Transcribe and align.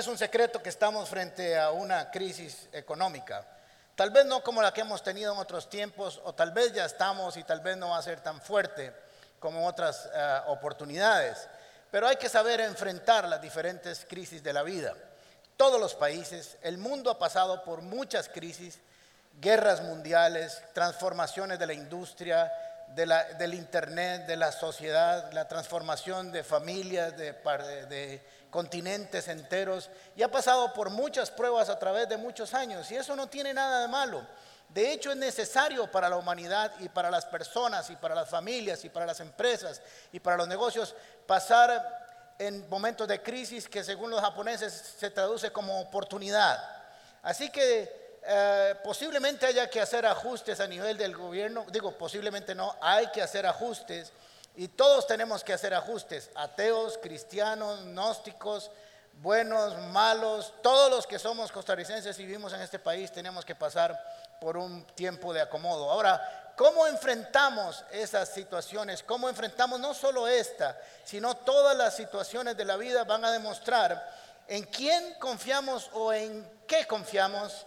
es 0.00 0.06
un 0.06 0.16
secreto 0.16 0.62
que 0.62 0.70
estamos 0.70 1.10
frente 1.10 1.58
a 1.58 1.72
una 1.72 2.10
crisis 2.10 2.68
económica. 2.72 3.46
Tal 3.94 4.08
vez 4.08 4.24
no 4.24 4.42
como 4.42 4.62
la 4.62 4.72
que 4.72 4.80
hemos 4.80 5.02
tenido 5.02 5.34
en 5.34 5.38
otros 5.38 5.68
tiempos, 5.68 6.22
o 6.24 6.34
tal 6.34 6.52
vez 6.52 6.72
ya 6.72 6.86
estamos 6.86 7.36
y 7.36 7.44
tal 7.44 7.60
vez 7.60 7.76
no 7.76 7.90
va 7.90 7.98
a 7.98 8.02
ser 8.02 8.20
tan 8.20 8.40
fuerte 8.40 8.94
como 9.38 9.58
en 9.60 9.66
otras 9.66 10.08
eh, 10.12 10.40
oportunidades. 10.46 11.46
Pero 11.90 12.08
hay 12.08 12.16
que 12.16 12.30
saber 12.30 12.60
enfrentar 12.60 13.28
las 13.28 13.42
diferentes 13.42 14.06
crisis 14.08 14.42
de 14.42 14.54
la 14.54 14.62
vida. 14.62 14.94
Todos 15.58 15.78
los 15.78 15.94
países, 15.94 16.56
el 16.62 16.78
mundo 16.78 17.10
ha 17.10 17.18
pasado 17.18 17.62
por 17.62 17.82
muchas 17.82 18.30
crisis, 18.30 18.78
guerras 19.38 19.82
mundiales, 19.82 20.62
transformaciones 20.72 21.58
de 21.58 21.66
la 21.66 21.74
industria, 21.74 22.50
del 22.94 23.54
Internet, 23.54 24.26
de 24.26 24.36
la 24.36 24.50
sociedad, 24.50 25.30
la 25.32 25.46
transformación 25.46 26.32
de 26.32 26.42
familias, 26.42 27.16
de, 27.18 27.32
de 27.32 28.20
continentes 28.50 29.28
enteros, 29.28 29.90
y 30.16 30.22
ha 30.22 30.30
pasado 30.30 30.72
por 30.72 30.90
muchas 30.90 31.30
pruebas 31.30 31.68
a 31.68 31.78
través 31.78 32.08
de 32.08 32.16
muchos 32.16 32.54
años, 32.54 32.90
y 32.90 32.96
eso 32.96 33.16
no 33.16 33.28
tiene 33.28 33.54
nada 33.54 33.82
de 33.82 33.88
malo. 33.88 34.26
De 34.68 34.92
hecho, 34.92 35.10
es 35.10 35.16
necesario 35.16 35.90
para 35.90 36.08
la 36.08 36.16
humanidad 36.16 36.72
y 36.78 36.88
para 36.88 37.10
las 37.10 37.26
personas 37.26 37.90
y 37.90 37.96
para 37.96 38.14
las 38.14 38.28
familias 38.28 38.84
y 38.84 38.88
para 38.88 39.04
las 39.04 39.18
empresas 39.18 39.82
y 40.12 40.20
para 40.20 40.36
los 40.36 40.46
negocios 40.46 40.94
pasar 41.26 42.34
en 42.38 42.68
momentos 42.70 43.08
de 43.08 43.20
crisis 43.20 43.68
que 43.68 43.82
según 43.82 44.10
los 44.10 44.20
japoneses 44.20 44.94
se 44.98 45.10
traduce 45.10 45.50
como 45.50 45.80
oportunidad. 45.80 46.58
Así 47.22 47.50
que 47.50 48.18
eh, 48.22 48.74
posiblemente 48.84 49.46
haya 49.46 49.68
que 49.68 49.80
hacer 49.80 50.06
ajustes 50.06 50.60
a 50.60 50.66
nivel 50.68 50.96
del 50.96 51.16
gobierno, 51.16 51.66
digo 51.70 51.98
posiblemente 51.98 52.54
no, 52.54 52.76
hay 52.80 53.08
que 53.08 53.22
hacer 53.22 53.46
ajustes 53.46 54.12
y 54.60 54.68
todos 54.68 55.06
tenemos 55.06 55.42
que 55.42 55.54
hacer 55.54 55.72
ajustes, 55.72 56.28
ateos, 56.34 56.98
cristianos, 56.98 57.82
gnósticos, 57.82 58.70
buenos, 59.22 59.74
malos, 59.86 60.52
todos 60.60 60.90
los 60.90 61.06
que 61.06 61.18
somos 61.18 61.50
costarricenses 61.50 62.18
y 62.18 62.26
vivimos 62.26 62.52
en 62.52 62.60
este 62.60 62.78
país 62.78 63.10
tenemos 63.10 63.42
que 63.42 63.54
pasar 63.54 63.98
por 64.38 64.58
un 64.58 64.84
tiempo 64.88 65.32
de 65.32 65.40
acomodo. 65.40 65.90
Ahora, 65.90 66.52
¿cómo 66.58 66.86
enfrentamos 66.86 67.82
esas 67.90 68.28
situaciones? 68.28 69.02
¿Cómo 69.02 69.30
enfrentamos 69.30 69.80
no 69.80 69.94
solo 69.94 70.28
esta, 70.28 70.78
sino 71.04 71.34
todas 71.38 71.74
las 71.74 71.96
situaciones 71.96 72.54
de 72.54 72.66
la 72.66 72.76
vida 72.76 73.04
van 73.04 73.24
a 73.24 73.32
demostrar 73.32 74.14
en 74.46 74.64
quién 74.64 75.14
confiamos 75.14 75.88
o 75.94 76.12
en 76.12 76.46
qué 76.66 76.86
confiamos 76.86 77.64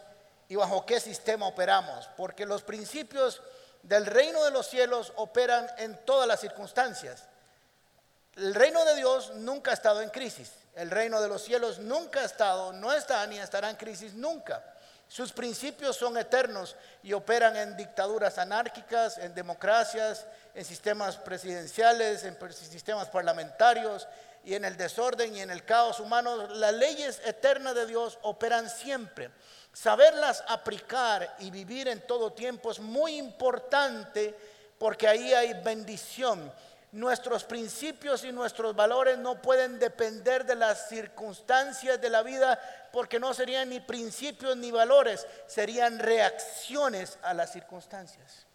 y 0.47 0.55
bajo 0.57 0.85
qué 0.85 0.99
sistema 0.99 1.47
operamos? 1.47 2.07
Porque 2.15 2.45
los 2.45 2.61
principios 2.61 3.41
del 3.83 4.05
reino 4.05 4.43
de 4.43 4.51
los 4.51 4.67
cielos 4.67 5.13
operan 5.17 5.69
en 5.77 5.97
todas 6.05 6.27
las 6.27 6.39
circunstancias. 6.39 7.23
El 8.35 8.55
reino 8.55 8.83
de 8.85 8.95
Dios 8.95 9.33
nunca 9.35 9.71
ha 9.71 9.73
estado 9.75 10.01
en 10.01 10.09
crisis. 10.09 10.51
El 10.75 10.89
reino 10.89 11.21
de 11.21 11.27
los 11.27 11.43
cielos 11.43 11.79
nunca 11.79 12.21
ha 12.21 12.25
estado, 12.25 12.73
no 12.73 12.91
está 12.91 13.25
ni 13.27 13.37
estará 13.37 13.69
en 13.69 13.75
crisis 13.75 14.13
nunca. 14.13 14.63
Sus 15.07 15.31
principios 15.31 15.95
son 15.95 16.17
eternos 16.17 16.75
y 17.03 17.13
operan 17.13 17.55
en 17.55 17.77
dictaduras 17.77 18.39
anárquicas, 18.39 19.19
en 19.19 19.35
democracias, 19.35 20.25
en 20.55 20.65
sistemas 20.65 21.17
presidenciales, 21.17 22.23
en 22.23 22.35
sistemas 22.51 23.09
parlamentarios 23.09 24.07
y 24.43 24.55
en 24.55 24.65
el 24.65 24.75
desorden 24.75 25.35
y 25.35 25.41
en 25.41 25.51
el 25.51 25.65
caos 25.65 25.99
humano. 25.99 26.47
Las 26.47 26.73
leyes 26.73 27.21
eternas 27.25 27.75
de 27.75 27.85
Dios 27.85 28.17
operan 28.23 28.69
siempre. 28.69 29.29
Saberlas 29.73 30.43
aplicar 30.47 31.35
y 31.39 31.49
vivir 31.49 31.87
en 31.87 32.05
todo 32.05 32.31
tiempo 32.31 32.71
es 32.71 32.79
muy 32.79 33.17
importante 33.17 34.35
porque 34.77 35.07
ahí 35.07 35.33
hay 35.33 35.53
bendición. 35.63 36.53
Nuestros 36.91 37.43
principios 37.43 38.23
y 38.23 38.31
nuestros 38.31 38.75
valores 38.75 39.17
no 39.17 39.41
pueden 39.41 39.79
depender 39.79 40.45
de 40.45 40.53
las 40.53 40.89
circunstancias 40.89 41.99
de 41.99 42.09
la 42.11 42.21
vida 42.21 42.59
porque 42.91 43.19
no 43.19 43.33
serían 43.33 43.69
ni 43.69 43.79
principios 43.79 44.55
ni 44.55 44.69
valores, 44.69 45.25
serían 45.47 45.97
reacciones 45.97 47.17
a 47.23 47.33
las 47.33 47.51
circunstancias. 47.51 48.45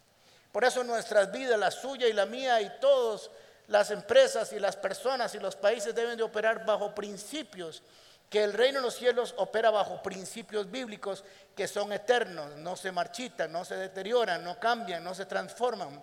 Por 0.53 0.65
eso 0.65 0.84
nuestras 0.84 1.33
vidas, 1.33 1.59
la 1.59 1.73
suya 1.73 2.07
y 2.07 2.12
la 2.12 2.27
mía 2.27 2.61
y 2.61 2.71
todas 2.81 3.28
las 3.67 3.91
empresas 3.91 4.53
y 4.53 4.61
las 4.61 4.77
personas 4.77 5.34
y 5.34 5.41
los 5.41 5.57
países 5.57 5.95
deben 5.95 6.17
de 6.17 6.23
operar 6.23 6.65
bajo 6.65 6.95
principios, 6.95 7.83
que 8.28 8.44
el 8.44 8.53
reino 8.53 8.78
de 8.81 8.84
los 8.84 8.97
cielos 8.97 9.34
opera 9.39 9.71
bajo 9.71 10.03
principios 10.03 10.71
bíblicos 10.71 11.25
que 11.56 11.66
son 11.66 11.93
eternos, 11.93 12.56
no 12.56 12.77
se 12.77 12.93
marchitan, 12.93 13.50
no 13.50 13.65
se 13.65 13.77
deterioran, 13.77 14.44
no 14.44 14.59
cambian, 14.61 15.03
no 15.03 15.15
se 15.15 15.27
transforman. 15.27 16.03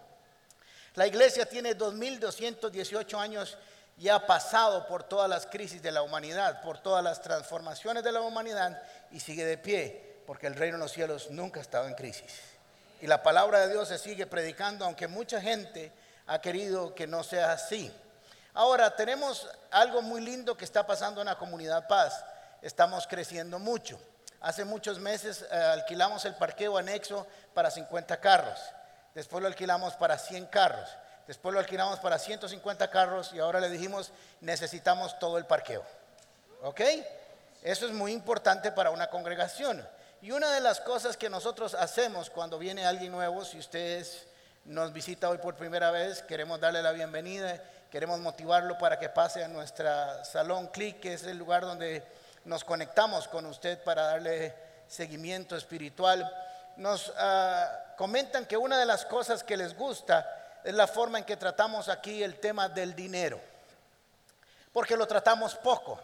La 0.96 1.06
iglesia 1.06 1.46
tiene 1.46 1.76
2218 1.76 3.20
años 3.20 3.58
y 3.98 4.10
ha 4.10 4.26
pasado 4.26 4.88
por 4.88 5.04
todas 5.04 5.30
las 5.30 5.46
crisis 5.46 5.82
de 5.82 5.92
la 5.92 6.02
humanidad, 6.02 6.62
por 6.62 6.80
todas 6.80 7.04
las 7.04 7.22
transformaciones 7.22 8.04
de 8.04 8.12
la 8.12 8.22
humanidad 8.22 8.82
y 9.12 9.20
sigue 9.20 9.46
de 9.46 9.58
pie, 9.58 10.22
porque 10.26 10.48
el 10.48 10.56
reino 10.56 10.78
de 10.78 10.84
los 10.84 10.92
cielos 10.92 11.30
nunca 11.30 11.60
ha 11.60 11.64
estado 11.64 11.88
en 11.88 11.96
crisis. 11.96 12.42
Y 13.02 13.08
la 13.08 13.22
palabra 13.22 13.60
de 13.62 13.74
Dios 13.74 13.88
se 13.88 13.98
sigue 13.98 14.26
predicando, 14.26 14.86
aunque 14.86 15.08
mucha 15.08 15.40
gente 15.42 15.92
ha 16.28 16.42
querido 16.42 16.96
que 16.96 17.08
no 17.08 17.24
sea 17.24 17.52
así. 17.52 17.94
Ahora, 18.56 18.96
tenemos 18.96 19.48
algo 19.70 20.02
muy 20.02 20.22
lindo 20.22 20.58
que 20.58 20.66
está 20.66 20.88
pasando 20.88 21.22
en 21.22 21.28
la 21.28 21.38
comunidad 21.38 21.88
Paz. 21.88 22.26
Estamos 22.62 23.06
creciendo 23.06 23.60
mucho. 23.60 24.00
Hace 24.42 24.66
muchos 24.66 24.98
meses 24.98 25.46
eh, 25.52 25.56
alquilamos 25.56 26.26
el 26.26 26.34
parqueo 26.34 26.78
anexo 26.78 27.28
para 27.54 27.70
50 27.70 28.20
carros 28.20 28.60
después 29.16 29.42
lo 29.42 29.48
alquilamos 29.48 29.94
para 29.96 30.20
100 30.20 30.46
carros, 30.48 30.88
después 31.26 31.54
lo 31.54 31.60
alquilamos 31.60 32.00
para 32.00 32.20
150 32.20 32.92
carros 32.92 33.32
y 33.34 33.40
ahora 33.40 33.60
le 33.60 33.70
dijimos 33.70 34.12
necesitamos 34.42 35.18
todo 35.18 35.40
el 35.40 35.46
parqueo. 35.46 35.84
¿Ok? 36.62 36.82
Eso 37.64 37.88
es 37.88 37.94
muy 37.94 38.12
importante 38.12 38.72
para 38.72 38.92
una 38.92 39.10
congregación. 39.10 39.88
Y 40.22 40.32
una 40.32 40.52
de 40.52 40.60
las 40.60 40.82
cosas 40.82 41.18
que 41.18 41.30
nosotros 41.30 41.74
hacemos 41.74 42.30
cuando 42.30 42.60
viene 42.60 42.86
alguien 42.86 43.12
nuevo, 43.12 43.44
si 43.46 43.58
ustedes 43.58 44.28
nos 44.66 44.94
visita 44.94 45.30
hoy 45.30 45.38
por 45.38 45.56
primera 45.56 45.92
vez, 45.92 46.22
queremos 46.24 46.60
darle 46.60 46.82
la 46.82 46.92
bienvenida, 46.92 47.62
queremos 47.90 48.20
motivarlo 48.20 48.78
para 48.78 49.00
que 49.00 49.10
pase 49.10 49.44
a 49.44 49.48
nuestra 49.48 50.24
salón 50.26 50.68
Click, 50.68 51.00
que 51.00 51.14
es 51.14 51.24
el 51.24 51.38
lugar 51.38 51.64
donde 51.64 52.04
nos 52.46 52.64
conectamos 52.64 53.28
con 53.28 53.46
usted 53.46 53.84
para 53.84 54.04
darle 54.04 54.54
seguimiento 54.88 55.56
espiritual. 55.56 56.30
Nos 56.78 57.10
uh, 57.10 57.96
comentan 57.98 58.46
que 58.46 58.58
una 58.58 58.78
de 58.78 58.86
las 58.86 59.06
cosas 59.06 59.44
que 59.44 59.58
les 59.58 59.76
gusta 59.76 60.60
es 60.64 60.74
la 60.74 60.88
forma 60.88 61.20
en 61.20 61.24
que 61.24 61.38
tratamos 61.38 61.90
aquí 61.90 62.24
el 62.24 62.40
tema 62.40 62.70
del 62.70 62.96
dinero, 62.96 63.40
porque 64.74 64.98
lo 64.98 65.08
tratamos 65.08 65.56
poco. 65.56 66.00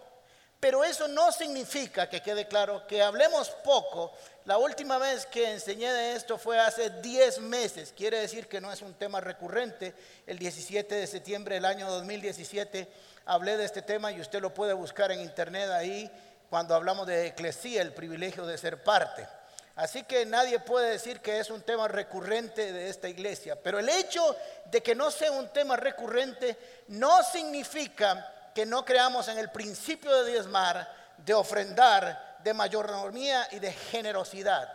Pero 0.61 0.83
eso 0.83 1.07
no 1.07 1.31
significa, 1.31 2.07
que 2.07 2.21
quede 2.21 2.47
claro, 2.47 2.85
que 2.85 3.01
hablemos 3.01 3.49
poco. 3.63 4.13
La 4.45 4.59
última 4.59 4.99
vez 4.99 5.25
que 5.25 5.53
enseñé 5.53 5.91
de 5.91 6.13
esto 6.13 6.37
fue 6.37 6.59
hace 6.59 6.91
10 7.01 7.39
meses, 7.39 7.91
quiere 7.97 8.19
decir 8.19 8.47
que 8.47 8.61
no 8.61 8.71
es 8.71 8.83
un 8.83 8.93
tema 8.93 9.19
recurrente. 9.19 9.95
El 10.27 10.37
17 10.37 10.93
de 10.93 11.07
septiembre 11.07 11.55
del 11.55 11.65
año 11.65 11.89
2017 11.89 12.87
hablé 13.25 13.57
de 13.57 13.65
este 13.65 13.81
tema 13.81 14.11
y 14.11 14.21
usted 14.21 14.39
lo 14.39 14.53
puede 14.53 14.73
buscar 14.73 15.11
en 15.11 15.21
internet 15.21 15.67
ahí 15.71 16.11
cuando 16.51 16.75
hablamos 16.75 17.07
de 17.07 17.25
eclesía, 17.25 17.81
el 17.81 17.93
privilegio 17.93 18.45
de 18.45 18.59
ser 18.59 18.83
parte. 18.83 19.27
Así 19.75 20.03
que 20.03 20.27
nadie 20.27 20.59
puede 20.59 20.91
decir 20.91 21.21
que 21.21 21.39
es 21.39 21.49
un 21.49 21.63
tema 21.63 21.87
recurrente 21.87 22.71
de 22.71 22.87
esta 22.87 23.09
iglesia. 23.09 23.55
Pero 23.55 23.79
el 23.79 23.89
hecho 23.89 24.35
de 24.65 24.83
que 24.83 24.93
no 24.93 25.09
sea 25.09 25.31
un 25.31 25.47
tema 25.49 25.75
recurrente 25.75 26.55
no 26.89 27.23
significa 27.23 28.31
que 28.53 28.65
no 28.65 28.83
creamos 28.85 29.27
en 29.27 29.37
el 29.37 29.49
principio 29.49 30.23
de 30.23 30.31
diezmar, 30.31 30.87
de 31.17 31.33
ofrendar, 31.33 32.37
de 32.43 32.53
mayordomía 32.53 33.47
y 33.51 33.59
de 33.59 33.71
generosidad. 33.71 34.69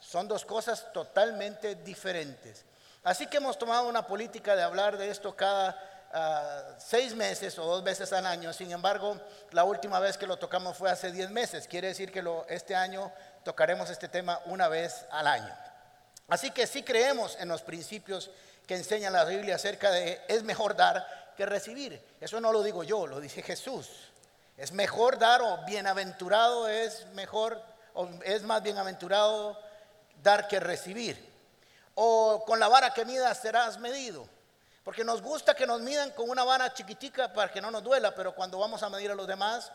Son 0.00 0.28
dos 0.28 0.44
cosas 0.44 0.92
totalmente 0.92 1.74
diferentes. 1.76 2.64
Así 3.02 3.26
que 3.26 3.38
hemos 3.38 3.58
tomado 3.58 3.88
una 3.88 4.06
política 4.06 4.54
de 4.54 4.62
hablar 4.62 4.96
de 4.96 5.10
esto 5.10 5.34
cada 5.34 5.76
ah, 6.12 6.76
seis 6.78 7.14
meses 7.14 7.58
o 7.58 7.64
dos 7.64 7.82
veces 7.82 8.12
al 8.12 8.26
año. 8.26 8.52
Sin 8.52 8.70
embargo, 8.70 9.20
la 9.52 9.64
última 9.64 9.98
vez 9.98 10.16
que 10.16 10.26
lo 10.26 10.36
tocamos 10.36 10.76
fue 10.76 10.90
hace 10.90 11.10
diez 11.10 11.30
meses. 11.30 11.66
Quiere 11.66 11.88
decir 11.88 12.12
que 12.12 12.24
este 12.48 12.74
año 12.74 13.12
tocaremos 13.44 13.90
este 13.90 14.08
tema 14.08 14.40
una 14.46 14.68
vez 14.68 15.06
al 15.10 15.26
año. 15.26 15.54
Así 16.28 16.50
que 16.50 16.66
sí 16.66 16.82
creemos 16.82 17.36
en 17.40 17.48
los 17.48 17.62
principios 17.62 18.30
que 18.66 18.76
enseña 18.76 19.10
la 19.10 19.24
Biblia 19.24 19.54
acerca 19.54 19.90
de 19.90 20.20
es 20.28 20.42
mejor 20.42 20.76
dar 20.76 21.17
que 21.38 21.46
recibir. 21.46 22.02
Eso 22.20 22.40
no 22.40 22.52
lo 22.52 22.64
digo 22.64 22.82
yo, 22.82 23.06
lo 23.06 23.20
dice 23.20 23.42
Jesús. 23.42 23.88
Es 24.56 24.72
mejor 24.72 25.18
dar 25.18 25.40
o 25.40 25.64
bienaventurado 25.64 26.66
es 26.66 27.06
mejor 27.14 27.62
o 27.94 28.08
es 28.24 28.42
más 28.42 28.60
bienaventurado 28.60 29.56
dar 30.20 30.48
que 30.48 30.58
recibir. 30.58 31.16
O 31.94 32.44
con 32.44 32.58
la 32.58 32.66
vara 32.66 32.92
que 32.92 33.04
midas 33.04 33.38
serás 33.38 33.78
medido. 33.78 34.26
Porque 34.82 35.04
nos 35.04 35.22
gusta 35.22 35.54
que 35.54 35.66
nos 35.66 35.80
midan 35.80 36.10
con 36.10 36.28
una 36.28 36.42
vara 36.42 36.74
chiquitica 36.74 37.32
para 37.32 37.52
que 37.52 37.60
no 37.60 37.70
nos 37.70 37.84
duela, 37.84 38.14
pero 38.14 38.34
cuando 38.34 38.58
vamos 38.58 38.82
a 38.82 38.90
medir 38.90 39.12
a 39.12 39.14
los 39.14 39.28
demás, 39.28 39.70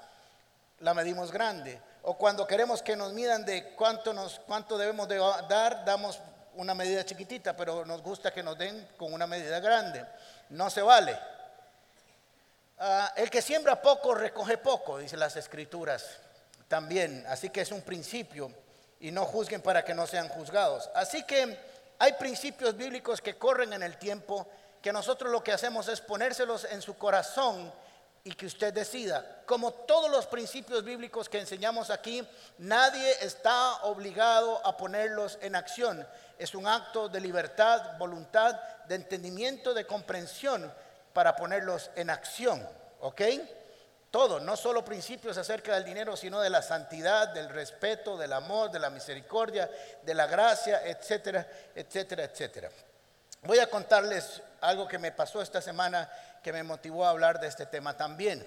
la 0.79 0.93
medimos 0.93 1.31
grande 1.31 1.79
o 2.01 2.17
cuando 2.17 2.45
queremos 2.45 2.81
que 2.81 2.97
nos 2.97 3.13
midan 3.13 3.45
de 3.45 3.73
cuánto, 3.75 4.13
nos, 4.13 4.39
cuánto 4.39 4.77
debemos 4.77 5.07
de 5.07 5.17
dar, 5.47 5.85
damos 5.85 6.19
una 6.55 6.73
medida 6.73 7.05
chiquitita, 7.05 7.55
pero 7.55 7.85
nos 7.85 8.01
gusta 8.01 8.31
que 8.31 8.43
nos 8.43 8.57
den 8.57 8.89
con 8.97 9.13
una 9.13 9.25
medida 9.25 9.61
grande. 9.61 10.05
No 10.49 10.69
se 10.69 10.81
vale. 10.81 11.17
Ah, 12.85 13.13
el 13.15 13.29
que 13.29 13.41
siembra 13.41 13.81
poco 13.81 14.13
recoge 14.13 14.57
poco, 14.57 14.97
dice 14.97 15.15
las 15.15 15.37
escrituras. 15.37 16.17
también. 16.67 17.23
Así 17.29 17.49
que 17.49 17.61
es 17.61 17.71
un 17.71 17.81
principio 17.81 18.51
y 18.99 19.09
no 19.09 19.23
juzguen 19.25 19.61
para 19.61 19.85
que 19.85 19.93
no 19.93 20.05
sean 20.05 20.27
juzgados. 20.27 20.89
Así 20.93 21.23
que 21.23 21.57
hay 21.97 22.13
principios 22.13 22.75
bíblicos 22.75 23.21
que 23.21 23.37
corren 23.37 23.71
en 23.71 23.83
el 23.83 23.97
tiempo 23.97 24.45
que 24.81 24.91
nosotros 24.91 25.31
lo 25.31 25.41
que 25.41 25.53
hacemos 25.53 25.87
es 25.87 26.01
ponérselos 26.01 26.65
en 26.65 26.81
su 26.81 26.97
corazón 26.97 27.71
y 28.25 28.33
que 28.33 28.47
usted 28.47 28.73
decida. 28.73 29.43
Como 29.45 29.71
todos 29.71 30.11
los 30.11 30.25
principios 30.25 30.83
bíblicos 30.83 31.29
que 31.29 31.39
enseñamos 31.39 31.89
aquí, 31.89 32.27
nadie 32.57 33.13
está 33.21 33.83
obligado 33.83 34.59
a 34.65 34.75
ponerlos 34.75 35.37
en 35.41 35.55
acción. 35.55 36.05
Es 36.37 36.53
un 36.53 36.67
acto 36.67 37.07
de 37.07 37.21
libertad, 37.21 37.97
voluntad, 37.97 38.59
de 38.89 38.95
entendimiento, 38.95 39.73
de 39.73 39.87
comprensión 39.87 40.69
para 41.13 41.35
ponerlos 41.35 41.91
en 41.95 42.09
acción. 42.09 42.67
¿Ok? 42.99 43.21
Todo, 44.13 44.39
no 44.39 44.55
solo 44.55 44.85
principios 44.85 45.37
acerca 45.37 45.73
del 45.73 45.85
dinero, 45.85 46.15
sino 46.15 46.39
de 46.39 46.51
la 46.51 46.61
santidad, 46.61 47.29
del 47.29 47.49
respeto, 47.49 48.15
del 48.15 48.33
amor, 48.33 48.69
de 48.69 48.77
la 48.79 48.91
misericordia, 48.91 49.69
de 50.03 50.13
la 50.13 50.27
gracia, 50.27 50.85
etcétera, 50.85 51.47
etcétera, 51.73 52.23
etcétera. 52.25 52.69
Voy 53.41 53.57
a 53.57 53.69
contarles 53.69 54.41
algo 54.61 54.87
que 54.87 54.99
me 54.99 55.11
pasó 55.11 55.41
esta 55.41 55.61
semana 55.61 56.09
que 56.43 56.53
me 56.53 56.61
motivó 56.61 57.05
a 57.05 57.09
hablar 57.09 57.39
de 57.39 57.47
este 57.47 57.65
tema 57.65 57.97
también. 57.97 58.45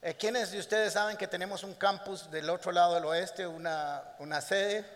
Eh, 0.00 0.14
¿Quiénes 0.14 0.52
de 0.52 0.58
ustedes 0.58 0.94
saben 0.94 1.16
que 1.16 1.28
tenemos 1.28 1.64
un 1.64 1.74
campus 1.74 2.30
del 2.30 2.48
otro 2.48 2.72
lado 2.72 2.94
del 2.94 3.04
oeste, 3.04 3.46
una, 3.46 4.02
una 4.20 4.40
sede? 4.40 4.86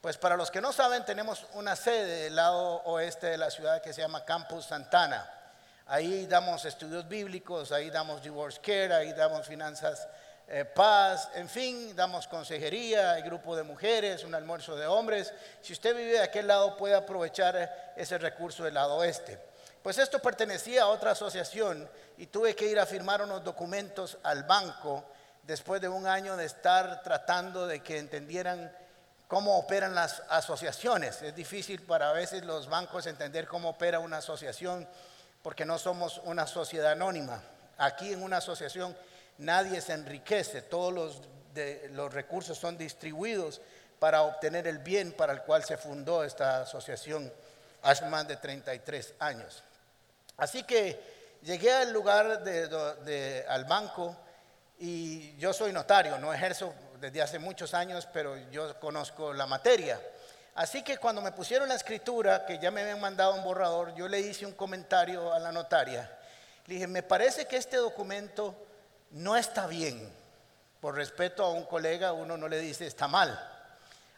Pues 0.00 0.18
para 0.18 0.36
los 0.36 0.50
que 0.50 0.60
no 0.60 0.72
saben, 0.72 1.04
tenemos 1.04 1.46
una 1.54 1.76
sede 1.76 2.24
del 2.24 2.34
lado 2.34 2.82
oeste 2.86 3.28
de 3.28 3.38
la 3.38 3.52
ciudad 3.52 3.80
que 3.80 3.92
se 3.92 4.00
llama 4.00 4.24
Campus 4.24 4.66
Santana. 4.66 5.41
Ahí 5.86 6.26
damos 6.26 6.64
estudios 6.64 7.08
bíblicos, 7.08 7.72
ahí 7.72 7.90
damos 7.90 8.22
divorce 8.22 8.60
care, 8.60 8.94
ahí 8.94 9.12
damos 9.12 9.46
finanzas 9.46 10.08
eh, 10.48 10.64
paz, 10.64 11.30
en 11.34 11.48
fin, 11.48 11.94
damos 11.96 12.26
consejería, 12.26 13.12
hay 13.12 13.22
grupo 13.22 13.56
de 13.56 13.62
mujeres, 13.62 14.24
un 14.24 14.34
almuerzo 14.34 14.76
de 14.76 14.86
hombres. 14.86 15.32
Si 15.62 15.72
usted 15.72 15.96
vive 15.96 16.12
de 16.12 16.22
aquel 16.22 16.46
lado 16.46 16.76
puede 16.76 16.94
aprovechar 16.94 17.94
ese 17.96 18.18
recurso 18.18 18.64
del 18.64 18.74
lado 18.74 18.96
oeste. 18.96 19.38
Pues 19.82 19.98
esto 19.98 20.18
pertenecía 20.20 20.82
a 20.82 20.88
otra 20.88 21.12
asociación 21.12 21.88
y 22.18 22.26
tuve 22.26 22.54
que 22.54 22.66
ir 22.66 22.78
a 22.78 22.86
firmar 22.86 23.22
unos 23.22 23.42
documentos 23.42 24.18
al 24.22 24.44
banco 24.44 25.04
después 25.42 25.80
de 25.80 25.88
un 25.88 26.06
año 26.06 26.36
de 26.36 26.44
estar 26.44 27.02
tratando 27.02 27.66
de 27.66 27.82
que 27.82 27.98
entendieran 27.98 28.70
cómo 29.26 29.58
operan 29.58 29.94
las 29.94 30.22
asociaciones. 30.28 31.22
Es 31.22 31.34
difícil 31.34 31.82
para 31.82 32.10
a 32.10 32.12
veces 32.12 32.44
los 32.44 32.68
bancos 32.68 33.06
entender 33.06 33.48
cómo 33.48 33.70
opera 33.70 33.98
una 33.98 34.18
asociación 34.18 34.86
porque 35.42 35.64
no 35.64 35.78
somos 35.78 36.20
una 36.24 36.46
sociedad 36.46 36.92
anónima. 36.92 37.42
Aquí 37.78 38.12
en 38.12 38.22
una 38.22 38.38
asociación 38.38 38.96
nadie 39.38 39.80
se 39.80 39.92
enriquece, 39.92 40.62
todos 40.62 40.92
los, 40.92 41.22
los 41.90 42.12
recursos 42.12 42.56
son 42.56 42.78
distribuidos 42.78 43.60
para 43.98 44.22
obtener 44.22 44.66
el 44.66 44.78
bien 44.78 45.12
para 45.12 45.32
el 45.32 45.42
cual 45.42 45.64
se 45.64 45.76
fundó 45.76 46.24
esta 46.24 46.62
asociación 46.62 47.32
hace 47.82 48.04
más 48.06 48.26
de 48.26 48.36
33 48.36 49.14
años. 49.18 49.62
Así 50.36 50.62
que 50.64 51.38
llegué 51.42 51.72
al 51.72 51.92
lugar 51.92 52.42
de, 52.42 53.44
al 53.48 53.64
banco 53.64 54.16
y 54.78 55.36
yo 55.36 55.52
soy 55.52 55.72
notario, 55.72 56.18
no 56.18 56.32
ejerzo 56.32 56.74
desde 57.00 57.22
hace 57.22 57.38
muchos 57.38 57.74
años, 57.74 58.08
pero 58.12 58.36
yo 58.50 58.78
conozco 58.80 59.32
la 59.32 59.46
materia. 59.46 60.00
Así 60.54 60.82
que 60.82 60.98
cuando 60.98 61.22
me 61.22 61.32
pusieron 61.32 61.68
la 61.68 61.76
escritura, 61.76 62.44
que 62.44 62.58
ya 62.58 62.70
me 62.70 62.82
habían 62.82 63.00
mandado 63.00 63.34
un 63.34 63.44
borrador, 63.44 63.94
yo 63.94 64.06
le 64.06 64.20
hice 64.20 64.44
un 64.44 64.52
comentario 64.52 65.32
a 65.32 65.38
la 65.38 65.50
notaria. 65.50 66.10
Le 66.66 66.74
dije, 66.74 66.86
me 66.86 67.02
parece 67.02 67.46
que 67.46 67.56
este 67.56 67.78
documento 67.78 68.54
no 69.12 69.36
está 69.36 69.66
bien. 69.66 70.12
Por 70.80 70.94
respeto 70.94 71.44
a 71.44 71.50
un 71.50 71.64
colega, 71.64 72.12
uno 72.12 72.36
no 72.36 72.48
le 72.48 72.58
dice 72.58 72.86
está 72.86 73.08
mal. 73.08 73.48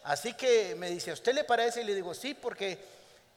Así 0.03 0.35
que 0.35 0.75
me 0.75 0.91
dice, 0.91 1.11
¿a 1.11 1.15
usted 1.15 1.35
le 1.35 1.45
parece? 1.45 1.83
Y 1.83 1.85
le 1.85 1.95
digo, 1.95 2.15
sí, 2.15 2.35
porque 2.35 2.79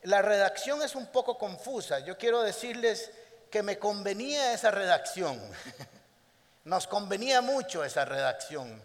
la 0.04 0.22
redacción 0.22 0.82
es 0.82 0.96
un 0.96 1.08
poco 1.08 1.38
confusa. 1.38 2.00
Yo 2.00 2.18
quiero 2.18 2.42
decirles 2.42 3.12
que 3.52 3.64
me 3.64 3.78
convenía 3.78 4.54
esa 4.54 4.72
redacción. 4.72 5.40
Nos 6.66 6.88
convenía 6.88 7.42
mucho 7.42 7.84
esa 7.84 8.04
redacción. 8.06 8.82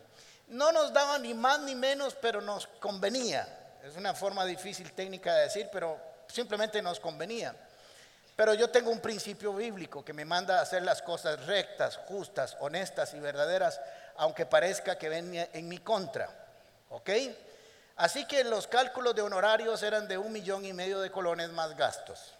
No 0.49 0.71
nos 0.71 0.93
daba 0.93 1.19
ni 1.19 1.35
más 1.35 1.61
ni 1.61 1.75
menos, 1.75 2.15
pero 2.15 2.41
nos 2.41 2.67
convenía. 2.67 3.62
Es 3.83 3.97
una 3.97 4.15
forma 4.15 4.45
difícil 4.45 4.93
técnica 4.93 5.35
de 5.35 5.43
decir, 5.43 5.69
pero 5.73 5.99
simplemente 6.29 6.81
nos 6.81 7.01
convenía. 7.01 7.53
Pero 8.37 8.55
yo 8.55 8.71
tengo 8.71 8.91
un 8.91 9.01
principio 9.01 9.53
bíblico 9.53 10.05
que 10.05 10.13
me 10.13 10.25
manda 10.25 10.59
a 10.59 10.63
hacer 10.63 10.83
las 10.83 11.03
cosas 11.03 11.45
rectas, 11.47 11.97
justas, 12.07 12.57
honestas 12.61 13.13
y 13.15 13.19
verdaderas, 13.19 13.81
aunque 14.17 14.47
parezca 14.47 14.97
que 14.97 15.09
ven 15.09 15.49
en 15.53 15.69
mi 15.69 15.79
contra. 15.79 16.29
¿Ok? 16.91 17.11
Así 17.97 18.25
que 18.25 18.45
los 18.45 18.69
cálculos 18.69 19.17
de 19.17 19.23
honorarios 19.23 19.83
eran 19.83 20.07
de 20.07 20.17
un 20.17 20.33
millón 20.33 20.65
y 20.65 20.73
medio 20.73 21.01
de 21.01 21.11
colones 21.11 21.51
más 21.51 21.77
gastos. 21.77 22.35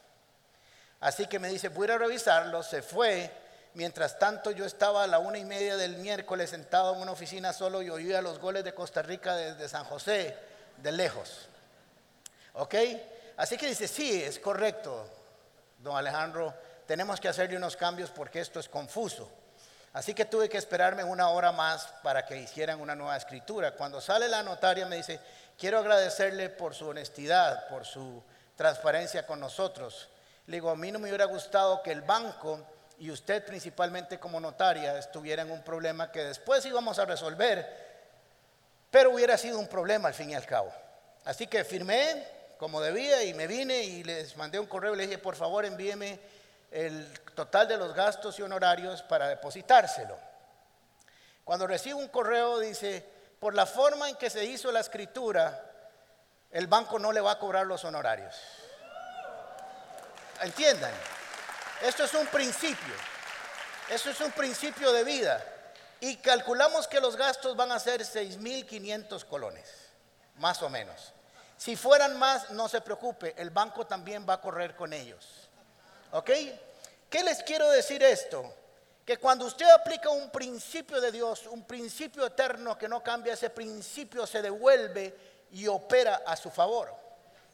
Así 1.01 1.27
que 1.27 1.41
me 1.41 1.49
dice, 1.49 1.69
voy 1.69 1.91
a 1.91 1.99
revisarlo, 1.99 2.63
se 2.63 2.83
fue. 2.83 3.31
Mientras 3.75 4.17
tanto 4.17 4.53
yo 4.53 4.65
estaba 4.65 5.03
a 5.03 5.07
la 5.09 5.19
una 5.19 5.39
y 5.39 5.45
media 5.45 5.77
del 5.77 5.97
miércoles 5.97 6.51
sentado 6.51 6.95
en 6.95 7.01
una 7.01 7.13
oficina 7.13 7.53
solo 7.53 7.83
y 7.83 7.91
oía 7.91 8.23
los 8.23 8.39
goles 8.39 8.63
de 8.63 8.75
Costa 8.75 9.03
Rica 9.03 9.35
desde 9.35 9.69
San 9.69 9.85
José 9.85 10.52
de 10.83 10.93
lejos. 10.93 11.49
¿Ok? 12.55 12.75
Así 13.37 13.57
que 13.57 13.67
dice, 13.67 13.89
sí, 13.89 14.23
es 14.23 14.39
correcto, 14.39 15.09
don 15.79 15.97
Alejandro, 15.97 16.55
tenemos 16.87 17.21
que 17.21 17.29
hacerle 17.29 17.57
unos 17.57 17.77
cambios 17.77 18.11
porque 18.11 18.41
esto 18.41 18.61
es 18.61 18.69
confuso. 18.69 19.31
Así 19.95 20.15
que 20.15 20.25
tuve 20.25 20.49
que 20.49 20.59
esperarme 20.59 21.05
una 21.05 21.29
hora 21.29 21.53
más 21.53 21.87
para 22.03 22.25
que 22.25 22.39
hicieran 22.39 22.81
una 22.81 22.95
nueva 22.95 23.17
escritura. 23.17 23.73
Cuando 23.73 24.01
sale 24.01 24.29
la 24.29 24.43
notaria 24.43 24.87
me 24.87 24.97
dice, 24.97 25.21
quiero 25.59 25.79
agradecerle 25.79 26.49
por 26.49 26.75
su 26.75 26.89
honestidad, 26.89 27.69
por 27.69 27.85
su 27.85 28.23
transparencia 28.57 29.27
con 29.27 29.39
nosotros. 29.39 30.09
Le 30.47 30.57
digo, 30.57 30.71
a 30.71 30.77
mí 30.77 30.91
no 30.91 30.99
me 30.99 31.09
hubiera 31.09 31.27
gustado 31.27 31.83
que 31.83 31.93
el 31.93 32.03
banco 32.03 32.67
y 32.99 33.11
usted 33.11 33.45
principalmente 33.45 34.19
como 34.19 34.41
notaria 34.41 34.99
estuvieran 34.99 35.49
en 35.49 35.55
un 35.55 35.63
problema 35.63 36.11
que 36.11 36.25
después 36.25 36.65
íbamos 36.65 36.99
a 36.99 37.05
resolver, 37.05 37.92
pero 38.93 39.11
hubiera 39.11 39.39
sido 39.39 39.59
un 39.59 39.69
problema 39.69 40.09
al 40.09 40.15
fin 40.15 40.31
y 40.31 40.35
al 40.35 40.45
cabo. 40.45 40.71
Así 41.25 41.47
que 41.47 41.65
firmé 41.65 42.29
como 42.59 42.79
debía 42.79 43.25
y 43.25 43.33
me 43.33 43.47
vine 43.47 43.83
y 43.83 44.05
les 44.05 44.37
mandé 44.37 44.61
un 44.61 44.67
correo 44.67 44.93
y 44.93 44.99
le 44.99 45.07
dije, 45.07 45.17
por 45.17 45.35
favor 45.35 45.65
envíeme 45.65 46.21
el 46.71 47.11
total 47.35 47.67
de 47.67 47.79
los 47.79 47.95
gastos 47.95 48.39
y 48.39 48.43
honorarios 48.43 49.03
para 49.03 49.29
depositárselo. 49.29 50.15
Cuando 51.43 51.67
recibo 51.67 51.99
un 51.99 52.09
correo 52.09 52.59
dice, 52.59 53.03
por 53.41 53.55
la 53.55 53.65
forma 53.65 54.11
en 54.11 54.17
que 54.17 54.29
se 54.29 54.45
hizo 54.45 54.71
la 54.71 54.81
escritura, 54.81 55.59
el 56.51 56.67
banco 56.67 56.99
no 56.99 57.13
le 57.13 57.23
va 57.23 57.33
a 57.33 57.39
cobrar 57.39 57.67
los 57.67 57.83
honorarios. 57.87 58.37
Entiendan, 60.43 60.93
esto 61.81 62.05
es 62.05 62.13
un 62.13 62.27
principio, 62.27 62.95
esto 63.89 64.11
es 64.11 64.21
un 64.21 64.33
principio 64.33 64.93
de 64.93 65.03
vida. 65.03 65.43
Y 66.03 66.17
calculamos 66.17 66.89
que 66.89 67.01
los 67.01 67.15
gastos 67.15 67.55
van 67.55 67.71
a 67.71 67.79
ser 67.79 68.01
6.500 68.01 69.25
colones, 69.25 69.71
más 70.39 70.61
o 70.61 70.69
menos. 70.69 71.13
Si 71.57 71.77
fueran 71.77 72.19
más, 72.19 72.51
no 72.51 72.69
se 72.69 72.81
preocupe, 72.81 73.35
el 73.39 73.51
banco 73.51 73.87
también 73.87 74.27
va 74.29 74.35
a 74.35 74.41
correr 74.41 74.75
con 74.75 74.93
ellos. 74.93 75.49
¿Ok? 76.11 76.31
¿Qué 77.09 77.23
les 77.23 77.45
quiero 77.45 77.71
decir 77.71 78.03
esto? 78.03 78.53
Que 79.07 79.19
cuando 79.19 79.47
usted 79.47 79.71
aplica 79.71 80.11
un 80.11 80.29
principio 80.31 81.01
de 81.01 81.13
Dios, 81.13 81.47
un 81.47 81.63
principio 81.63 82.27
eterno 82.27 82.77
que 82.77 82.89
no 82.89 83.01
cambia, 83.01 83.35
ese 83.35 83.51
principio 83.51 84.27
se 84.27 84.43
devuelve 84.43 85.17
y 85.53 85.69
opera 85.69 86.25
a 86.27 86.35
su 86.35 86.51
favor. 86.51 86.93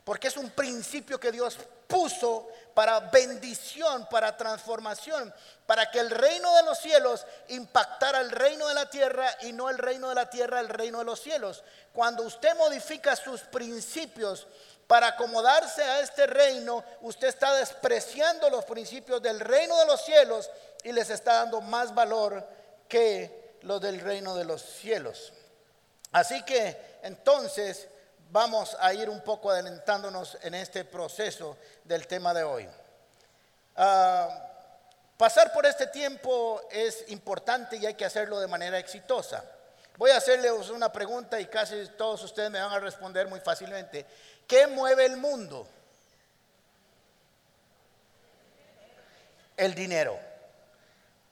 Porque 0.05 0.29
es 0.29 0.39
un 0.39 0.49
principio 0.53 1.21
que 1.21 1.31
Dios 1.31 1.59
puso 1.87 2.49
para 2.79 3.01
bendición, 3.01 4.07
para 4.09 4.37
transformación, 4.37 5.35
para 5.67 5.91
que 5.91 5.99
el 5.99 6.11
reino 6.11 6.55
de 6.55 6.63
los 6.63 6.79
cielos 6.79 7.27
impactara 7.49 8.21
el 8.21 8.31
reino 8.31 8.69
de 8.69 8.75
la 8.75 8.89
tierra 8.89 9.37
y 9.43 9.53
no 9.53 9.69
el 9.69 9.79
reino 9.79 10.09
de 10.09 10.15
la 10.15 10.31
tierra, 10.31 10.61
el 10.61 10.69
reino 10.69 11.01
de 11.01 11.05
los 11.05 11.21
cielos. 11.21 11.65
Cuando 11.93 12.23
usted 12.23 12.55
modifica 12.55 13.17
sus 13.17 13.41
principios 13.41 14.47
para 14.87 15.09
acomodarse 15.09 15.83
a 15.83 15.99
este 15.99 16.29
reino, 16.29 16.85
usted 17.01 17.27
está 17.27 17.53
despreciando 17.57 18.49
los 18.49 18.65
principios 18.65 19.21
del 19.21 19.41
reino 19.41 19.77
de 19.77 19.87
los 19.87 20.01
cielos 20.05 20.49
y 20.85 20.93
les 20.93 21.11
está 21.11 21.33
dando 21.33 21.61
más 21.61 21.93
valor 21.93 22.47
que 22.89 23.57
los 23.63 23.81
del 23.81 24.01
reino 24.01 24.37
de 24.37 24.45
los 24.45 24.63
cielos. 24.63 25.33
Así 26.13 26.45
que 26.45 27.01
entonces 27.03 27.89
vamos 28.31 28.77
a 28.81 28.93
ir 28.93 29.09
un 29.09 29.21
poco 29.21 29.51
adelantándonos 29.51 30.39
en 30.43 30.55
este 30.55 30.85
proceso 30.85 31.57
del 31.85 32.07
tema 32.07 32.35
de 32.35 32.45
hoy. 32.45 32.69
Ah, 33.77 34.29
pasar 35.17 35.53
por 35.53 35.67
este 35.67 35.87
tiempo 35.87 36.61
es 36.71 37.05
importante 37.09 37.77
y 37.77 37.87
hay 37.87 37.95
que 37.95 38.05
hacerlo 38.05 38.41
de 38.41 38.47
manera 38.47 38.79
exitosa. 38.79 39.45
Voy 39.97 40.11
a 40.11 40.19
hacerles 40.19 40.71
una 40.71 40.93
pregunta 40.93 41.41
y 41.41 41.47
casi 41.47 41.89
todos 41.97 42.23
ustedes 42.23 42.51
me 42.51 42.61
van 42.61 42.73
a 42.73 42.79
responder 42.79 43.27
muy 43.27 43.41
fácilmente. 43.41 44.07
¿Qué 44.47 44.67
mueve 44.67 45.07
el 45.07 45.17
mundo? 45.17 45.67
El 49.57 49.75
dinero. 49.75 50.19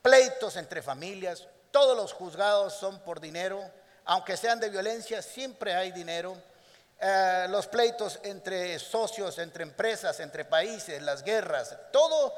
Pleitos 0.03 0.57
entre 0.57 0.83
familias, 0.83 1.47
todos 1.71 1.97
los 1.97 2.13
juzgados 2.13 2.75
son 2.75 3.01
por 3.01 3.21
dinero, 3.21 3.63
aunque 4.05 4.37
sean 4.37 4.59
de 4.61 4.69
violencia, 4.69 5.23
siempre 5.23 5.75
hay 5.75 5.93
dinero. 5.93 6.37
Eh, 6.99 7.47
los 7.51 7.67
pleitos 7.67 8.19
entre 8.23 8.79
socios, 8.79 9.39
entre 9.39 9.63
empresas, 9.63 10.19
entre 10.21 10.45
países, 10.45 11.03
las 11.03 11.23
guerras, 11.23 11.77
todo 11.93 12.35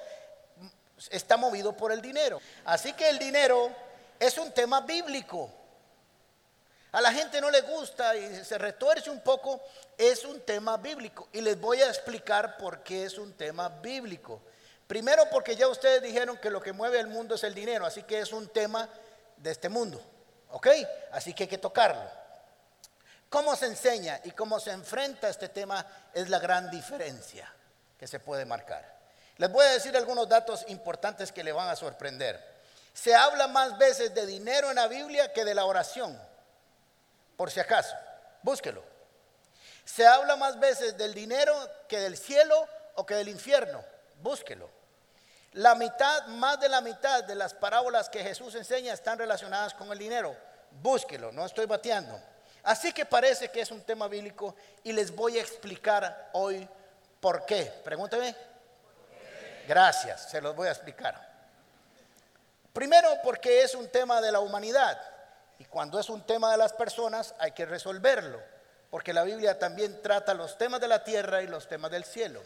está 1.10 1.36
movido 1.36 1.76
por 1.76 1.92
el 1.92 2.02
dinero. 2.02 2.40
Así 2.64 2.92
que 2.92 3.08
el 3.08 3.18
dinero 3.18 3.70
es 4.18 4.36
un 4.36 4.50
tema 4.50 4.80
bíblico. 4.80 5.50
A 6.90 7.00
la 7.00 7.12
gente 7.12 7.40
no 7.40 7.50
le 7.50 7.60
gusta 7.60 8.16
y 8.16 8.44
se 8.44 8.58
retuerce 8.58 9.10
un 9.10 9.20
poco, 9.20 9.60
es 9.96 10.24
un 10.24 10.40
tema 10.40 10.76
bíblico. 10.76 11.28
Y 11.32 11.40
les 11.40 11.60
voy 11.60 11.80
a 11.82 11.88
explicar 11.88 12.56
por 12.56 12.82
qué 12.82 13.04
es 13.04 13.18
un 13.18 13.34
tema 13.34 13.68
bíblico. 13.68 14.40
Primero 14.88 15.28
porque 15.30 15.54
ya 15.54 15.68
ustedes 15.68 16.02
dijeron 16.02 16.38
que 16.38 16.50
lo 16.50 16.62
que 16.62 16.72
mueve 16.72 16.98
el 16.98 17.08
mundo 17.08 17.34
es 17.34 17.44
el 17.44 17.54
dinero, 17.54 17.84
así 17.84 18.02
que 18.04 18.20
es 18.20 18.32
un 18.32 18.48
tema 18.48 18.88
de 19.36 19.50
este 19.50 19.68
mundo. 19.68 20.00
¿Ok? 20.50 20.66
Así 21.12 21.34
que 21.34 21.44
hay 21.44 21.48
que 21.48 21.58
tocarlo. 21.58 22.10
Cómo 23.28 23.54
se 23.56 23.66
enseña 23.66 24.20
y 24.25 24.30
cómo 24.30 24.58
se 24.58 24.70
enfrenta 24.70 25.28
este 25.28 25.49
tema 25.49 25.85
es 26.14 26.28
la 26.28 26.38
gran 26.38 26.70
diferencia 26.70 27.52
que 27.99 28.06
se 28.06 28.20
puede 28.20 28.44
marcar. 28.44 28.99
Les 29.37 29.50
voy 29.50 29.64
a 29.64 29.73
decir 29.73 29.97
algunos 29.97 30.28
datos 30.28 30.64
importantes 30.68 31.32
que 31.32 31.44
le 31.44 31.52
van 31.52 31.68
a 31.68 31.76
sorprender. 31.76 32.58
Se 32.92 33.14
habla 33.14 33.47
más 33.47 33.78
veces 33.78 34.14
de 34.14 34.26
dinero 34.26 34.70
en 34.70 34.76
la 34.76 34.88
Biblia 34.88 35.32
que 35.32 35.44
de 35.44 35.54
la 35.54 35.64
oración 35.64 36.18
por 37.38 37.52
si 37.52 37.61
acaso, 37.61 37.94
búsquelo. 38.42 38.82
Se 39.85 40.04
habla 40.04 40.35
más 40.35 40.58
veces 40.58 40.99
del 40.99 41.14
dinero 41.14 41.54
que 41.88 42.00
del 42.00 42.18
cielo 42.18 42.66
o 42.97 43.06
que 43.06 43.14
del 43.14 43.28
infierno, 43.28 43.82
búsquelo. 44.20 44.68
La 45.52 45.76
mitad, 45.76 46.26
más 46.26 46.58
de 46.58 46.68
la 46.68 46.80
mitad 46.80 47.23
de 47.23 47.37
las 47.37 47.54
parábolas 47.54 48.08
que 48.08 48.25
Jesús 48.25 48.56
enseña 48.56 48.92
están 48.92 49.20
relacionadas 49.20 49.73
con 49.73 49.92
el 49.92 49.99
dinero, 50.00 50.37
búsquelo, 50.82 51.30
no 51.30 51.47
estoy 51.47 51.66
bateando. 51.66 52.20
Así 52.68 52.92
que 52.92 53.06
parece 53.06 53.48
que 53.48 53.62
es 53.62 53.70
un 53.70 53.80
tema 53.80 54.08
bíblico 54.08 54.54
y 54.84 54.92
les 54.92 55.14
voy 55.14 55.38
a 55.38 55.40
explicar 55.40 56.28
hoy 56.34 56.68
por 57.18 57.46
qué. 57.46 57.72
Pregúnteme. 57.82 58.37
Gracias, 59.66 60.28
se 60.28 60.38
los 60.42 60.54
voy 60.54 60.68
a 60.68 60.72
explicar. 60.72 61.18
Primero 62.75 63.08
porque 63.25 63.62
es 63.62 63.75
un 63.75 63.88
tema 63.88 64.20
de 64.20 64.30
la 64.30 64.40
humanidad. 64.40 65.00
Y 65.58 65.64
cuando 65.64 65.98
es 65.98 66.10
un 66.10 66.26
tema 66.26 66.52
de 66.52 66.58
las 66.58 66.75
personas 66.75 67.34
hay 67.38 67.52
que 67.52 67.64
resolverlo, 67.64 68.38
porque 68.90 69.14
la 69.14 69.22
Biblia 69.22 69.58
también 69.58 70.02
trata 70.02 70.34
los 70.34 70.58
temas 70.58 70.78
de 70.78 70.88
la 70.88 71.02
tierra 71.02 71.40
y 71.42 71.46
los 71.46 71.66
temas 71.68 71.90
del 71.90 72.04
cielo. 72.04 72.42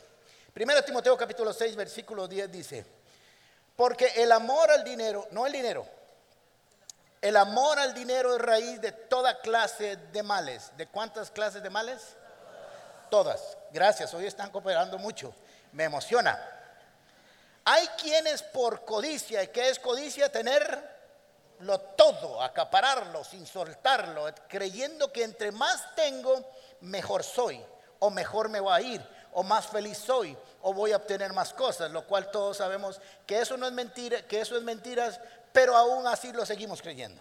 Primero 0.55 0.85
Timoteo 0.85 1.17
capítulo 1.17 1.53
6 1.53 1.75
versículo 1.75 2.29
10 2.29 2.53
dice, 2.53 2.87
porque 3.75 4.07
el 4.23 4.31
amor 4.31 4.71
al 4.71 4.85
dinero, 4.85 5.27
no 5.33 5.49
el 5.49 5.53
dinero, 5.53 5.85
el 7.23 7.37
amor 7.37 7.79
al 7.79 7.95
dinero 7.95 8.35
es 8.35 8.43
raíz 8.43 8.81
de 8.81 8.91
toda 8.91 9.41
clase 9.41 9.97
de 9.97 10.23
males. 10.25 10.73
¿De 10.77 10.89
cuántas 10.89 11.31
clases 11.31 11.63
de 11.63 11.71
males? 11.71 12.17
Todas. 13.11 13.57
Gracias, 13.71 14.13
hoy 14.13 14.27
están 14.27 14.51
cooperando 14.51 14.99
mucho. 14.99 15.33
Me 15.71 15.85
emociona. 15.85 16.39
Hay 17.65 17.87
quienes 18.01 18.43
por 18.43 18.85
codicia, 18.85 19.41
¿y 19.41 19.49
qué 19.49 19.71
es 19.71 19.79
codicia? 19.79 20.33
Tener 20.33 20.91
lo 21.61 21.79
todo, 21.79 22.43
acapararlo 22.43 23.23
sin 23.23 23.47
soltarlo, 23.47 24.27
creyendo 24.49 25.13
que 25.13 25.23
entre 25.23 25.53
más 25.53 25.95
tengo, 25.95 26.45
mejor 26.81 27.23
soy, 27.23 27.65
o 28.01 28.11
mejor 28.11 28.49
me 28.49 28.59
va 28.59 28.75
a 28.75 28.81
ir, 28.81 29.01
o 29.33 29.45
más 29.45 29.69
feliz 29.69 29.97
soy, 29.97 30.37
o 30.63 30.75
voy 30.75 30.91
a 30.91 30.97
obtener 30.97 31.33
más 31.33 31.53
cosas, 31.53 31.93
lo 31.93 32.05
cual 32.05 32.33
todos 32.33 32.57
sabemos 32.57 33.01
que 33.27 33.41
eso 33.41 33.57
no 33.57 33.67
es 33.67 33.73
mentira, 33.73 34.23
que 34.23 34.41
eso 34.41 34.57
es 34.57 34.63
mentiras, 34.65 35.21
pero 35.53 35.77
aún 35.77 36.07
así 36.07 36.33
lo 36.33 36.45
seguimos 36.47 36.81
creyendo. 36.81 37.21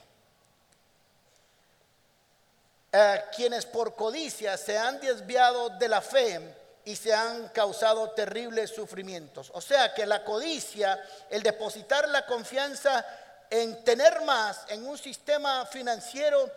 Eh, 2.94 3.24
quienes 3.36 3.66
por 3.66 3.96
codicia 3.96 4.58
se 4.58 4.78
han 4.78 5.00
desviado 5.00 5.70
de 5.70 5.88
la 5.88 6.02
fe 6.02 6.56
y 6.84 6.96
se 6.96 7.14
han 7.14 7.50
causado 7.50 8.10
terribles 8.12 8.70
sufrimientos. 8.70 9.50
O 9.54 9.62
sea 9.62 9.94
que 9.94 10.06
la 10.06 10.24
codicia, 10.24 11.02
el 11.30 11.42
depositar 11.42 12.10
la 12.10 12.26
confianza 12.26 13.06
en 13.50 13.84
tener 13.84 14.22
más 14.22 14.66
en 14.68 14.86
un 14.86 14.98
sistema 14.98 15.66
financiero 15.66 16.50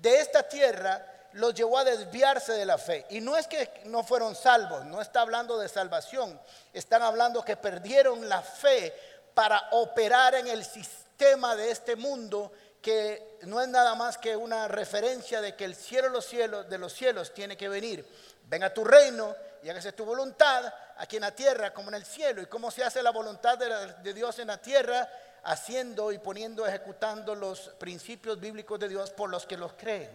de 0.00 0.20
esta 0.20 0.42
tierra 0.42 1.06
los 1.32 1.54
llevó 1.54 1.78
a 1.78 1.84
desviarse 1.84 2.52
de 2.52 2.66
la 2.66 2.78
fe. 2.78 3.06
Y 3.10 3.20
no 3.20 3.36
es 3.36 3.46
que 3.46 3.82
no 3.84 4.04
fueron 4.04 4.34
salvos, 4.34 4.84
no 4.84 5.00
está 5.00 5.22
hablando 5.22 5.58
de 5.58 5.68
salvación, 5.68 6.38
están 6.72 7.02
hablando 7.02 7.44
que 7.44 7.56
perdieron 7.56 8.28
la 8.28 8.42
fe 8.42 8.94
para 9.34 9.68
operar 9.72 10.34
en 10.34 10.46
el 10.46 10.64
sistema 10.64 11.56
de 11.56 11.70
este 11.70 11.96
mundo 11.96 12.52
que 12.80 13.38
no 13.42 13.60
es 13.60 13.68
nada 13.68 13.94
más 13.94 14.18
que 14.18 14.36
una 14.36 14.66
referencia 14.68 15.40
de 15.40 15.54
que 15.54 15.64
el 15.64 15.76
cielo 15.76 16.20
de 16.64 16.78
los 16.78 16.92
cielos, 16.92 17.32
tiene 17.32 17.56
que 17.56 17.68
venir. 17.68 18.06
Venga 18.48 18.74
tu 18.74 18.84
reino 18.84 19.34
y 19.62 19.70
hágase 19.70 19.92
tu 19.92 20.04
voluntad 20.04 20.72
aquí 20.96 21.16
en 21.16 21.22
la 21.22 21.34
tierra 21.34 21.72
como 21.72 21.88
en 21.88 21.94
el 21.94 22.04
cielo. 22.04 22.42
¿Y 22.42 22.46
cómo 22.46 22.70
se 22.70 22.82
hace 22.82 23.02
la 23.02 23.10
voluntad 23.10 23.56
de 23.58 24.12
Dios 24.12 24.38
en 24.40 24.48
la 24.48 24.58
tierra? 24.58 25.08
haciendo 25.44 26.12
y 26.12 26.18
poniendo, 26.18 26.66
ejecutando 26.66 27.34
los 27.34 27.70
principios 27.78 28.38
bíblicos 28.38 28.78
de 28.78 28.88
Dios 28.88 29.10
por 29.10 29.30
los 29.30 29.46
que 29.46 29.56
los 29.56 29.72
creen. 29.74 30.10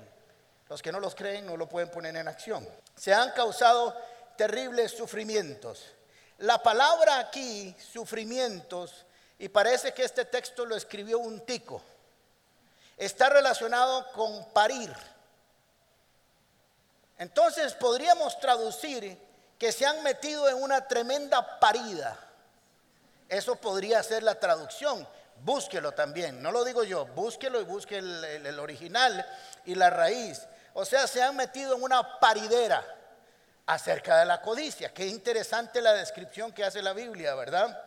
Los 0.70 0.82
que 0.82 0.92
no 0.92 1.00
los 1.00 1.16
creen 1.16 1.46
no 1.46 1.58
lo 1.58 1.68
pueden 1.68 1.90
poner 1.90 2.16
en 2.16 2.28
acción. 2.28 2.68
Se 2.96 3.14
han 3.14 3.32
causado 3.32 3.96
terribles 4.36 4.92
sufrimientos. 4.92 5.86
La 6.40 6.62
palabra 6.62 7.20
aquí, 7.20 7.76
sufrimientos, 7.80 9.06
y 9.40 9.50
parece 9.50 9.94
que 9.94 10.04
este 10.04 10.26
texto 10.26 10.66
lo 10.66 10.76
escribió 10.76 11.20
un 11.20 11.42
tico, 11.42 11.82
está 12.98 13.30
relacionado 13.30 14.12
con 14.14 14.46
parir. 14.52 14.94
Entonces 17.20 17.74
podríamos 17.74 18.40
traducir 18.40 19.18
que 19.58 19.72
se 19.72 19.86
han 19.86 20.04
metido 20.04 20.48
en 20.50 20.62
una 20.62 20.88
tremenda 20.88 21.60
parida. 21.60 22.18
Eso 23.28 23.56
podría 23.56 24.02
ser 24.04 24.24
la 24.24 24.36
traducción. 24.36 25.08
Búsquelo 25.44 25.92
también, 25.92 26.42
no 26.42 26.52
lo 26.52 26.64
digo 26.64 26.84
yo, 26.84 27.06
búsquelo 27.06 27.62
y 27.62 27.64
busque 27.64 27.98
el, 27.98 28.60
original 28.60 29.26
y 29.66 29.76
la 29.76 29.90
raíz. 29.90 30.48
O 30.74 30.86
sea, 30.86 31.08
se 31.08 31.22
han 31.22 31.36
metido 31.36 31.76
en 31.76 31.84
una 31.84 32.20
paridera 32.20 32.84
acerca 33.66 34.18
de 34.18 34.26
la 34.26 34.42
codicia. 34.42 34.94
Qué 34.94 35.06
interesante 35.06 35.82
la 35.82 35.94
descripción 35.94 36.52
que 36.52 36.64
hace 36.64 36.82
la 36.82 36.94
Biblia, 36.94 37.36
¿verdad? 37.36 37.87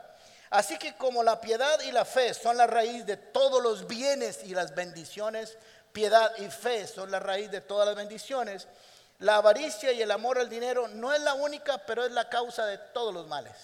Así 0.50 0.76
que 0.78 0.94
como 0.96 1.22
la 1.22 1.40
piedad 1.40 1.80
y 1.80 1.92
la 1.92 2.04
fe 2.04 2.34
son 2.34 2.56
la 2.56 2.66
raíz 2.66 3.06
de 3.06 3.16
todos 3.16 3.62
los 3.62 3.86
bienes 3.86 4.42
y 4.44 4.52
las 4.52 4.74
bendiciones, 4.74 5.56
piedad 5.92 6.32
y 6.38 6.50
fe 6.50 6.88
son 6.88 7.10
la 7.10 7.20
raíz 7.20 7.50
de 7.50 7.60
todas 7.60 7.86
las 7.86 7.94
bendiciones, 7.94 8.66
la 9.20 9.36
avaricia 9.36 9.92
y 9.92 10.02
el 10.02 10.10
amor 10.10 10.38
al 10.38 10.48
dinero 10.48 10.88
no 10.88 11.12
es 11.12 11.20
la 11.20 11.34
única, 11.34 11.78
pero 11.78 12.04
es 12.04 12.10
la 12.10 12.28
causa 12.28 12.66
de 12.66 12.78
todos 12.78 13.14
los 13.14 13.28
males. 13.28 13.54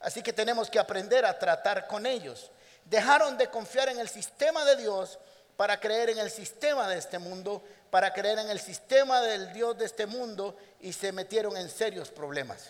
Así 0.00 0.22
que 0.22 0.32
tenemos 0.32 0.70
que 0.70 0.78
aprender 0.78 1.26
a 1.26 1.38
tratar 1.38 1.86
con 1.86 2.06
ellos. 2.06 2.50
Dejaron 2.84 3.36
de 3.36 3.48
confiar 3.48 3.88
en 3.88 3.98
el 3.98 4.08
sistema 4.08 4.64
de 4.64 4.76
Dios 4.76 5.18
para 5.56 5.80
creer 5.80 6.10
en 6.10 6.18
el 6.18 6.30
sistema 6.30 6.88
de 6.88 6.98
este 6.98 7.18
mundo, 7.18 7.62
para 7.90 8.12
creer 8.12 8.38
en 8.38 8.50
el 8.50 8.60
sistema 8.60 9.20
del 9.20 9.52
Dios 9.52 9.76
de 9.76 9.86
este 9.86 10.06
mundo 10.06 10.56
y 10.80 10.92
se 10.92 11.12
metieron 11.12 11.56
en 11.56 11.68
serios 11.68 12.10
problemas. 12.10 12.66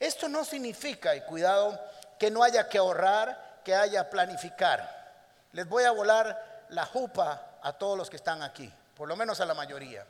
Esto 0.00 0.28
no 0.28 0.44
significa, 0.44 1.14
y 1.14 1.20
cuidado, 1.20 1.78
que 2.22 2.30
no 2.30 2.44
haya 2.44 2.68
que 2.68 2.78
ahorrar, 2.78 3.62
que 3.64 3.74
haya 3.74 4.08
planificar. 4.08 5.10
Les 5.50 5.68
voy 5.68 5.82
a 5.82 5.90
volar 5.90 6.66
la 6.68 6.86
jupa 6.86 7.58
a 7.60 7.72
todos 7.72 7.98
los 7.98 8.08
que 8.08 8.14
están 8.14 8.44
aquí, 8.44 8.72
por 8.96 9.08
lo 9.08 9.16
menos 9.16 9.40
a 9.40 9.44
la 9.44 9.54
mayoría. 9.54 10.06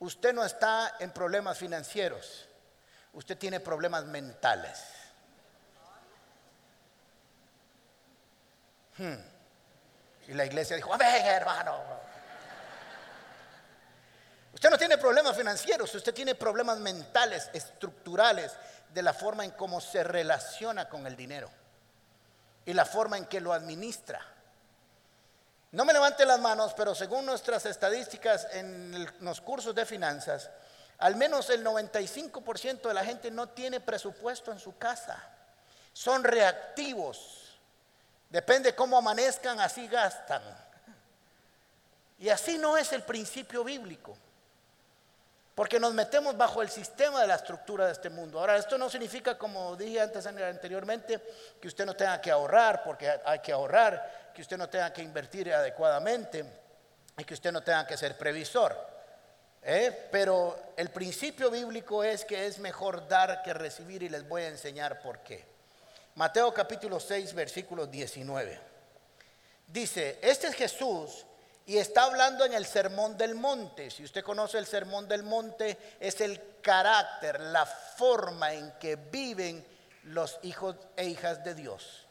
Usted 0.00 0.34
no 0.34 0.44
está 0.44 0.96
en 0.98 1.12
problemas 1.12 1.56
financieros, 1.56 2.48
usted 3.12 3.38
tiene 3.38 3.60
problemas 3.60 4.06
mentales. 4.06 4.82
Hmm. 8.98 9.14
Y 10.26 10.34
la 10.34 10.46
iglesia 10.46 10.74
dijo, 10.74 10.98
ver 10.98 11.26
hermano. 11.26 12.05
Usted 14.56 14.70
no 14.70 14.78
tiene 14.78 14.96
problemas 14.96 15.36
financieros, 15.36 15.94
usted 15.94 16.14
tiene 16.14 16.34
problemas 16.34 16.78
mentales, 16.78 17.50
estructurales, 17.52 18.52
de 18.88 19.02
la 19.02 19.12
forma 19.12 19.44
en 19.44 19.50
cómo 19.50 19.82
se 19.82 20.02
relaciona 20.02 20.88
con 20.88 21.06
el 21.06 21.14
dinero 21.14 21.50
y 22.64 22.72
la 22.72 22.86
forma 22.86 23.18
en 23.18 23.26
que 23.26 23.38
lo 23.40 23.52
administra. 23.52 24.24
No 25.72 25.84
me 25.84 25.92
levante 25.92 26.24
las 26.24 26.40
manos, 26.40 26.72
pero 26.74 26.94
según 26.94 27.26
nuestras 27.26 27.66
estadísticas 27.66 28.48
en 28.52 29.06
los 29.20 29.42
cursos 29.42 29.74
de 29.74 29.84
finanzas, 29.84 30.48
al 30.98 31.16
menos 31.16 31.50
el 31.50 31.62
95% 31.62 32.88
de 32.88 32.94
la 32.94 33.04
gente 33.04 33.30
no 33.30 33.50
tiene 33.50 33.80
presupuesto 33.80 34.50
en 34.50 34.58
su 34.58 34.78
casa. 34.78 35.22
Son 35.92 36.24
reactivos 36.24 37.46
Depende 38.28 38.74
cómo 38.74 38.98
amanezcan, 38.98 39.60
así 39.60 39.86
gastan. 39.86 40.42
Y 42.18 42.28
así 42.28 42.58
no 42.58 42.76
es 42.76 42.92
el 42.92 43.02
principio 43.02 43.62
bíblico. 43.62 44.16
Porque 45.56 45.80
nos 45.80 45.94
metemos 45.94 46.36
bajo 46.36 46.60
el 46.60 46.68
sistema 46.68 47.22
de 47.22 47.28
la 47.28 47.36
estructura 47.36 47.86
de 47.86 47.92
este 47.92 48.10
mundo. 48.10 48.38
Ahora, 48.38 48.58
esto 48.58 48.76
no 48.76 48.90
significa, 48.90 49.38
como 49.38 49.74
dije 49.74 50.02
antes 50.02 50.26
anteriormente, 50.26 51.18
que 51.58 51.66
usted 51.66 51.86
no 51.86 51.96
tenga 51.96 52.20
que 52.20 52.30
ahorrar, 52.30 52.82
porque 52.84 53.10
hay 53.24 53.38
que 53.38 53.52
ahorrar, 53.52 54.32
que 54.34 54.42
usted 54.42 54.58
no 54.58 54.68
tenga 54.68 54.92
que 54.92 55.00
invertir 55.00 55.50
adecuadamente. 55.52 56.44
y 57.18 57.24
que 57.24 57.32
usted 57.32 57.50
no 57.50 57.62
tenga 57.62 57.86
que 57.86 57.96
ser 57.96 58.18
previsor. 58.18 58.76
¿eh? 59.62 60.08
Pero 60.12 60.74
el 60.76 60.90
principio 60.90 61.50
bíblico 61.50 62.04
es 62.04 62.26
que 62.26 62.46
es 62.46 62.58
mejor 62.58 63.08
dar 63.08 63.42
que 63.42 63.54
recibir 63.54 64.02
y 64.02 64.10
les 64.10 64.28
voy 64.28 64.42
a 64.42 64.48
enseñar 64.48 65.00
por 65.00 65.20
qué. 65.20 65.42
Mateo 66.16 66.52
capítulo 66.52 67.00
6, 67.00 67.32
versículo 67.32 67.86
19. 67.86 68.60
Dice, 69.68 70.18
este 70.20 70.48
es 70.48 70.54
Jesús 70.54 71.25
y 71.66 71.78
está 71.78 72.04
hablando 72.04 72.44
en 72.44 72.54
el 72.54 72.64
sermón 72.64 73.18
del 73.18 73.34
monte. 73.34 73.90
Si 73.90 74.04
usted 74.04 74.22
conoce 74.22 74.56
el 74.56 74.66
sermón 74.66 75.08
del 75.08 75.24
monte, 75.24 75.96
es 75.98 76.20
el 76.20 76.60
carácter, 76.62 77.40
la 77.40 77.66
forma 77.66 78.52
en 78.52 78.70
que 78.78 78.94
viven 78.94 79.66
los 80.04 80.38
hijos 80.42 80.76
e 80.96 81.06
hijas 81.06 81.42
de 81.42 81.54
Dios. 81.56 82.06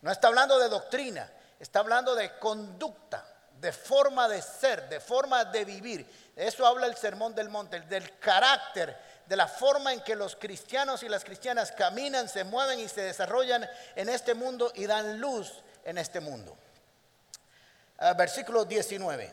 No 0.00 0.10
está 0.10 0.28
hablando 0.28 0.58
de 0.58 0.70
doctrina, 0.70 1.30
está 1.60 1.80
hablando 1.80 2.14
de 2.14 2.38
conducta, 2.38 3.22
de 3.60 3.70
forma 3.70 4.28
de 4.28 4.40
ser, 4.40 4.88
de 4.88 4.98
forma 4.98 5.44
de 5.44 5.66
vivir. 5.66 6.32
Eso 6.34 6.66
habla 6.66 6.86
el 6.86 6.96
sermón 6.96 7.34
del 7.34 7.50
monte, 7.50 7.80
del 7.80 8.18
carácter, 8.18 8.96
de 9.26 9.36
la 9.36 9.46
forma 9.46 9.92
en 9.92 10.00
que 10.00 10.16
los 10.16 10.36
cristianos 10.36 11.02
y 11.02 11.08
las 11.10 11.22
cristianas 11.22 11.70
caminan, 11.72 12.30
se 12.30 12.44
mueven 12.44 12.80
y 12.80 12.88
se 12.88 13.02
desarrollan 13.02 13.68
en 13.94 14.08
este 14.08 14.32
mundo 14.32 14.72
y 14.74 14.86
dan 14.86 15.20
luz 15.20 15.52
en 15.84 15.98
este 15.98 16.20
mundo. 16.20 16.56
Ah, 17.98 18.12
versículo 18.12 18.64
19. 18.64 19.32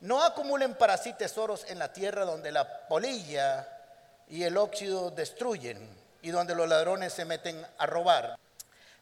No 0.00 0.22
acumulen 0.22 0.74
para 0.74 0.98
sí 0.98 1.14
tesoros 1.14 1.64
en 1.68 1.78
la 1.78 1.92
tierra 1.92 2.26
donde 2.26 2.52
la 2.52 2.86
polilla 2.86 3.66
y 4.28 4.42
el 4.42 4.58
óxido 4.58 5.10
destruyen 5.10 5.88
y 6.20 6.30
donde 6.30 6.54
los 6.54 6.68
ladrones 6.68 7.14
se 7.14 7.24
meten 7.24 7.66
a 7.78 7.86
robar. 7.86 8.36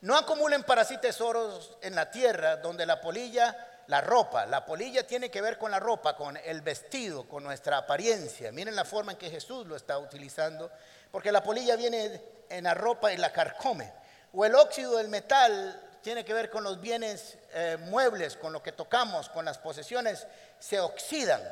No 0.02 0.16
acumulen 0.16 0.62
para 0.62 0.84
sí 0.84 0.98
tesoros 0.98 1.76
en 1.82 1.96
la 1.96 2.12
tierra 2.12 2.58
donde 2.58 2.86
la 2.86 3.00
polilla, 3.00 3.82
la 3.88 4.00
ropa, 4.00 4.46
la 4.46 4.64
polilla 4.64 5.04
tiene 5.04 5.30
que 5.30 5.42
ver 5.42 5.58
con 5.58 5.72
la 5.72 5.80
ropa, 5.80 6.16
con 6.16 6.36
el 6.36 6.60
vestido, 6.60 7.28
con 7.28 7.42
nuestra 7.42 7.78
apariencia. 7.78 8.52
Miren 8.52 8.76
la 8.76 8.84
forma 8.84 9.12
en 9.12 9.18
que 9.18 9.30
Jesús 9.30 9.66
lo 9.66 9.74
está 9.74 9.98
utilizando, 9.98 10.70
porque 11.10 11.32
la 11.32 11.42
polilla 11.42 11.74
viene 11.74 12.20
en 12.48 12.64
la 12.64 12.74
ropa 12.74 13.12
y 13.12 13.16
la 13.16 13.32
carcome. 13.32 13.92
O 14.32 14.44
el 14.44 14.54
óxido 14.54 14.96
del 14.98 15.08
metal 15.08 15.80
tiene 16.02 16.24
que 16.24 16.34
ver 16.34 16.50
con 16.50 16.64
los 16.64 16.80
bienes 16.80 17.38
eh, 17.54 17.76
muebles, 17.80 18.36
con 18.36 18.52
lo 18.52 18.62
que 18.62 18.72
tocamos, 18.72 19.28
con 19.28 19.44
las 19.44 19.58
posesiones, 19.58 20.26
se 20.58 20.80
oxidan. 20.80 21.42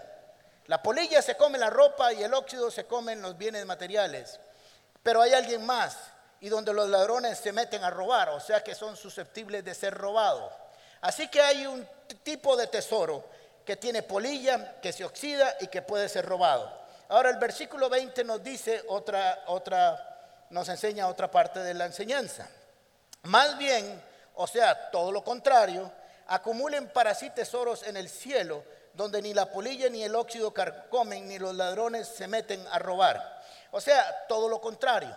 La 0.67 0.83
polilla 0.83 1.21
se 1.21 1.37
come 1.37 1.59
la 1.59 1.71
ropa 1.71 2.13
y 2.13 2.23
el 2.23 2.33
óxido 2.33 2.71
se 2.71 2.87
comen 2.87 3.23
los 3.23 3.37
bienes 3.37 3.67
materiales. 3.67 4.39
Pero 5.03 5.23
hay 5.23 5.35
alguien 5.35 5.65
más 5.65 5.97
y 6.41 6.49
donde 6.49 6.73
los 6.73 6.89
ladrones 6.89 7.39
se 7.39 7.53
meten 7.53 7.85
a 7.85 7.91
robar, 7.91 8.31
o 8.31 8.41
sea 8.41 8.63
que 8.63 8.75
son 8.75 8.97
susceptibles 8.97 9.65
de 9.65 9.75
ser 9.75 9.95
robados. 9.95 10.53
Así 11.03 11.29
que 11.29 11.41
hay 11.41 11.67
un 11.67 11.87
tipo 12.23 12.57
de 12.57 12.67
tesoro 12.67 13.25
que 13.65 13.77
tiene 13.77 14.03
polilla, 14.03 14.81
que 14.81 14.93
se 14.93 15.05
oxida 15.05 15.57
y 15.61 15.69
que 15.69 15.83
puede 15.83 16.09
ser 16.09 16.27
robado. 16.27 16.81
Ahora 17.09 17.31
el 17.31 17.37
versículo 17.37 17.89
20 17.89 18.25
nos 18.25 18.43
dice 18.43 18.85
otra, 18.89 19.45
otra, 19.47 20.47
nos 20.51 20.69
enseña 20.69 21.09
otra 21.09 21.31
parte 21.31 21.61
de 21.61 21.75
la 21.75 21.87
enseñanza. 21.87 22.49
Más 23.23 23.59
bien, 23.59 24.03
o 24.43 24.47
sea, 24.47 24.91
todo 24.91 25.13
lo 25.13 25.23
contrario, 25.23 25.93
acumulen 26.29 26.89
para 26.89 27.15
sí 27.15 27.29
tesoros 27.29 27.83
en 27.83 27.99
el 27.99 28.09
cielo, 28.09 28.65
donde 28.95 29.21
ni 29.21 29.35
la 29.35 29.53
polilla 29.53 29.91
ni 29.91 30.03
el 30.03 30.15
óxido 30.15 30.55
carcomen, 30.55 31.29
ni 31.29 31.39
los 31.39 31.55
ladrones 31.55 32.09
se 32.09 32.27
meten 32.27 32.67
a 32.73 32.79
robar. 32.79 33.43
O 33.71 33.83
sea, 33.83 34.27
todo 34.29 34.49
lo 34.49 34.59
contrario. 34.59 35.15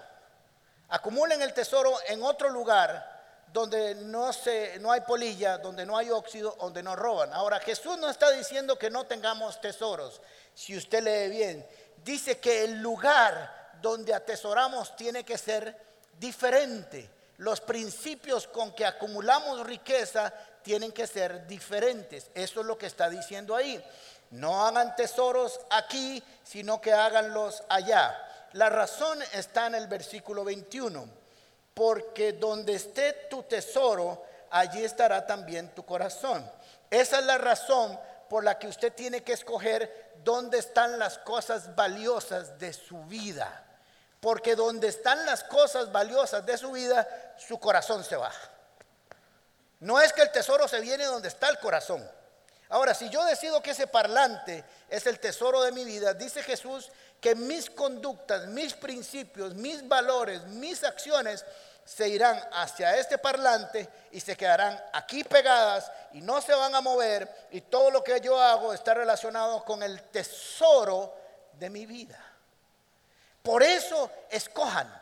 Acumulen 0.89 1.41
el 1.41 1.53
tesoro 1.53 1.97
en 2.05 2.21
otro 2.21 2.49
lugar 2.49 3.45
donde 3.53 3.95
no, 3.95 4.33
se, 4.33 4.77
no 4.79 4.91
hay 4.91 4.99
polilla, 5.01 5.57
donde 5.57 5.85
no 5.85 5.97
hay 5.97 6.09
óxido, 6.09 6.57
donde 6.59 6.83
no 6.83 6.93
roban. 6.93 7.31
Ahora, 7.31 7.61
Jesús 7.61 7.97
no 7.99 8.09
está 8.09 8.29
diciendo 8.31 8.77
que 8.77 8.89
no 8.89 9.05
tengamos 9.05 9.61
tesoros. 9.61 10.21
Si 10.53 10.75
usted 10.75 11.01
lee 11.01 11.33
bien, 11.33 11.65
dice 12.03 12.39
que 12.39 12.65
el 12.65 12.81
lugar 12.81 13.71
donde 13.81 14.13
atesoramos 14.13 14.97
tiene 14.97 15.23
que 15.23 15.37
ser 15.37 15.77
diferente 16.19 17.09
los 17.37 17.61
principios 17.61 18.47
con 18.47 18.73
que 18.73 18.85
acumulamos 18.85 19.65
riqueza 19.65 20.33
tienen 20.61 20.91
que 20.91 21.07
ser 21.07 21.45
diferentes. 21.47 22.29
Eso 22.33 22.61
es 22.61 22.65
lo 22.65 22.77
que 22.77 22.85
está 22.85 23.09
diciendo 23.09 23.55
ahí. 23.55 23.83
No 24.31 24.65
hagan 24.65 24.95
tesoros 24.95 25.59
aquí, 25.69 26.23
sino 26.43 26.81
que 26.81 26.93
háganlos 26.93 27.63
allá. 27.69 28.17
La 28.53 28.69
razón 28.69 29.19
está 29.33 29.67
en 29.67 29.75
el 29.75 29.87
versículo 29.87 30.43
21, 30.43 31.07
porque 31.73 32.33
donde 32.33 32.75
esté 32.75 33.13
tu 33.29 33.43
tesoro, 33.43 34.23
allí 34.51 34.83
estará 34.83 35.25
también 35.25 35.69
tu 35.69 35.83
corazón. 35.85 36.49
Esa 36.89 37.19
es 37.19 37.25
la 37.25 37.37
razón 37.37 37.99
por 38.29 38.43
la 38.43 38.57
que 38.57 38.67
usted 38.67 38.93
tiene 38.93 39.23
que 39.23 39.33
escoger 39.33 40.13
dónde 40.23 40.59
están 40.59 40.97
las 40.97 41.17
cosas 41.19 41.75
valiosas 41.75 42.57
de 42.57 42.73
su 42.73 43.03
vida. 43.05 43.62
Porque 44.23 44.55
donde 44.55 44.87
están 44.87 45.25
las 45.25 45.43
cosas 45.43 45.91
valiosas 45.91 46.45
de 46.45 46.57
su 46.57 46.71
vida, 46.71 47.35
su 47.37 47.59
corazón 47.59 48.05
se 48.05 48.15
va. 48.15 48.31
No 49.81 49.99
es 49.99 50.13
que 50.13 50.21
el 50.21 50.31
tesoro 50.31 50.65
se 50.65 50.79
viene 50.79 51.03
donde 51.03 51.27
está 51.27 51.49
el 51.49 51.59
corazón. 51.59 52.09
Ahora, 52.69 52.93
si 52.93 53.09
yo 53.09 53.25
decido 53.25 53.61
que 53.61 53.71
ese 53.71 53.85
parlante 53.85 54.63
es 54.87 55.05
el 55.07 55.19
tesoro 55.19 55.61
de 55.63 55.73
mi 55.73 55.83
vida, 55.83 56.13
dice 56.13 56.41
Jesús 56.41 56.89
que 57.19 57.35
mis 57.35 57.69
conductas, 57.69 58.47
mis 58.47 58.73
principios, 58.75 59.55
mis 59.55 59.85
valores, 59.85 60.41
mis 60.43 60.85
acciones 60.85 61.43
se 61.83 62.07
irán 62.07 62.41
hacia 62.53 62.95
este 62.95 63.17
parlante 63.17 63.89
y 64.13 64.21
se 64.21 64.37
quedarán 64.37 64.81
aquí 64.93 65.25
pegadas 65.25 65.91
y 66.13 66.21
no 66.21 66.39
se 66.39 66.53
van 66.53 66.73
a 66.75 66.79
mover 66.79 67.29
y 67.51 67.59
todo 67.59 67.91
lo 67.91 68.01
que 68.01 68.21
yo 68.21 68.39
hago 68.39 68.73
está 68.73 68.93
relacionado 68.93 69.65
con 69.65 69.83
el 69.83 70.01
tesoro 70.03 71.13
de 71.59 71.69
mi 71.69 71.85
vida. 71.85 72.33
Por 73.43 73.61
eso 73.61 74.09
escojan. 74.31 75.01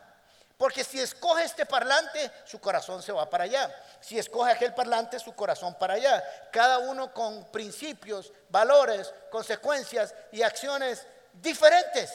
Porque 0.58 0.84
si 0.84 1.00
escoge 1.00 1.44
este 1.44 1.66
parlante, 1.66 2.30
su 2.44 2.60
corazón 2.60 3.02
se 3.02 3.10
va 3.10 3.28
para 3.28 3.44
allá. 3.44 3.74
Si 4.00 4.18
escoge 4.18 4.52
aquel 4.52 4.74
parlante, 4.74 5.18
su 5.18 5.34
corazón 5.34 5.74
para 5.74 5.94
allá. 5.94 6.22
Cada 6.52 6.78
uno 6.80 7.12
con 7.12 7.50
principios, 7.50 8.32
valores, 8.48 9.12
consecuencias 9.30 10.14
y 10.30 10.42
acciones 10.42 11.06
diferentes. 11.32 12.12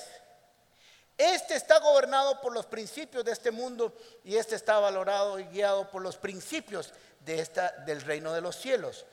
Este 1.17 1.55
está 1.55 1.79
gobernado 1.79 2.39
por 2.41 2.53
los 2.53 2.65
principios 2.67 3.25
de 3.25 3.31
este 3.31 3.49
mundo 3.49 3.93
y 4.23 4.37
este 4.37 4.55
está 4.55 4.79
valorado 4.79 5.39
y 5.39 5.45
guiado 5.45 5.89
por 5.89 6.01
los 6.01 6.15
principios 6.15 6.93
de 7.21 7.39
esta, 7.39 7.71
del 7.85 8.01
reino 8.01 8.31
de 8.33 8.41
los 8.41 8.55
cielos. 8.55 9.05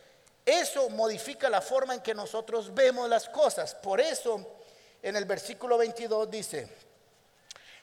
Eso 0.45 0.91
modifica 0.91 1.49
la 1.49 1.63
forma 1.63 1.95
en 1.95 2.03
que 2.03 2.15
nosotros 2.15 2.75
vemos 2.75 3.09
las 3.09 3.29
cosas. 3.31 3.75
Por 3.75 4.01
eso 4.01 4.59
en 5.03 5.17
el 5.17 5.25
versículo 5.25 5.79
22 5.79 6.31
dice, 6.31 6.69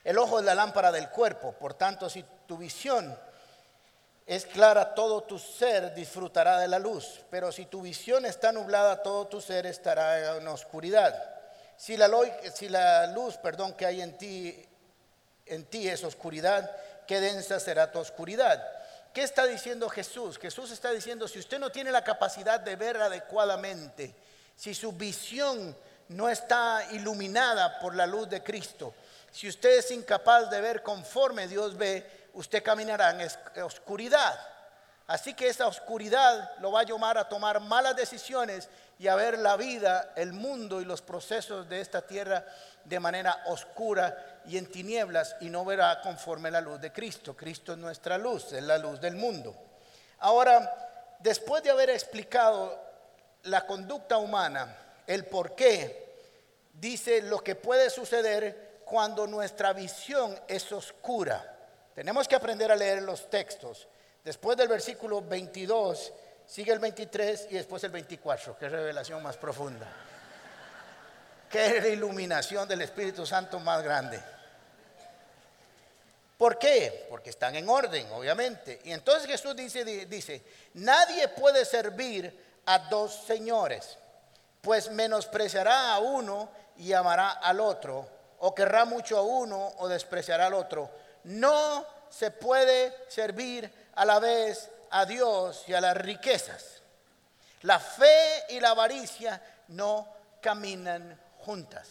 el 0.04 0.18
ojo 0.18 0.38
es 0.38 0.44
la 0.44 0.54
lámpara 0.54 0.90
del 0.90 1.08
cuerpo, 1.10 1.52
por 1.52 1.74
tanto, 1.74 2.10
si 2.10 2.24
tu 2.46 2.56
visión 2.56 3.16
es 4.26 4.46
clara, 4.46 4.94
todo 4.94 5.22
tu 5.22 5.38
ser 5.38 5.94
disfrutará 5.94 6.58
de 6.58 6.68
la 6.68 6.78
luz, 6.78 7.20
pero 7.30 7.52
si 7.52 7.66
tu 7.66 7.82
visión 7.82 8.24
está 8.24 8.52
nublada, 8.52 9.02
todo 9.02 9.26
tu 9.26 9.40
ser 9.40 9.66
estará 9.66 10.36
en 10.36 10.46
oscuridad. 10.48 11.32
Si 11.76 11.96
la, 11.96 12.08
si 12.54 12.68
la 12.68 13.08
luz, 13.08 13.36
perdón, 13.36 13.74
que 13.74 13.86
hay 13.86 14.00
en 14.00 14.16
ti, 14.16 14.64
en 15.46 15.64
ti 15.64 15.88
es 15.88 16.04
oscuridad, 16.04 16.70
qué 17.06 17.20
densa 17.20 17.58
será 17.58 17.90
tu 17.90 17.98
oscuridad. 17.98 18.62
¿Qué 19.12 19.22
está 19.22 19.44
diciendo 19.46 19.88
Jesús? 19.88 20.38
Jesús 20.38 20.70
está 20.70 20.90
diciendo, 20.90 21.28
si 21.28 21.38
usted 21.38 21.58
no 21.58 21.70
tiene 21.70 21.90
la 21.90 22.04
capacidad 22.04 22.60
de 22.60 22.76
ver 22.76 22.96
adecuadamente, 22.96 24.14
si 24.56 24.74
su 24.74 24.92
visión 24.92 25.76
no 26.08 26.28
está 26.28 26.86
iluminada 26.92 27.78
por 27.80 27.94
la 27.94 28.06
luz 28.06 28.28
de 28.28 28.42
Cristo, 28.42 28.94
si 29.32 29.48
usted 29.48 29.78
es 29.78 29.90
incapaz 29.90 30.50
de 30.50 30.60
ver 30.60 30.82
conforme 30.82 31.48
Dios 31.48 31.76
ve, 31.76 32.28
usted 32.34 32.62
caminará 32.62 33.10
en 33.10 33.62
oscuridad. 33.62 34.38
Así 35.06 35.34
que 35.34 35.48
esa 35.48 35.66
oscuridad 35.66 36.52
lo 36.60 36.70
va 36.72 36.80
a 36.80 36.84
llamar 36.84 37.18
a 37.18 37.28
tomar 37.28 37.58
malas 37.60 37.96
decisiones 37.96 38.68
y 38.98 39.08
a 39.08 39.14
ver 39.16 39.38
la 39.38 39.56
vida, 39.56 40.12
el 40.16 40.32
mundo 40.32 40.80
y 40.80 40.84
los 40.84 41.02
procesos 41.02 41.68
de 41.68 41.80
esta 41.80 42.02
tierra 42.02 42.44
de 42.84 43.00
manera 43.00 43.42
oscura 43.46 44.40
y 44.46 44.58
en 44.58 44.70
tinieblas 44.70 45.34
y 45.40 45.48
no 45.48 45.64
verá 45.64 46.00
conforme 46.02 46.50
la 46.50 46.60
luz 46.60 46.80
de 46.80 46.92
Cristo. 46.92 47.34
Cristo 47.34 47.72
es 47.72 47.78
nuestra 47.78 48.18
luz, 48.18 48.52
es 48.52 48.62
la 48.62 48.78
luz 48.78 49.00
del 49.00 49.16
mundo. 49.16 49.54
Ahora, 50.20 51.16
después 51.20 51.62
de 51.62 51.70
haber 51.70 51.90
explicado 51.90 52.78
la 53.44 53.66
conducta 53.66 54.18
humana, 54.18 54.76
el 55.06 55.24
por 55.24 55.54
qué, 55.54 56.14
dice 56.74 57.22
lo 57.22 57.40
que 57.40 57.54
puede 57.54 57.90
suceder 57.90 58.71
cuando 58.92 59.26
nuestra 59.26 59.72
visión 59.72 60.38
es 60.46 60.70
oscura. 60.70 61.42
Tenemos 61.94 62.28
que 62.28 62.36
aprender 62.36 62.70
a 62.70 62.76
leer 62.76 63.00
los 63.00 63.30
textos. 63.30 63.88
Después 64.22 64.54
del 64.58 64.68
versículo 64.68 65.22
22, 65.22 66.12
sigue 66.46 66.72
el 66.72 66.78
23 66.78 67.46
y 67.52 67.54
después 67.54 67.82
el 67.84 67.90
24. 67.90 68.58
Qué 68.58 68.68
revelación 68.68 69.22
más 69.22 69.38
profunda. 69.38 69.86
Qué 71.48 71.88
iluminación 71.90 72.68
del 72.68 72.82
Espíritu 72.82 73.24
Santo 73.24 73.58
más 73.60 73.82
grande. 73.82 74.20
¿Por 76.36 76.58
qué? 76.58 77.06
Porque 77.08 77.30
están 77.30 77.56
en 77.56 77.70
orden, 77.70 78.12
obviamente. 78.12 78.78
Y 78.84 78.92
entonces 78.92 79.26
Jesús 79.26 79.56
dice, 79.56 79.86
dice, 80.04 80.42
nadie 80.74 81.28
puede 81.28 81.64
servir 81.64 82.60
a 82.66 82.78
dos 82.90 83.24
señores, 83.26 83.96
pues 84.60 84.90
menospreciará 84.90 85.94
a 85.94 85.98
uno 85.98 86.50
y 86.76 86.92
amará 86.92 87.30
al 87.30 87.58
otro, 87.58 88.20
o 88.44 88.54
querrá 88.54 88.84
mucho 88.84 89.16
a 89.16 89.22
uno 89.22 89.72
o 89.78 89.88
despreciará 89.88 90.46
al 90.46 90.54
otro. 90.54 90.90
No 91.24 91.86
se 92.10 92.32
puede 92.32 92.92
servir 93.08 93.70
a 93.94 94.04
la 94.04 94.18
vez 94.18 94.68
a 94.90 95.06
Dios 95.06 95.62
y 95.68 95.74
a 95.74 95.80
las 95.80 95.96
riquezas. 95.96 96.82
La 97.62 97.78
fe 97.78 98.44
y 98.48 98.58
la 98.58 98.70
avaricia 98.70 99.40
no 99.68 100.08
caminan 100.40 101.18
juntas. 101.38 101.88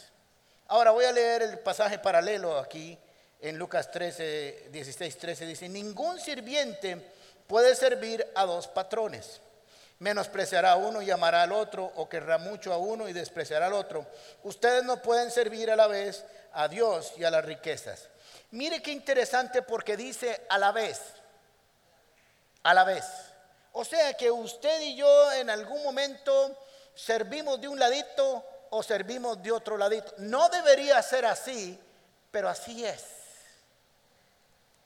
Ahora 0.68 0.92
voy 0.92 1.06
a 1.06 1.14
leer 1.14 1.44
el 1.44 1.60
pasaje 1.60 2.00
paralelo 2.00 2.58
aquí 2.58 3.00
en 3.40 3.58
Lucas 3.58 3.90
13, 3.90 4.68
16, 4.72 5.18
13. 5.18 5.46
Dice, 5.46 5.70
ningún 5.70 6.20
sirviente 6.20 7.14
puede 7.48 7.76
servir 7.76 8.28
a 8.36 8.46
dos 8.46 8.68
patrones. 8.68 9.40
Menospreciará 10.00 10.74
a 10.74 10.78
uno 10.78 11.02
y 11.02 11.12
amará 11.12 11.44
al 11.44 11.52
otro, 11.52 11.92
o 11.96 12.10
querrá 12.10 12.40
mucho 12.40 12.74
a 12.74 12.78
uno 12.78 13.08
y 13.08 13.14
despreciará 13.14 13.68
al 13.68 13.74
otro. 13.74 14.06
Ustedes 14.44 14.84
no 14.84 15.02
pueden 15.02 15.30
servir 15.30 15.70
a 15.70 15.76
la 15.76 15.88
vez 15.88 16.26
a 16.54 16.68
Dios 16.68 17.14
y 17.18 17.24
a 17.24 17.32
las 17.32 17.46
riquezas. 17.46 18.10
Mire 18.52 18.82
qué 18.82 18.92
interesante 18.92 19.62
porque 19.62 19.96
dice 19.96 20.46
a 20.50 20.58
la 20.58 20.72
vez, 20.72 21.00
a 22.64 22.74
la 22.74 22.84
vez. 22.84 23.06
O 23.74 23.86
sea 23.86 24.14
que 24.16 24.30
usted 24.30 24.82
y 24.82 24.96
yo 24.96 25.32
en 25.34 25.50
algún 25.50 25.82
momento 25.84 26.58
servimos 26.94 27.62
de 27.62 27.68
un 27.68 27.80
ladito 27.80 28.46
o 28.70 28.84
servimos 28.84 29.42
de 29.42 29.52
otro 29.52 29.78
ladito. 29.78 30.14
No 30.18 30.50
debería 30.50 31.02
ser 31.02 31.26
así, 31.26 31.80
pero 32.32 32.50
así 32.50 32.86
es. 32.86 33.04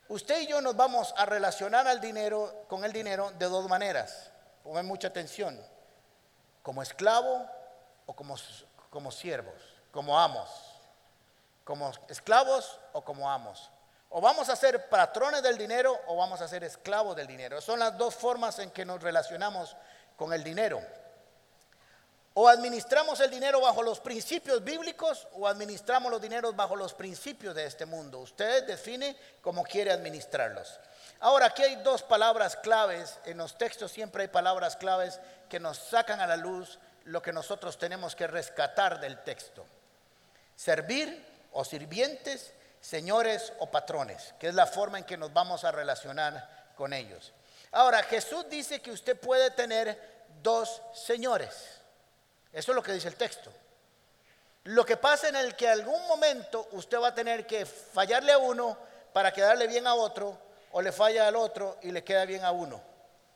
Usted 0.08 0.40
y 0.40 0.46
yo 0.46 0.60
nos 0.60 0.76
vamos 0.76 1.12
a 1.16 1.26
relacionar 1.26 1.88
al 1.88 2.00
dinero 2.00 2.64
con 2.68 2.84
el 2.84 2.92
dinero 2.92 3.32
de 3.38 3.46
dos 3.46 3.68
maneras. 3.68 4.30
Pongan 4.62 4.86
mucha 4.86 5.08
atención. 5.08 5.60
Como 6.62 6.82
esclavo 6.82 7.44
o 8.06 8.14
como, 8.14 8.36
como 8.90 9.10
siervos, 9.10 9.54
como 9.90 10.18
amos. 10.18 10.75
Como 11.66 11.90
esclavos 12.08 12.78
o 12.92 13.02
como 13.02 13.28
amos. 13.28 13.72
O 14.10 14.20
vamos 14.20 14.48
a 14.48 14.54
ser 14.54 14.88
patrones 14.88 15.42
del 15.42 15.58
dinero 15.58 16.00
o 16.06 16.16
vamos 16.16 16.40
a 16.40 16.46
ser 16.46 16.62
esclavos 16.62 17.16
del 17.16 17.26
dinero. 17.26 17.60
Son 17.60 17.80
las 17.80 17.98
dos 17.98 18.14
formas 18.14 18.60
en 18.60 18.70
que 18.70 18.84
nos 18.84 19.02
relacionamos 19.02 19.76
con 20.16 20.32
el 20.32 20.44
dinero. 20.44 20.80
O 22.34 22.48
administramos 22.48 23.18
el 23.18 23.30
dinero 23.30 23.60
bajo 23.60 23.82
los 23.82 23.98
principios 23.98 24.62
bíblicos 24.62 25.26
o 25.32 25.48
administramos 25.48 26.12
los 26.12 26.22
dineros 26.22 26.54
bajo 26.54 26.76
los 26.76 26.94
principios 26.94 27.52
de 27.56 27.66
este 27.66 27.84
mundo. 27.84 28.20
Usted 28.20 28.64
define 28.64 29.16
cómo 29.40 29.64
quiere 29.64 29.90
administrarlos. 29.90 30.78
Ahora, 31.18 31.46
aquí 31.46 31.64
hay 31.64 31.74
dos 31.82 32.04
palabras 32.04 32.54
claves. 32.54 33.18
En 33.24 33.38
los 33.38 33.58
textos 33.58 33.90
siempre 33.90 34.22
hay 34.22 34.28
palabras 34.28 34.76
claves 34.76 35.18
que 35.48 35.58
nos 35.58 35.78
sacan 35.78 36.20
a 36.20 36.28
la 36.28 36.36
luz 36.36 36.78
lo 37.06 37.20
que 37.22 37.32
nosotros 37.32 37.76
tenemos 37.76 38.14
que 38.14 38.28
rescatar 38.28 39.00
del 39.00 39.18
texto. 39.24 39.66
Servir 40.54 41.35
o 41.56 41.64
sirvientes, 41.64 42.52
señores 42.80 43.52
o 43.58 43.70
patrones, 43.70 44.34
que 44.38 44.48
es 44.48 44.54
la 44.54 44.66
forma 44.66 44.98
en 44.98 45.04
que 45.04 45.16
nos 45.16 45.32
vamos 45.32 45.64
a 45.64 45.72
relacionar 45.72 46.72
con 46.76 46.92
ellos. 46.92 47.32
Ahora, 47.72 48.02
Jesús 48.02 48.48
dice 48.48 48.80
que 48.80 48.90
usted 48.90 49.18
puede 49.18 49.50
tener 49.50 49.98
dos 50.42 50.82
señores. 50.92 51.54
Eso 52.52 52.72
es 52.72 52.76
lo 52.76 52.82
que 52.82 52.92
dice 52.92 53.08
el 53.08 53.16
texto. 53.16 53.50
Lo 54.64 54.84
que 54.84 54.96
pasa 54.96 55.28
en 55.28 55.36
el 55.36 55.56
que 55.56 55.68
algún 55.68 56.06
momento 56.06 56.68
usted 56.72 57.00
va 57.00 57.08
a 57.08 57.14
tener 57.14 57.46
que 57.46 57.64
fallarle 57.64 58.32
a 58.32 58.38
uno 58.38 58.76
para 59.12 59.32
quedarle 59.32 59.66
bien 59.66 59.86
a 59.86 59.94
otro, 59.94 60.38
o 60.72 60.82
le 60.82 60.92
falla 60.92 61.26
al 61.26 61.36
otro 61.36 61.78
y 61.82 61.90
le 61.90 62.04
queda 62.04 62.26
bien 62.26 62.44
a 62.44 62.50
uno. 62.50 62.82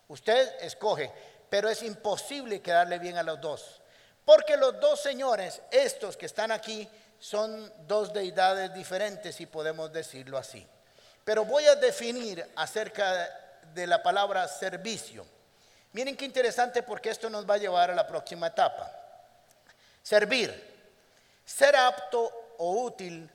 Usted 0.09 0.63
escoge, 0.63 1.11
pero 1.49 1.71
es 1.71 1.83
imposible 1.83 2.61
quedarle 2.61 2.99
bien 2.99 3.17
a 3.17 3.23
los 3.23 3.41
dos. 3.41 3.81
Porque 4.25 4.57
los 4.57 4.79
dos 4.79 5.01
señores, 5.01 5.63
estos 5.71 6.17
que 6.17 6.27
están 6.27 6.53
aquí, 6.53 6.89
son 7.21 7.71
dos 7.87 8.13
deidades 8.13 8.73
diferentes, 8.73 9.37
si 9.37 9.47
podemos 9.47 9.93
decirlo 9.93 10.39
así. 10.39 10.67
Pero 11.23 11.45
voy 11.45 11.67
a 11.67 11.77
definir 11.77 12.45
acerca 12.57 13.29
de 13.75 13.87
la 13.87 14.03
palabra 14.03 14.49
servicio. 14.49 15.27
Miren 15.93 16.17
qué 16.17 16.25
interesante 16.25 16.83
porque 16.83 17.11
esto 17.11 17.29
nos 17.29 17.49
va 17.49 17.55
a 17.55 17.59
llevar 17.59 17.91
a 17.91 17.95
la 17.95 18.07
próxima 18.07 18.47
etapa. 18.47 18.91
Servir, 20.03 20.51
ser 21.45 21.77
apto 21.77 22.55
o 22.57 22.85
útil 22.85 23.31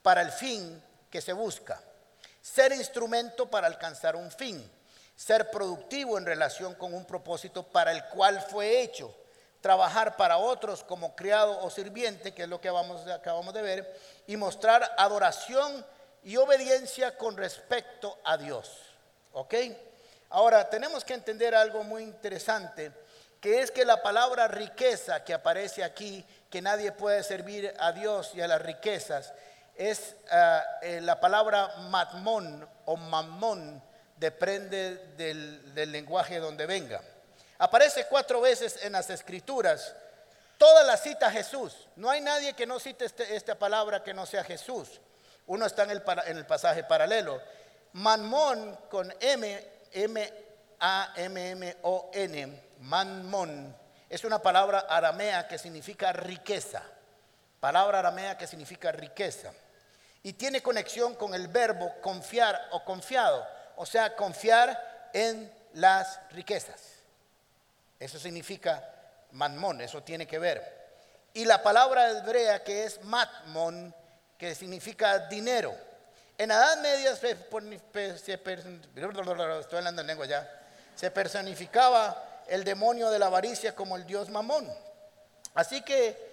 para 0.00 0.22
el 0.22 0.30
fin 0.30 0.80
que 1.10 1.20
se 1.20 1.32
busca. 1.32 1.82
Ser 2.40 2.72
instrumento 2.72 3.50
para 3.50 3.66
alcanzar 3.66 4.14
un 4.14 4.30
fin. 4.30 4.70
Ser 5.16 5.50
productivo 5.50 6.18
en 6.18 6.26
relación 6.26 6.74
con 6.76 6.94
un 6.94 7.04
propósito 7.04 7.64
para 7.64 7.90
el 7.90 8.04
cual 8.06 8.40
fue 8.40 8.80
hecho. 8.80 9.12
Trabajar 9.62 10.16
para 10.16 10.36
otros 10.36 10.84
como 10.84 11.16
criado 11.16 11.58
o 11.60 11.70
sirviente, 11.70 12.34
que 12.34 12.42
es 12.42 12.48
lo 12.48 12.60
que 12.60 12.68
acabamos 12.68 13.54
de 13.54 13.62
ver. 13.62 13.98
Y 14.26 14.36
mostrar 14.36 14.94
adoración 14.98 15.86
y 16.22 16.36
obediencia 16.36 17.16
con 17.16 17.38
respecto 17.38 18.18
a 18.24 18.36
Dios. 18.36 18.70
¿Ok? 19.32 19.54
Ahora, 20.28 20.68
tenemos 20.68 21.02
que 21.04 21.14
entender 21.14 21.54
algo 21.54 21.82
muy 21.82 22.02
interesante 22.02 22.92
que 23.42 23.60
es 23.60 23.72
que 23.72 23.84
la 23.84 24.00
palabra 24.02 24.46
riqueza 24.46 25.24
que 25.24 25.34
aparece 25.34 25.82
aquí, 25.82 26.24
que 26.48 26.62
nadie 26.62 26.92
puede 26.92 27.24
servir 27.24 27.74
a 27.80 27.90
Dios 27.90 28.30
y 28.36 28.40
a 28.40 28.46
las 28.46 28.62
riquezas, 28.62 29.34
es 29.74 30.14
ah, 30.30 30.62
eh, 30.80 31.00
la 31.00 31.18
palabra 31.18 31.74
matmón 31.90 32.68
o 32.84 32.96
mamón, 32.96 33.82
depende 34.16 34.94
del, 35.16 35.74
del 35.74 35.90
lenguaje 35.90 36.38
donde 36.38 36.66
venga. 36.66 37.00
Aparece 37.62 38.06
cuatro 38.06 38.40
veces 38.40 38.80
en 38.82 38.90
las 38.90 39.08
escrituras. 39.08 39.94
Toda 40.58 40.82
la 40.82 40.96
cita 40.96 41.30
Jesús. 41.30 41.86
No 41.94 42.10
hay 42.10 42.20
nadie 42.20 42.54
que 42.54 42.66
no 42.66 42.80
cite 42.80 43.04
este, 43.04 43.36
esta 43.36 43.54
palabra 43.54 44.02
que 44.02 44.12
no 44.12 44.26
sea 44.26 44.42
Jesús. 44.42 45.00
Uno 45.46 45.64
está 45.64 45.84
en 45.84 45.90
el, 45.90 46.44
pasaje 46.44 46.82
paralelo. 46.82 47.40
Mamón 47.92 48.76
con 48.90 49.14
M, 49.20 49.64
M, 49.92 50.32
A, 50.80 51.12
M, 51.14 51.50
M, 51.50 51.76
O, 51.82 52.10
N 52.12 52.62
Manmon 52.80 53.76
es 54.10 54.24
una 54.24 54.42
palabra 54.42 54.86
aramea 54.88 55.46
que 55.46 55.56
significa 55.56 56.12
riqueza. 56.12 56.82
Palabra 57.60 58.00
aramea 58.00 58.36
que 58.36 58.48
significa 58.48 58.90
riqueza. 58.90 59.52
Y 60.24 60.32
tiene 60.32 60.64
conexión 60.64 61.14
con 61.14 61.32
el 61.32 61.46
verbo 61.46 61.94
confiar 62.00 62.60
o 62.72 62.84
confiado. 62.84 63.46
O 63.76 63.86
sea, 63.86 64.16
confiar 64.16 65.10
en 65.12 65.48
las 65.74 66.18
riquezas. 66.32 67.01
Eso 68.02 68.18
significa 68.18 68.82
manmon, 69.30 69.80
eso 69.80 70.02
tiene 70.02 70.26
que 70.26 70.40
ver. 70.40 70.82
Y 71.34 71.44
la 71.44 71.62
palabra 71.62 72.10
hebrea 72.10 72.64
que 72.64 72.82
es 72.84 73.00
matmon, 73.04 73.94
que 74.36 74.56
significa 74.56 75.20
dinero. 75.28 75.72
En 76.36 76.48
la 76.48 76.56
Edad 76.56 76.80
Media 76.80 77.14
se, 77.14 77.36
se 80.96 81.10
personificaba 81.12 82.42
el 82.48 82.64
demonio 82.64 83.08
de 83.08 83.20
la 83.20 83.26
avaricia 83.26 83.76
como 83.76 83.94
el 83.94 84.04
dios 84.04 84.28
mamón. 84.30 84.68
Así 85.54 85.82
que 85.82 86.32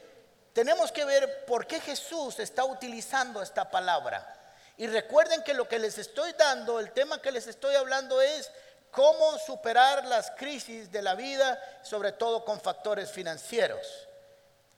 tenemos 0.53 0.91
que 0.91 1.05
ver 1.05 1.45
por 1.45 1.67
qué 1.67 1.79
Jesús 1.81 2.39
está 2.39 2.65
utilizando 2.65 3.43
esta 3.43 3.69
palabra. 3.69 4.37
Y 4.75 4.87
recuerden 4.87 5.43
que 5.43 5.53
lo 5.53 5.67
que 5.67 5.77
les 5.77 5.99
estoy 5.99 6.33
dando, 6.33 6.79
el 6.79 6.93
tema 6.93 7.21
que 7.21 7.31
les 7.31 7.45
estoy 7.45 7.75
hablando 7.75 8.19
es 8.21 8.49
cómo 8.91 9.37
superar 9.37 10.05
las 10.05 10.31
crisis 10.31 10.91
de 10.91 11.01
la 11.01 11.15
vida, 11.15 11.59
sobre 11.83 12.11
todo 12.11 12.43
con 12.45 12.59
factores 12.59 13.11
financieros, 13.11 14.07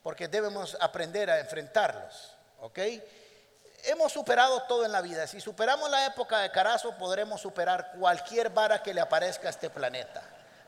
porque 0.02 0.28
debemos 0.28 0.76
aprender 0.80 1.30
a 1.30 1.40
enfrentarlos, 1.40 2.34
¿ok? 2.60 2.78
Hemos 3.84 4.12
superado 4.12 4.62
todo 4.62 4.84
en 4.84 4.92
la 4.92 5.00
vida. 5.00 5.26
Si 5.26 5.40
superamos 5.40 5.90
la 5.90 6.06
época 6.06 6.38
de 6.38 6.50
Carazo, 6.50 6.96
podremos 6.96 7.40
superar 7.40 7.92
cualquier 7.98 8.50
vara 8.50 8.82
que 8.82 8.94
le 8.94 9.00
aparezca 9.00 9.48
a 9.48 9.50
este 9.50 9.70
planeta. 9.70 10.22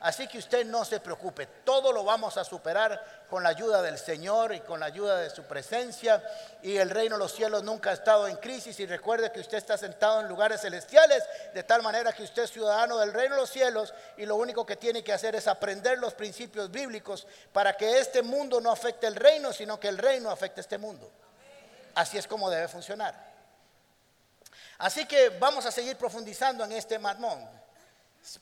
Así 0.05 0.29
que 0.29 0.37
usted 0.37 0.67
no 0.67 0.85
se 0.85 1.01
preocupe, 1.01 1.47
todo 1.65 1.91
lo 1.91 2.05
vamos 2.05 2.37
a 2.37 2.45
superar 2.45 3.25
con 3.27 3.43
la 3.43 3.49
ayuda 3.49 3.81
del 3.81 3.97
Señor 3.97 4.55
y 4.55 4.61
con 4.61 4.79
la 4.79 4.85
ayuda 4.85 5.17
de 5.17 5.31
su 5.31 5.45
presencia. 5.45 6.23
Y 6.61 6.77
el 6.77 6.91
reino 6.91 7.17
de 7.17 7.21
los 7.21 7.33
cielos 7.33 7.63
nunca 7.63 7.89
ha 7.89 7.95
estado 7.95 8.29
en 8.29 8.37
crisis. 8.37 8.79
Y 8.81 8.85
recuerde 8.85 9.33
que 9.33 9.41
usted 9.41 9.57
está 9.57 9.79
sentado 9.79 10.21
en 10.21 10.29
lugares 10.29 10.61
celestiales, 10.61 11.25
de 11.55 11.63
tal 11.63 11.83
manera 11.83 12.13
que 12.13 12.23
usted 12.23 12.43
es 12.43 12.51
ciudadano 12.51 12.99
del 12.99 13.15
reino 13.15 13.35
de 13.35 13.41
los 13.41 13.51
cielos 13.51 13.95
y 14.19 14.27
lo 14.27 14.37
único 14.37 14.67
que 14.67 14.77
tiene 14.77 15.03
que 15.03 15.15
hacer 15.15 15.37
es 15.37 15.49
aprender 15.49 15.97
los 15.97 16.13
principios 16.13 16.71
bíblicos 16.71 17.27
para 17.51 17.75
que 17.75 17.99
este 17.99 18.21
mundo 18.21 18.61
no 18.61 18.71
afecte 18.71 19.07
el 19.07 19.17
reino, 19.17 19.55
sino 19.55 19.81
que 19.81 19.89
el 19.89 19.97
reino 19.97 20.31
afecte 20.31 20.61
este 20.61 20.77
mundo. 20.77 21.11
Así 21.95 22.19
es 22.19 22.27
como 22.27 22.51
debe 22.51 22.69
funcionar. 22.69 23.15
Así 24.77 25.07
que 25.07 25.31
vamos 25.31 25.65
a 25.65 25.73
seguir 25.73 25.97
profundizando 25.97 26.63
en 26.63 26.73
este 26.73 26.99
matmón 26.99 27.64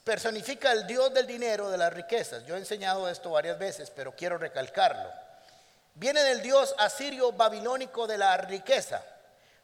personifica 0.05 0.73
el 0.73 0.87
Dios 0.87 1.13
del 1.13 1.27
dinero, 1.27 1.71
de 1.71 1.79
las 1.79 1.93
riquezas. 1.93 2.45
Yo 2.47 2.55
he 2.55 2.59
enseñado 2.59 3.09
esto 3.09 3.31
varias 3.31 3.59
veces, 3.59 3.91
pero 3.91 4.15
quiero 4.15 4.39
recalcarlo. 4.39 5.11
Viene 5.95 6.23
del 6.23 6.41
Dios 6.41 6.75
asirio 6.79 7.33
babilónico 7.33 8.07
de 8.07 8.19
la 8.19 8.37
riqueza. 8.37 9.03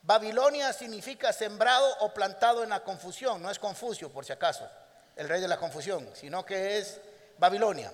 Babilonia 0.02 0.72
significa 0.72 1.33
sembrado 1.33 1.96
o 2.00 2.12
plantado 2.12 2.62
en 2.62 2.70
la 2.70 2.81
confusión, 2.81 3.42
no 3.42 3.50
es 3.50 3.59
Confucio 3.59 4.11
por 4.11 4.24
si 4.24 4.33
acaso, 4.33 4.68
el 5.16 5.28
rey 5.28 5.40
de 5.40 5.48
la 5.48 5.57
confusión, 5.57 6.09
sino 6.14 6.44
que 6.44 6.78
es 6.78 7.00
Babilonia. 7.38 7.92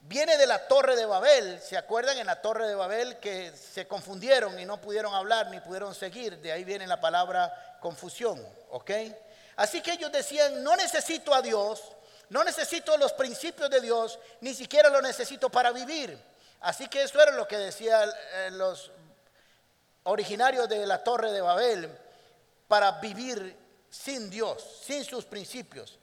Viene 0.00 0.36
de 0.36 0.46
la 0.46 0.68
torre 0.68 0.96
de 0.96 1.06
Babel, 1.06 1.60
¿se 1.62 1.78
acuerdan 1.78 2.18
en 2.18 2.26
la 2.26 2.42
torre 2.42 2.68
de 2.68 2.74
Babel 2.74 3.18
que 3.18 3.52
se 3.52 3.88
confundieron 3.88 4.58
y 4.60 4.66
no 4.66 4.80
pudieron 4.80 5.14
hablar 5.14 5.50
ni 5.50 5.60
pudieron 5.60 5.94
seguir? 5.94 6.38
De 6.38 6.52
ahí 6.52 6.62
viene 6.62 6.86
la 6.86 7.00
palabra 7.00 7.78
confusión, 7.80 8.46
¿ok? 8.70 8.90
Así 9.56 9.80
que 9.80 9.92
ellos 9.92 10.10
decían, 10.10 10.62
no 10.62 10.76
necesito 10.76 11.34
a 11.34 11.42
Dios, 11.42 11.82
no 12.30 12.42
necesito 12.42 12.96
los 12.96 13.12
principios 13.12 13.70
de 13.70 13.80
Dios, 13.80 14.18
ni 14.40 14.54
siquiera 14.54 14.88
lo 14.88 15.00
necesito 15.00 15.50
para 15.50 15.70
vivir. 15.70 16.18
Así 16.60 16.88
que 16.88 17.02
eso 17.02 17.20
era 17.20 17.32
lo 17.32 17.46
que 17.46 17.58
decían 17.58 18.10
eh, 18.32 18.48
los 18.52 18.90
originarios 20.04 20.68
de 20.68 20.86
la 20.86 21.02
torre 21.04 21.30
de 21.32 21.40
Babel, 21.40 21.90
para 22.68 22.92
vivir 22.92 23.56
sin 23.90 24.30
Dios, 24.30 24.80
sin 24.84 25.04
sus 25.04 25.24
principios. 25.24 25.98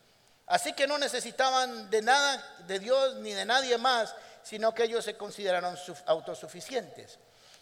Así 0.48 0.74
que 0.74 0.88
no 0.88 0.98
necesitaban 0.98 1.90
de 1.90 2.02
nada 2.02 2.56
de 2.68 2.80
Dios 2.80 3.16
ni 3.16 3.34
de 3.34 3.46
nadie 3.46 3.78
más, 3.78 4.14
sino 4.44 4.74
que 4.74 4.84
ellos 4.84 5.04
se 5.04 5.18
consideraron 5.18 5.78
autosuficientes. 6.06 7.20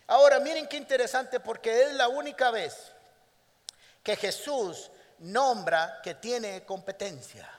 Ahora, 0.08 0.40
miren 0.40 0.68
qué 0.68 0.78
interesante 0.78 1.40
porque 1.40 1.84
es 1.84 1.94
la 1.94 2.08
única 2.08 2.52
vez 2.52 2.92
que 4.04 4.16
Jesús 4.16 4.90
nombra 5.20 6.00
que 6.04 6.16
tiene 6.16 6.64
competencia. 6.64 7.50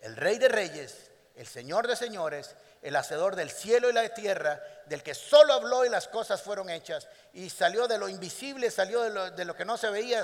El 0.00 0.16
Rey 0.16 0.38
de 0.38 0.48
Reyes, 0.48 1.10
el 1.36 1.46
Señor 1.46 1.86
de 1.86 1.96
Señores, 1.96 2.54
el 2.82 2.96
Hacedor 2.96 3.34
del 3.34 3.50
cielo 3.50 3.88
y 3.88 3.94
la 3.94 4.06
tierra, 4.10 4.62
del 4.86 5.02
que 5.02 5.14
solo 5.14 5.54
habló 5.54 5.86
y 5.86 5.88
las 5.88 6.06
cosas 6.06 6.42
fueron 6.42 6.68
hechas, 6.68 7.08
y 7.32 7.48
salió 7.48 7.88
de 7.88 7.96
lo 7.96 8.10
invisible, 8.10 8.70
salió 8.70 9.02
de 9.30 9.44
lo, 9.44 9.56
que 9.56 9.64
no 9.64 9.78
se 9.78 9.88
veía, 9.88 10.22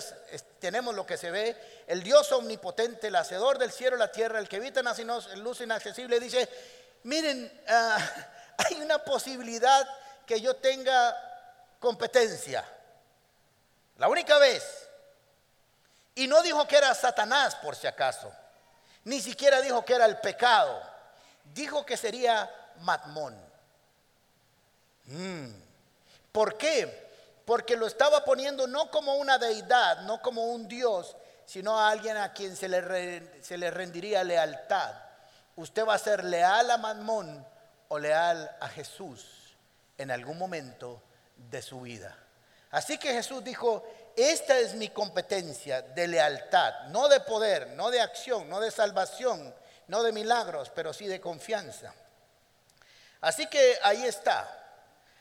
tenemos 0.58 0.94
lo 0.94 1.06
que 1.06 1.16
se 1.16 1.30
ve, 1.30 1.56
el 1.86 2.02
Dios 2.02 2.30
omnipotente, 2.32 3.06
el 3.06 3.16
Hacedor 3.16 3.58
del 3.58 3.72
cielo 3.72 3.96
y 3.96 4.00
la 4.00 4.12
tierra, 4.12 4.38
el 4.38 4.48
que 4.48 4.56
evita 4.56 4.80
en 4.80 5.42
luz 5.42 5.60
inaccesible, 5.62 6.20
dice, 6.20 6.46
miren, 7.04 7.50
ah, 7.66 7.98
hay 8.58 8.76
una 8.82 8.98
posibilidad 8.98 9.88
que 10.26 10.40
yo 10.40 10.54
tenga 10.56 11.16
competencia. 11.78 12.64
La 13.96 14.08
única 14.08 14.38
vez. 14.38 14.79
Y 16.14 16.26
no 16.26 16.42
dijo 16.42 16.66
que 16.66 16.76
era 16.76 16.94
Satanás, 16.94 17.54
por 17.56 17.76
si 17.76 17.86
acaso. 17.86 18.32
Ni 19.04 19.20
siquiera 19.20 19.60
dijo 19.60 19.84
que 19.84 19.94
era 19.94 20.06
el 20.06 20.18
pecado 20.18 20.90
dijo 21.54 21.84
que 21.84 21.96
sería 21.96 22.50
Matmón. 22.80 23.36
Mm. 25.06 25.48
¿Por 26.32 26.56
qué? 26.56 27.10
Porque 27.44 27.76
lo 27.76 27.86
estaba 27.86 28.24
poniendo 28.24 28.66
no 28.66 28.90
como 28.90 29.14
una 29.14 29.38
deidad, 29.38 30.02
no 30.02 30.22
como 30.22 30.44
un 30.46 30.68
dios, 30.68 31.16
sino 31.44 31.78
a 31.78 31.90
alguien 31.90 32.16
a 32.16 32.32
quien 32.32 32.54
se 32.56 32.68
le, 32.68 33.42
se 33.42 33.58
le 33.58 33.70
rendiría 33.70 34.22
lealtad. 34.22 34.94
Usted 35.56 35.84
va 35.86 35.94
a 35.94 35.98
ser 35.98 36.24
leal 36.24 36.70
a 36.70 36.78
Matmón 36.78 37.44
o 37.88 37.98
leal 37.98 38.56
a 38.60 38.68
Jesús 38.68 39.56
en 39.98 40.10
algún 40.10 40.38
momento 40.38 41.02
de 41.36 41.60
su 41.60 41.80
vida. 41.80 42.16
Así 42.70 42.98
que 42.98 43.12
Jesús 43.12 43.42
dijo, 43.42 43.84
esta 44.16 44.58
es 44.58 44.74
mi 44.74 44.88
competencia 44.88 45.82
de 45.82 46.08
lealtad, 46.08 46.88
no 46.88 47.08
de 47.08 47.20
poder, 47.20 47.68
no 47.68 47.90
de 47.90 48.00
acción, 48.00 48.48
no 48.48 48.60
de 48.60 48.70
salvación, 48.70 49.54
no 49.88 50.02
de 50.02 50.12
milagros, 50.12 50.70
pero 50.74 50.92
sí 50.92 51.06
de 51.06 51.20
confianza. 51.20 51.92
Así 53.20 53.46
que 53.46 53.78
ahí 53.82 54.04
está. 54.04 54.56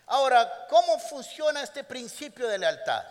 Ahora, 0.08 0.68
¿cómo 0.70 0.98
funciona 1.00 1.62
este 1.62 1.84
principio 1.84 2.48
de 2.48 2.58
lealtad? 2.58 3.04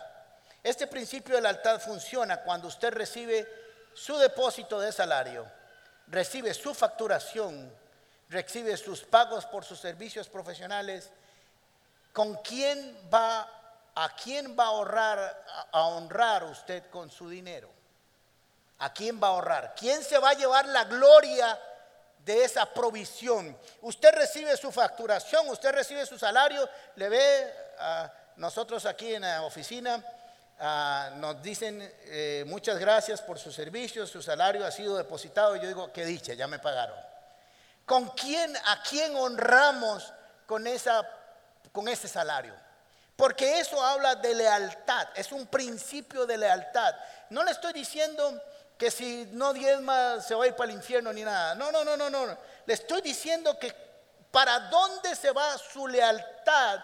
Este 0.63 0.87
principio 0.87 1.35
de 1.35 1.41
lealtad 1.41 1.79
funciona 1.79 2.41
cuando 2.41 2.67
usted 2.67 2.91
recibe 2.91 3.47
su 3.93 4.17
depósito 4.17 4.79
de 4.79 4.91
salario, 4.91 5.49
recibe 6.07 6.53
su 6.53 6.73
facturación, 6.73 7.73
recibe 8.29 8.75
sus 8.77 9.03
pagos 9.03 9.45
por 9.45 9.63
sus 9.63 9.79
servicios 9.79 10.27
profesionales. 10.27 11.09
¿Con 12.13 12.35
quién 12.37 12.97
va, 13.13 13.49
a 13.95 14.15
quién 14.15 14.57
va 14.57 14.65
a 14.65 14.67
ahorrar, 14.67 15.45
a 15.71 15.83
honrar 15.87 16.43
usted 16.45 16.89
con 16.89 17.09
su 17.11 17.29
dinero? 17.29 17.69
¿A 18.79 18.93
quién 18.93 19.21
va 19.21 19.27
a 19.27 19.31
ahorrar? 19.31 19.75
¿Quién 19.77 20.03
se 20.03 20.17
va 20.17 20.29
a 20.29 20.33
llevar 20.33 20.65
la 20.67 20.85
gloria 20.85 21.59
de 22.19 22.45
esa 22.45 22.65
provisión? 22.65 23.57
Usted 23.81 24.13
recibe 24.13 24.55
su 24.55 24.71
facturación, 24.71 25.49
usted 25.49 25.71
recibe 25.71 26.05
su 26.05 26.17
salario, 26.17 26.67
le 26.95 27.09
ve 27.09 27.53
a 27.77 28.11
nosotros 28.37 28.85
aquí 28.85 29.13
en 29.13 29.23
la 29.23 29.43
oficina. 29.43 30.01
nos 31.15 31.41
dicen 31.41 31.81
eh, 32.05 32.45
muchas 32.47 32.79
gracias 32.79 33.21
por 33.21 33.37
su 33.37 33.51
servicio, 33.51 34.07
su 34.07 34.21
salario 34.21 34.65
ha 34.65 34.71
sido 34.71 34.95
depositado. 34.95 35.57
Yo 35.57 35.67
digo, 35.67 35.91
qué 35.91 36.05
dicha, 36.05 36.33
ya 36.33 36.47
me 36.47 36.59
pagaron. 36.59 36.97
¿Con 37.85 38.09
quién, 38.09 38.55
a 38.55 38.81
quién 38.87 39.13
honramos 39.17 40.13
con, 40.45 40.67
esa, 40.67 41.05
con 41.73 41.89
ese 41.89 42.07
salario? 42.07 42.53
Porque 43.19 43.59
eso 43.59 43.83
habla 43.83 44.15
de 44.15 44.33
lealtad, 44.33 45.09
es 45.13 45.33
un 45.33 45.45
principio 45.47 46.25
de 46.25 46.37
lealtad. 46.37 46.95
No 47.29 47.43
le 47.43 47.51
estoy 47.51 47.73
diciendo 47.73 48.41
que 48.77 48.89
si 48.89 49.27
no 49.33 49.51
diezma 49.51 50.21
se 50.21 50.33
va 50.35 50.45
a 50.45 50.47
ir 50.47 50.55
para 50.55 50.71
el 50.71 50.77
infierno 50.77 51.11
ni 51.11 51.23
nada. 51.23 51.53
No, 51.53 51.69
no, 51.69 51.83
no, 51.83 51.97
no, 51.97 52.09
no. 52.09 52.37
Le 52.65 52.73
estoy 52.73 53.01
diciendo 53.01 53.59
que 53.59 53.75
para 54.31 54.57
dónde 54.69 55.17
se 55.17 55.31
va 55.31 55.57
su 55.57 55.85
lealtad, 55.85 56.79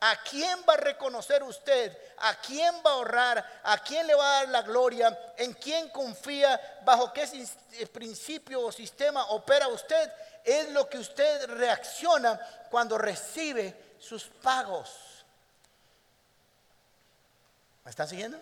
a 0.00 0.16
quién 0.28 0.58
va 0.68 0.74
a 0.74 0.78
reconocer 0.78 1.44
usted, 1.44 1.96
a 2.18 2.34
quién 2.40 2.74
va 2.84 2.90
a 2.90 2.94
ahorrar, 2.94 3.60
a 3.62 3.78
quién 3.78 4.08
le 4.08 4.16
va 4.16 4.24
a 4.24 4.40
dar 4.40 4.48
la 4.48 4.62
gloria, 4.62 5.16
en 5.36 5.52
quién 5.52 5.90
confía, 5.90 6.80
bajo 6.84 7.12
qué 7.12 7.30
eh, 7.74 7.86
principio 7.86 8.60
o 8.60 8.72
sistema 8.72 9.24
opera 9.26 9.68
usted, 9.68 10.12
es 10.42 10.68
lo 10.70 10.88
que 10.88 10.98
usted 10.98 11.46
reacciona 11.46 12.40
cuando 12.70 12.98
recibe 12.98 13.94
sus 14.00 14.24
pagos. 14.24 15.15
¿Me 17.86 17.90
están 17.90 18.08
siguiendo? 18.08 18.36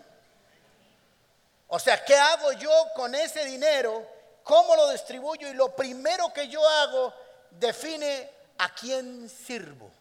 O 1.67 1.77
sea, 1.77 2.03
¿qué 2.03 2.15
hago 2.15 2.51
yo 2.53 2.71
con 2.95 3.13
ese 3.13 3.45
dinero? 3.45 4.03
¿Cómo 4.43 4.75
lo 4.75 4.89
distribuyo? 4.89 5.47
Y 5.47 5.53
lo 5.53 5.75
primero 5.75 6.33
que 6.33 6.47
yo 6.47 6.67
hago 6.67 7.13
define 7.51 8.27
a 8.57 8.73
quién 8.73 9.29
sirvo, 9.29 9.91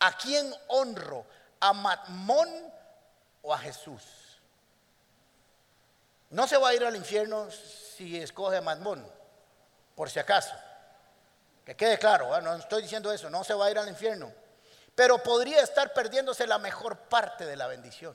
a 0.00 0.14
quién 0.18 0.54
honro, 0.68 1.24
a 1.60 1.72
Matmón 1.72 2.70
o 3.40 3.54
a 3.54 3.58
Jesús. 3.58 4.02
No 6.28 6.46
se 6.46 6.58
va 6.58 6.68
a 6.68 6.74
ir 6.74 6.84
al 6.84 6.96
infierno 6.96 7.48
si 7.50 8.20
escoge 8.20 8.58
a 8.58 8.60
Matmón, 8.60 9.10
por 9.94 10.10
si 10.10 10.18
acaso. 10.18 10.54
Que 11.64 11.74
quede 11.74 11.98
claro, 11.98 12.36
¿eh? 12.36 12.42
no 12.42 12.54
estoy 12.56 12.82
diciendo 12.82 13.10
eso, 13.10 13.30
no 13.30 13.44
se 13.44 13.54
va 13.54 13.64
a 13.64 13.70
ir 13.70 13.78
al 13.78 13.88
infierno. 13.88 14.43
Pero 14.94 15.22
podría 15.22 15.60
estar 15.60 15.92
perdiéndose 15.92 16.46
la 16.46 16.58
mejor 16.58 16.96
parte 16.96 17.46
de 17.46 17.56
la 17.56 17.66
bendición. 17.66 18.14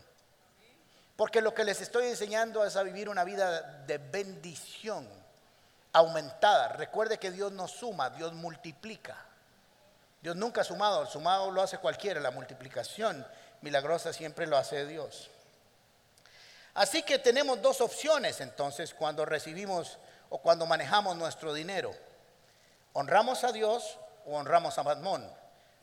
Porque 1.16 1.42
lo 1.42 1.54
que 1.54 1.66
les 1.66 1.82
estoy 1.82 2.08
enseñando 2.08 2.66
es 2.66 2.76
a 2.78 2.84
vivir 2.84 3.10
una 3.10 3.26
vida 3.26 3.62
de 3.86 3.98
bendición 3.98 5.08
aumentada. 5.92 6.70
Recuerde 6.70 7.18
que 7.18 7.32
Dios 7.32 7.52
no 7.52 7.68
suma, 7.68 8.10
Dios 8.10 8.34
multiplica. 8.34 9.18
Dios 10.22 10.36
nunca 10.36 10.62
ha 10.62 10.64
sumado, 10.64 11.02
el 11.02 11.08
sumado 11.08 11.52
lo 11.52 11.62
hace 11.62 11.78
cualquiera, 11.78 12.20
la 12.20 12.32
multiplicación 12.32 13.26
milagrosa 13.62 14.14
siempre 14.14 14.48
lo 14.48 14.58
hace 14.58 14.86
Dios. 14.86 15.30
Así 16.74 17.04
que 17.04 17.20
tenemos 17.20 17.62
dos 17.62 17.82
opciones 17.82 18.40
entonces 18.42 18.94
cuando 18.94 19.26
recibimos 19.26 19.98
o 20.30 20.38
cuando 20.38 20.66
manejamos 20.66 21.18
nuestro 21.18 21.54
dinero. 21.54 21.92
Honramos 22.94 23.44
a 23.44 23.52
Dios 23.52 23.98
o 24.26 24.36
honramos 24.36 24.78
a 24.78 24.84
Madmón. 24.84 25.39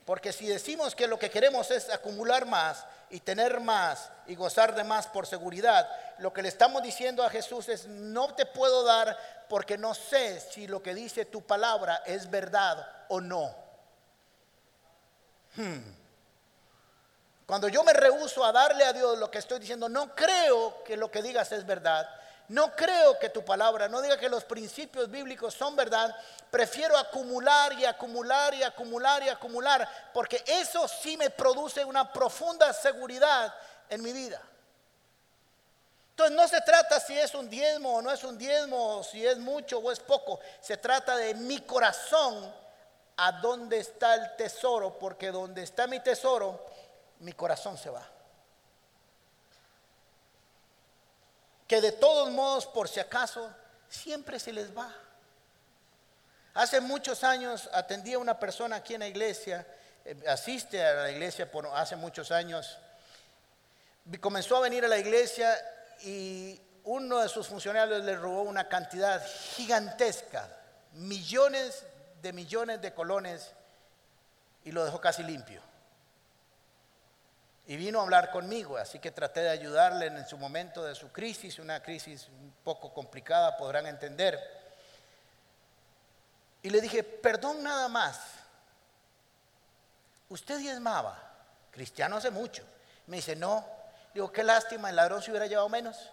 Porque 0.07 0.31
si 0.31 0.47
decimos 0.47 0.95
que 0.95 1.05
lo 1.05 1.19
que 1.19 1.29
queremos 1.29 1.69
es 1.69 1.89
acumular 1.89 2.45
más 2.45 2.85
y 3.09 3.19
tener 3.19 3.59
más 3.59 4.09
y 4.25 4.35
gozar 4.35 4.73
de 4.73 4.85
más 4.85 5.05
por 5.05 5.27
seguridad, 5.27 5.85
lo 6.19 6.31
que 6.31 6.41
le 6.41 6.47
estamos 6.47 6.81
diciendo 6.81 7.25
a 7.25 7.29
Jesús 7.29 7.67
es, 7.67 7.87
no 7.87 8.33
te 8.33 8.45
puedo 8.45 8.85
dar 8.85 9.45
porque 9.49 9.77
no 9.77 9.93
sé 9.93 10.39
si 10.39 10.65
lo 10.65 10.81
que 10.81 10.95
dice 10.95 11.25
tu 11.25 11.41
palabra 11.41 12.03
es 12.05 12.31
verdad 12.31 12.87
o 13.09 13.19
no. 13.19 13.53
Hmm. 15.57 15.91
Cuando 17.45 17.67
yo 17.67 17.83
me 17.83 17.91
rehuso 17.91 18.45
a 18.45 18.53
darle 18.53 18.85
a 18.85 18.93
Dios 18.93 19.19
lo 19.19 19.29
que 19.29 19.39
estoy 19.39 19.59
diciendo, 19.59 19.89
no 19.89 20.15
creo 20.15 20.85
que 20.85 20.95
lo 20.95 21.11
que 21.11 21.21
digas 21.21 21.51
es 21.51 21.65
verdad. 21.65 22.09
No 22.49 22.73
creo 22.75 23.19
que 23.19 23.29
tu 23.29 23.43
palabra, 23.43 23.89
no 23.89 24.01
diga 24.01 24.17
que 24.17 24.29
los 24.29 24.45
principios 24.45 25.09
bíblicos 25.09 25.53
son 25.53 25.75
verdad. 25.75 26.15
Prefiero 26.49 26.97
acumular 26.97 27.73
y 27.73 27.83
acumular 27.83 28.53
y 28.53 28.63
acumular 28.63 29.23
y 29.23 29.29
acumular, 29.29 30.09
porque 30.13 30.43
eso 30.45 30.87
sí 30.87 31.17
me 31.17 31.29
produce 31.29 31.83
una 31.83 32.11
profunda 32.11 32.71
seguridad 32.71 33.53
en 33.89 34.01
mi 34.01 34.13
vida. 34.13 34.41
Entonces 36.11 36.35
no 36.35 36.47
se 36.47 36.61
trata 36.61 36.99
si 36.99 37.19
es 37.19 37.35
un 37.35 37.49
diezmo 37.49 37.97
o 37.97 38.01
no 38.01 38.11
es 38.11 38.23
un 38.23 38.37
diezmo, 38.37 39.03
si 39.03 39.25
es 39.25 39.37
mucho 39.37 39.79
o 39.79 39.91
es 39.91 39.99
poco. 39.99 40.39
Se 40.61 40.77
trata 40.77 41.15
de 41.15 41.35
mi 41.35 41.59
corazón, 41.61 42.51
a 43.17 43.31
dónde 43.33 43.79
está 43.79 44.15
el 44.15 44.35
tesoro, 44.35 44.97
porque 44.97 45.31
donde 45.31 45.63
está 45.63 45.87
mi 45.87 45.99
tesoro, 45.99 46.65
mi 47.19 47.33
corazón 47.33 47.77
se 47.77 47.89
va. 47.89 48.07
Que 51.67 51.81
de 51.81 51.91
todos 51.91 52.31
modos, 52.31 52.65
por 52.65 52.87
si 52.87 52.99
acaso, 52.99 53.49
siempre 53.89 54.39
se 54.39 54.53
les 54.53 54.75
va. 54.75 54.93
Hace 56.53 56.81
muchos 56.81 57.23
años 57.23 57.69
atendí 57.73 58.13
a 58.13 58.19
una 58.19 58.39
persona 58.39 58.77
aquí 58.77 58.95
en 58.95 59.01
la 59.01 59.07
iglesia, 59.07 59.67
eh, 60.05 60.15
asiste 60.27 60.83
a 60.83 60.93
la 61.03 61.11
iglesia 61.11 61.51
por 61.51 61.67
hace 61.67 61.95
muchos 61.95 62.31
años. 62.31 62.77
Comenzó 64.21 64.57
a 64.57 64.61
venir 64.61 64.85
a 64.85 64.87
la 64.87 64.97
iglesia 64.97 65.55
y 66.01 66.59
uno 66.85 67.19
de 67.19 67.29
sus 67.29 67.47
funcionarios 67.47 68.03
le 68.03 68.15
robó 68.15 68.43
una 68.43 68.69
cantidad 68.69 69.21
gigantesca, 69.55 70.47
millones 70.93 71.83
de 72.21 72.33
millones 72.33 72.81
de 72.81 72.93
colones 72.93 73.51
y 74.63 74.71
lo 74.71 74.85
dejó 74.85 75.01
casi 75.01 75.23
limpio. 75.23 75.61
Y 77.69 77.75
vino 77.75 77.99
a 77.99 78.03
hablar 78.03 78.31
conmigo, 78.31 78.77
así 78.77 78.97
que 78.97 79.11
traté 79.11 79.41
de 79.41 79.49
ayudarle 79.49 80.07
en 80.07 80.25
su 80.25 80.37
momento 80.37 80.85
de 80.85 80.95
su 80.95 81.11
crisis, 81.11 81.59
una 81.59 81.83
crisis 81.83 82.29
un 82.29 82.53
poco 82.63 82.93
complicada, 82.93 83.57
podrán 83.57 83.87
entender. 83.87 84.39
Y 86.61 86.69
le 86.69 86.79
dije, 86.79 87.03
perdón 87.03 87.61
nada 87.61 87.89
más, 87.89 88.21
usted 90.29 90.59
diezmaba, 90.59 91.21
cristiano 91.69 92.15
hace 92.15 92.31
mucho. 92.31 92.63
Me 93.05 93.17
dice, 93.17 93.35
no, 93.35 93.65
digo, 94.13 94.31
qué 94.31 94.45
lástima, 94.45 94.89
el 94.89 94.95
ladrón 94.95 95.21
se 95.21 95.31
hubiera 95.31 95.47
llevado 95.47 95.67
menos. 95.67 96.09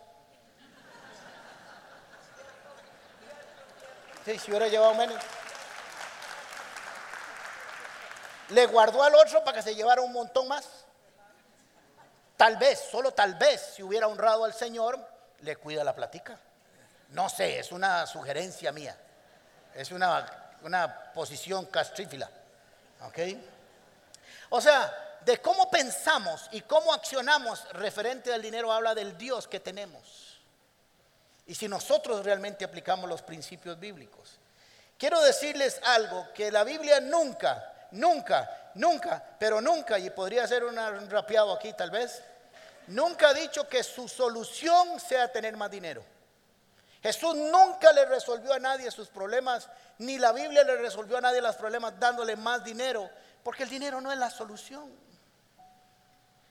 Sí, 4.25 4.38
si 4.40 4.51
hubiera 4.51 4.67
llevado 4.67 4.95
menos. 4.95 5.23
Le 8.49 8.67
guardó 8.67 9.05
al 9.05 9.14
otro 9.14 9.45
para 9.45 9.59
que 9.59 9.62
se 9.62 9.75
llevara 9.77 10.01
un 10.01 10.12
montón 10.12 10.49
más. 10.49 10.84
Tal 12.37 12.57
vez, 12.57 12.88
solo 12.90 13.12
tal 13.12 13.35
vez, 13.35 13.75
si 13.75 13.83
hubiera 13.83 14.09
honrado 14.09 14.44
al 14.44 14.53
Señor, 14.53 14.99
le 15.40 15.57
cuida 15.57 15.85
la 15.85 15.94
platica. 15.94 16.38
No 17.11 17.29
sé, 17.29 17.59
es 17.59 17.70
una 17.70 18.07
sugerencia 18.07 18.73
mía. 18.73 18.97
Es 19.75 19.92
una, 19.92 20.57
una 20.62 21.12
posición 21.12 21.66
castrífila. 21.66 22.29
¿Ok? 23.03 23.18
O 24.51 24.61
sea, 24.61 25.18
de 25.25 25.40
cómo 25.40 25.70
pensamos 25.70 26.49
y 26.53 26.62
cómo 26.62 26.92
accionamos 26.92 27.66
referente 27.73 28.33
al 28.33 28.42
dinero 28.42 28.73
habla 28.73 28.94
del 28.94 29.16
Dios 29.16 29.49
que 29.49 29.61
tenemos. 29.61 30.40
Y 31.47 31.55
si 31.55 31.68
nosotros 31.68 32.25
realmente 32.25 32.64
aplicamos 32.64 33.09
los 33.09 33.23
principios 33.23 33.79
bíblicos. 33.79 34.38
Quiero 34.99 35.20
decirles 35.20 35.81
algo, 35.85 36.29
que 36.35 36.51
la 36.51 36.64
Biblia 36.64 37.01
nunca 37.01 37.74
nunca, 37.95 38.71
nunca, 38.75 39.23
pero 39.39 39.61
nunca, 39.61 39.99
y 39.99 40.11
podría 40.11 40.47
ser 40.47 40.65
un 40.65 40.77
rapeado 41.11 41.53
aquí 41.53 41.73
tal 41.73 41.91
vez, 41.91 42.23
nunca 42.89 43.29
ha 43.29 43.35
dicho 43.35 43.67
que 43.69 43.83
su 43.83 44.09
solución 44.09 45.01
sea 45.01 45.33
tener 45.33 45.57
más 45.57 45.71
dinero. 45.71 46.05
Jesús 47.03 47.35
nunca 47.35 47.93
le 47.93 48.07
resolvió 48.07 48.53
a 48.53 48.59
nadie 48.59 48.91
sus 48.91 49.09
problemas, 49.09 49.69
ni 49.99 50.19
la 50.19 50.33
Biblia 50.33 50.65
le 50.65 50.77
resolvió 50.77 51.19
a 51.19 51.21
nadie 51.21 51.41
los 51.41 51.57
problemas 51.57 51.99
dándole 51.99 52.37
más 52.37 52.65
dinero, 52.65 53.11
porque 53.43 53.65
el 53.65 53.69
dinero 53.69 54.01
no 54.01 54.11
es 54.11 54.19
la 54.19 54.31
solución. 54.31 54.91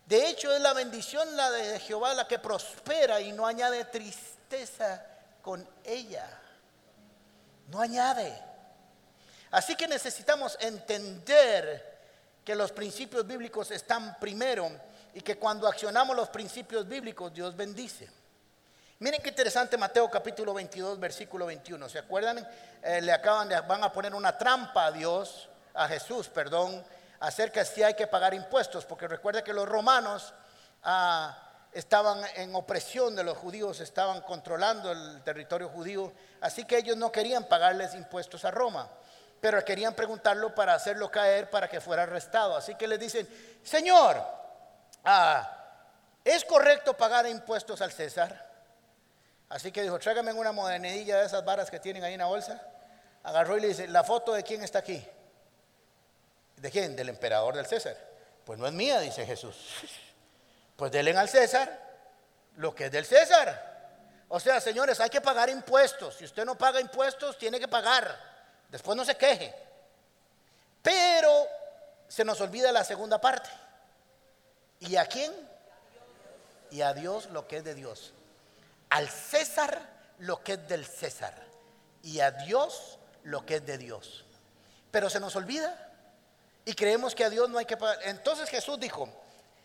De 0.05 0.27
hecho, 0.27 0.53
es 0.53 0.61
la 0.61 0.73
bendición 0.73 1.35
la 1.35 1.49
de 1.49 1.79
Jehová 1.79 2.13
la 2.13 2.27
que 2.27 2.37
prospera 2.37 3.21
y 3.21 3.31
no 3.31 3.47
añade 3.47 3.85
tristeza 3.85 5.03
con 5.41 5.67
ella. 5.83 6.27
No 7.69 7.79
añade. 7.79 8.52
Así 9.53 9.75
que 9.75 9.87
necesitamos 9.87 10.57
entender 10.59 11.99
que 12.43 12.55
los 12.55 12.71
principios 12.71 13.27
bíblicos 13.27 13.69
están 13.69 14.17
primero 14.19 14.67
y 15.13 15.21
que 15.21 15.37
cuando 15.37 15.67
accionamos 15.67 16.15
los 16.15 16.29
principios 16.29 16.87
bíblicos 16.87 17.31
Dios 17.31 17.55
bendice. 17.55 18.09
Miren 18.97 19.21
qué 19.21 19.29
interesante 19.29 19.77
Mateo 19.77 20.09
capítulo 20.09 20.55
22 20.55 20.99
versículo 20.99 21.45
21. 21.45 21.87
¿Se 21.87 21.99
acuerdan? 21.99 22.49
Eh, 22.81 22.99
le 23.03 23.11
acaban 23.11 23.47
de 23.47 23.61
van 23.61 23.83
a 23.83 23.91
poner 23.91 24.15
una 24.15 24.35
trampa 24.35 24.87
a 24.87 24.91
Dios, 24.91 25.47
a 25.75 25.87
Jesús, 25.87 26.29
perdón, 26.29 26.83
acerca 27.19 27.63
si 27.63 27.83
hay 27.83 27.93
que 27.93 28.07
pagar 28.07 28.33
impuestos, 28.33 28.85
porque 28.85 29.07
recuerda 29.07 29.43
que 29.43 29.53
los 29.53 29.69
romanos 29.69 30.33
ah, 30.81 31.37
estaban 31.71 32.23
en 32.37 32.55
opresión 32.55 33.15
de 33.15 33.23
los 33.23 33.37
judíos, 33.37 33.81
estaban 33.81 34.21
controlando 34.21 34.91
el 34.91 35.21
territorio 35.21 35.69
judío, 35.69 36.11
así 36.41 36.65
que 36.65 36.79
ellos 36.79 36.97
no 36.97 37.11
querían 37.11 37.43
pagarles 37.43 37.93
impuestos 37.93 38.45
a 38.45 38.49
Roma 38.49 38.89
pero 39.43 39.61
querían 39.65 39.93
preguntarlo 39.93 40.55
para 40.55 40.73
hacerlo 40.73 41.11
caer 41.11 41.49
para 41.49 41.67
que 41.67 41.81
fuera 41.81 42.03
arrestado. 42.03 42.55
Así 42.55 42.75
que 42.75 42.87
le 42.87 42.97
dicen, 42.97 43.27
Señor, 43.61 44.23
ah, 45.03 45.65
¿es 46.23 46.45
correcto 46.45 46.95
pagar 46.95 47.27
impuestos 47.27 47.81
al 47.81 47.91
César? 47.91 48.49
Así 49.49 49.69
que 49.69 49.81
dijo, 49.81 49.99
tráigame 49.99 50.31
una 50.31 50.53
monedilla 50.53 51.19
de 51.19 51.25
esas 51.25 51.43
varas 51.43 51.69
que 51.69 51.81
tienen 51.81 52.05
ahí 52.05 52.13
en 52.13 52.19
la 52.19 52.27
bolsa. 52.27 52.65
Agarró 53.23 53.57
y 53.57 53.59
le 53.59 53.67
dice, 53.67 53.85
¿la 53.89 54.05
foto 54.05 54.31
de 54.31 54.43
quién 54.43 54.63
está 54.63 54.79
aquí? 54.79 55.05
¿De 56.55 56.71
quién? 56.71 56.95
Del 56.95 57.09
emperador 57.09 57.53
del 57.53 57.65
César. 57.65 57.97
Pues 58.45 58.57
no 58.57 58.65
es 58.65 58.71
mía, 58.71 59.01
dice 59.01 59.25
Jesús. 59.25 59.57
Pues 60.77 60.89
denle 60.89 61.15
al 61.17 61.27
César 61.27 61.81
lo 62.55 62.73
que 62.73 62.85
es 62.85 62.91
del 62.93 63.05
César. 63.05 64.23
O 64.29 64.39
sea, 64.39 64.61
señores, 64.61 65.01
hay 65.01 65.09
que 65.09 65.19
pagar 65.19 65.49
impuestos. 65.49 66.15
Si 66.15 66.23
usted 66.23 66.45
no 66.45 66.57
paga 66.57 66.79
impuestos, 66.79 67.37
tiene 67.37 67.59
que 67.59 67.67
pagar. 67.67 68.32
Después 68.73 68.97
no 68.97 69.05
se 69.05 69.15
queje. 69.15 69.53
Pero 70.81 71.47
se 72.07 72.25
nos 72.25 72.41
olvida 72.41 72.71
la 72.71 72.83
segunda 72.83 73.21
parte. 73.21 73.47
¿Y 74.79 74.95
a 74.95 75.05
quién? 75.05 75.31
Y 76.71 76.81
a 76.81 76.91
Dios 76.95 77.27
lo 77.27 77.47
que 77.47 77.57
es 77.57 77.63
de 77.63 77.75
Dios. 77.75 78.13
Al 78.89 79.07
César 79.07 79.79
lo 80.17 80.43
que 80.43 80.53
es 80.53 80.67
del 80.67 80.87
César. 80.87 81.35
Y 82.01 82.19
a 82.19 82.31
Dios 82.31 82.97
lo 83.21 83.45
que 83.45 83.57
es 83.57 83.65
de 83.67 83.77
Dios. 83.77 84.25
Pero 84.89 85.07
se 85.07 85.19
nos 85.19 85.35
olvida. 85.35 85.91
Y 86.65 86.73
creemos 86.73 87.13
que 87.13 87.25
a 87.25 87.29
Dios 87.29 87.51
no 87.51 87.59
hay 87.59 87.65
que 87.65 87.77
pagar. 87.77 87.99
Entonces 88.05 88.49
Jesús 88.49 88.79
dijo, 88.79 89.07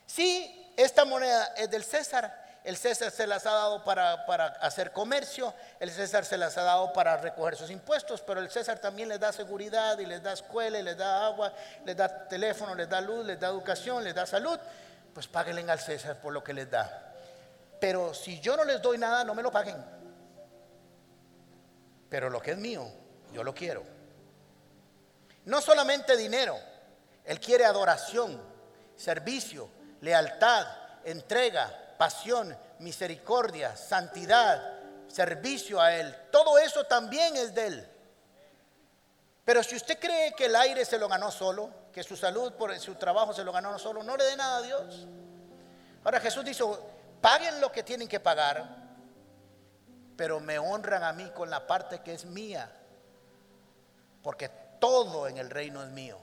si 0.05 0.71
esta 0.77 1.07
moneda 1.07 1.55
es 1.57 1.71
del 1.71 1.83
César, 1.83 2.47
el 2.69 2.77
César 2.77 3.11
se 3.11 3.27
las 3.27 3.47
ha 3.47 3.53
dado 3.53 3.83
para, 3.83 4.13
hacer 4.61 4.93
comercio, 4.93 5.55
el 5.81 5.91
César 5.91 6.27
se 6.27 6.37
las 6.37 6.59
ha 6.59 6.65
dado 6.65 6.93
para 6.93 7.17
recoger 7.17 7.57
sus 7.57 7.71
impuestos, 7.71 8.21
pero 8.21 8.41
el 8.41 8.51
César 8.51 8.79
también 8.79 9.09
les 9.09 9.19
da 9.19 9.33
seguridad 9.33 9.99
y 9.99 10.05
les 10.05 10.23
da 10.23 10.35
escuela 10.35 10.79
y 10.79 10.83
les 10.83 10.95
da 10.95 11.29
agua, 11.29 11.51
les 11.87 11.97
da 11.97 12.29
teléfono, 12.29 12.75
les 12.75 12.87
da 12.87 13.01
luz, 13.01 13.25
les 13.25 13.41
da 13.41 13.49
educación, 13.49 14.05
les 14.05 14.15
da 14.15 14.27
salud. 14.27 14.59
Pues 15.15 15.27
páguenle 15.27 15.63
al 15.73 15.81
César 15.81 16.21
por 16.21 16.31
lo 16.31 16.45
que 16.45 16.53
les 16.53 16.71
da. 16.71 17.15
Pero 17.81 18.13
si 18.13 18.39
yo 18.39 18.55
no 18.55 18.65
les 18.65 18.83
doy 18.83 18.99
nada, 18.99 19.25
no 19.25 19.35
me 19.35 19.43
lo 19.43 19.51
paguen. 19.51 19.83
Pero 22.11 22.29
lo 22.29 22.39
que 22.39 22.51
es 22.51 22.59
mío, 22.59 22.87
yo 23.33 23.43
lo 23.45 23.55
quiero. 23.55 23.83
No 25.47 25.63
solamente 25.63 26.19
dinero, 26.19 26.59
Él 27.25 27.41
quiere 27.41 27.65
adoración, 27.65 28.39
servicio, 28.95 29.71
lealtad, 30.03 30.67
entrega, 31.05 31.88
pasión, 31.99 32.57
misericordia, 32.79 33.77
santidad, 33.77 34.79
servicio 35.09 35.81
a 35.81 35.95
Él. 35.95 36.15
Todo 36.31 36.59
eso 36.59 36.85
también 36.85 37.37
es 37.37 37.55
de 37.55 37.67
Él. 37.67 37.89
Pero 39.45 39.63
si 39.63 39.77
usted 39.77 39.99
cree 39.99 40.33
que 40.33 40.47
el 40.47 40.57
aire 40.57 40.85
se 40.85 40.99
lo 40.99 41.09
ganó 41.09 41.31
solo, 41.31 41.71
que 41.93 42.03
su 42.03 42.17
salud 42.17 42.53
por 42.53 42.79
su 42.79 42.95
trabajo 42.95 43.33
se 43.33 43.45
lo 43.45 43.53
ganó 43.53 43.79
solo, 43.79 44.03
no 44.03 44.17
le 44.17 44.25
dé 44.25 44.37
nada 44.37 44.59
a 44.59 44.63
Dios. 44.63 45.07
Ahora 46.05 46.21
Jesús 46.21 46.45
dijo, 46.45 46.79
paguen 47.21 47.61
lo 47.61 47.73
que 47.73 47.83
tienen 47.83 48.07
que 48.09 48.21
pagar, 48.21 48.65
pero 50.17 50.39
me 50.41 50.59
honran 50.59 51.03
a 51.03 51.13
mí 51.13 51.31
con 51.35 51.51
la 51.51 51.67
parte 51.67 52.01
que 52.01 52.13
es 52.13 52.25
mía, 52.25 52.71
porque 54.23 54.49
todo 54.79 55.27
en 55.27 55.39
el 55.39 55.51
reino 55.51 55.83
es 55.83 55.91
mío. 55.91 56.19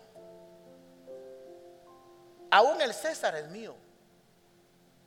Aún 2.52 2.82
el 2.82 2.94
César 2.94 3.36
es 3.36 3.48
mío. 3.50 3.76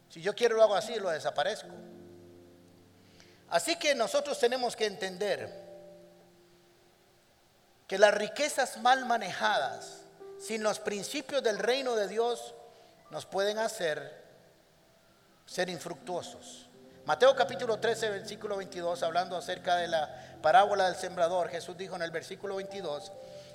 Si 0.08 0.20
yo 0.22 0.34
quiero 0.34 0.56
lo 0.56 0.62
hago 0.62 0.74
así, 0.74 0.94
lo 0.96 1.10
desaparezco. 1.10 1.68
Así 3.50 3.76
que 3.76 3.94
nosotros 3.94 4.38
tenemos 4.38 4.76
que 4.76 4.86
entender 4.86 5.68
que 7.86 7.98
las 7.98 8.14
riquezas 8.14 8.78
mal 8.78 9.06
manejadas, 9.06 10.02
sin 10.38 10.62
los 10.62 10.78
principios 10.78 11.42
del 11.42 11.58
reino 11.58 11.96
de 11.96 12.08
Dios, 12.08 12.54
nos 13.10 13.26
pueden 13.26 13.58
hacer 13.58 14.26
ser 15.46 15.70
infructuosos. 15.70 16.66
Mateo 17.06 17.34
capítulo 17.34 17.78
13, 17.78 18.10
versículo 18.10 18.58
22, 18.58 19.02
hablando 19.02 19.34
acerca 19.34 19.76
de 19.76 19.88
la 19.88 20.36
parábola 20.42 20.84
del 20.86 20.96
sembrador, 20.96 21.48
Jesús 21.48 21.74
dijo 21.78 21.96
en 21.96 22.02
el 22.02 22.10
versículo 22.10 22.56
22, 22.56 23.10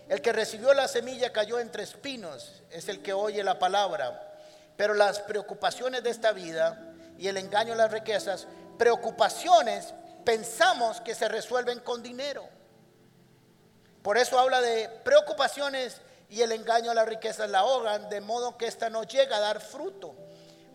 el 0.09 0.21
que 0.21 0.33
recibió 0.33 0.73
la 0.73 0.87
semilla 0.87 1.31
cayó 1.31 1.59
entre 1.59 1.83
espinos, 1.83 2.63
es 2.71 2.89
el 2.89 3.03
que 3.03 3.13
oye 3.13 3.43
la 3.43 3.59
palabra 3.59 4.32
pero 4.75 4.93
las 4.93 5.19
preocupaciones 5.19 6.03
de 6.03 6.09
esta 6.09 6.31
vida 6.31 6.93
y 7.17 7.27
el 7.27 7.37
engaño 7.37 7.73
a 7.73 7.77
las 7.77 7.91
riquezas, 7.91 8.47
preocupaciones 8.77 9.93
pensamos 10.25 11.01
que 11.01 11.15
se 11.15 11.27
resuelven 11.27 11.79
con 11.79 12.01
dinero. 12.01 12.47
Por 14.01 14.17
eso 14.17 14.39
habla 14.39 14.61
de 14.61 14.89
preocupaciones 15.03 16.01
y 16.29 16.41
el 16.41 16.51
engaño 16.51 16.91
a 16.91 16.93
las 16.93 17.07
riquezas 17.07 17.49
la 17.49 17.59
ahogan, 17.59 18.09
de 18.09 18.19
modo 18.19 18.57
que 18.57 18.67
ésta 18.67 18.89
no 18.89 19.03
llega 19.03 19.37
a 19.37 19.41
dar 19.41 19.61
fruto. 19.61 20.15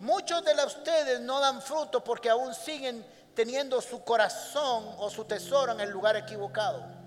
Muchos 0.00 0.44
de 0.44 0.54
ustedes 0.64 1.20
no 1.20 1.40
dan 1.40 1.60
fruto 1.60 2.04
porque 2.04 2.30
aún 2.30 2.54
siguen 2.54 3.04
teniendo 3.34 3.80
su 3.80 4.04
corazón 4.04 4.94
o 4.98 5.10
su 5.10 5.24
tesoro 5.24 5.72
en 5.72 5.80
el 5.80 5.90
lugar 5.90 6.16
equivocado. 6.16 6.98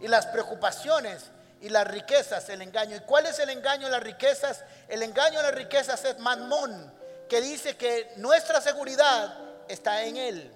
y 0.00 0.08
las 0.08 0.26
preocupaciones 0.26 1.30
y 1.62 1.68
las 1.68 1.86
riquezas, 1.86 2.48
el 2.48 2.60
engaño. 2.60 2.96
¿Y 2.96 3.00
cuál 3.00 3.26
es 3.26 3.38
el 3.38 3.48
engaño 3.48 3.86
de 3.86 3.92
las 3.92 4.02
riquezas? 4.02 4.64
El 4.88 5.02
engaño 5.02 5.38
de 5.38 5.44
las 5.44 5.54
riquezas 5.54 6.04
es 6.04 6.18
mamón, 6.18 6.92
que 7.28 7.40
dice 7.40 7.76
que 7.76 8.12
nuestra 8.16 8.60
seguridad 8.60 9.38
está 9.68 10.02
en 10.02 10.16
él, 10.16 10.52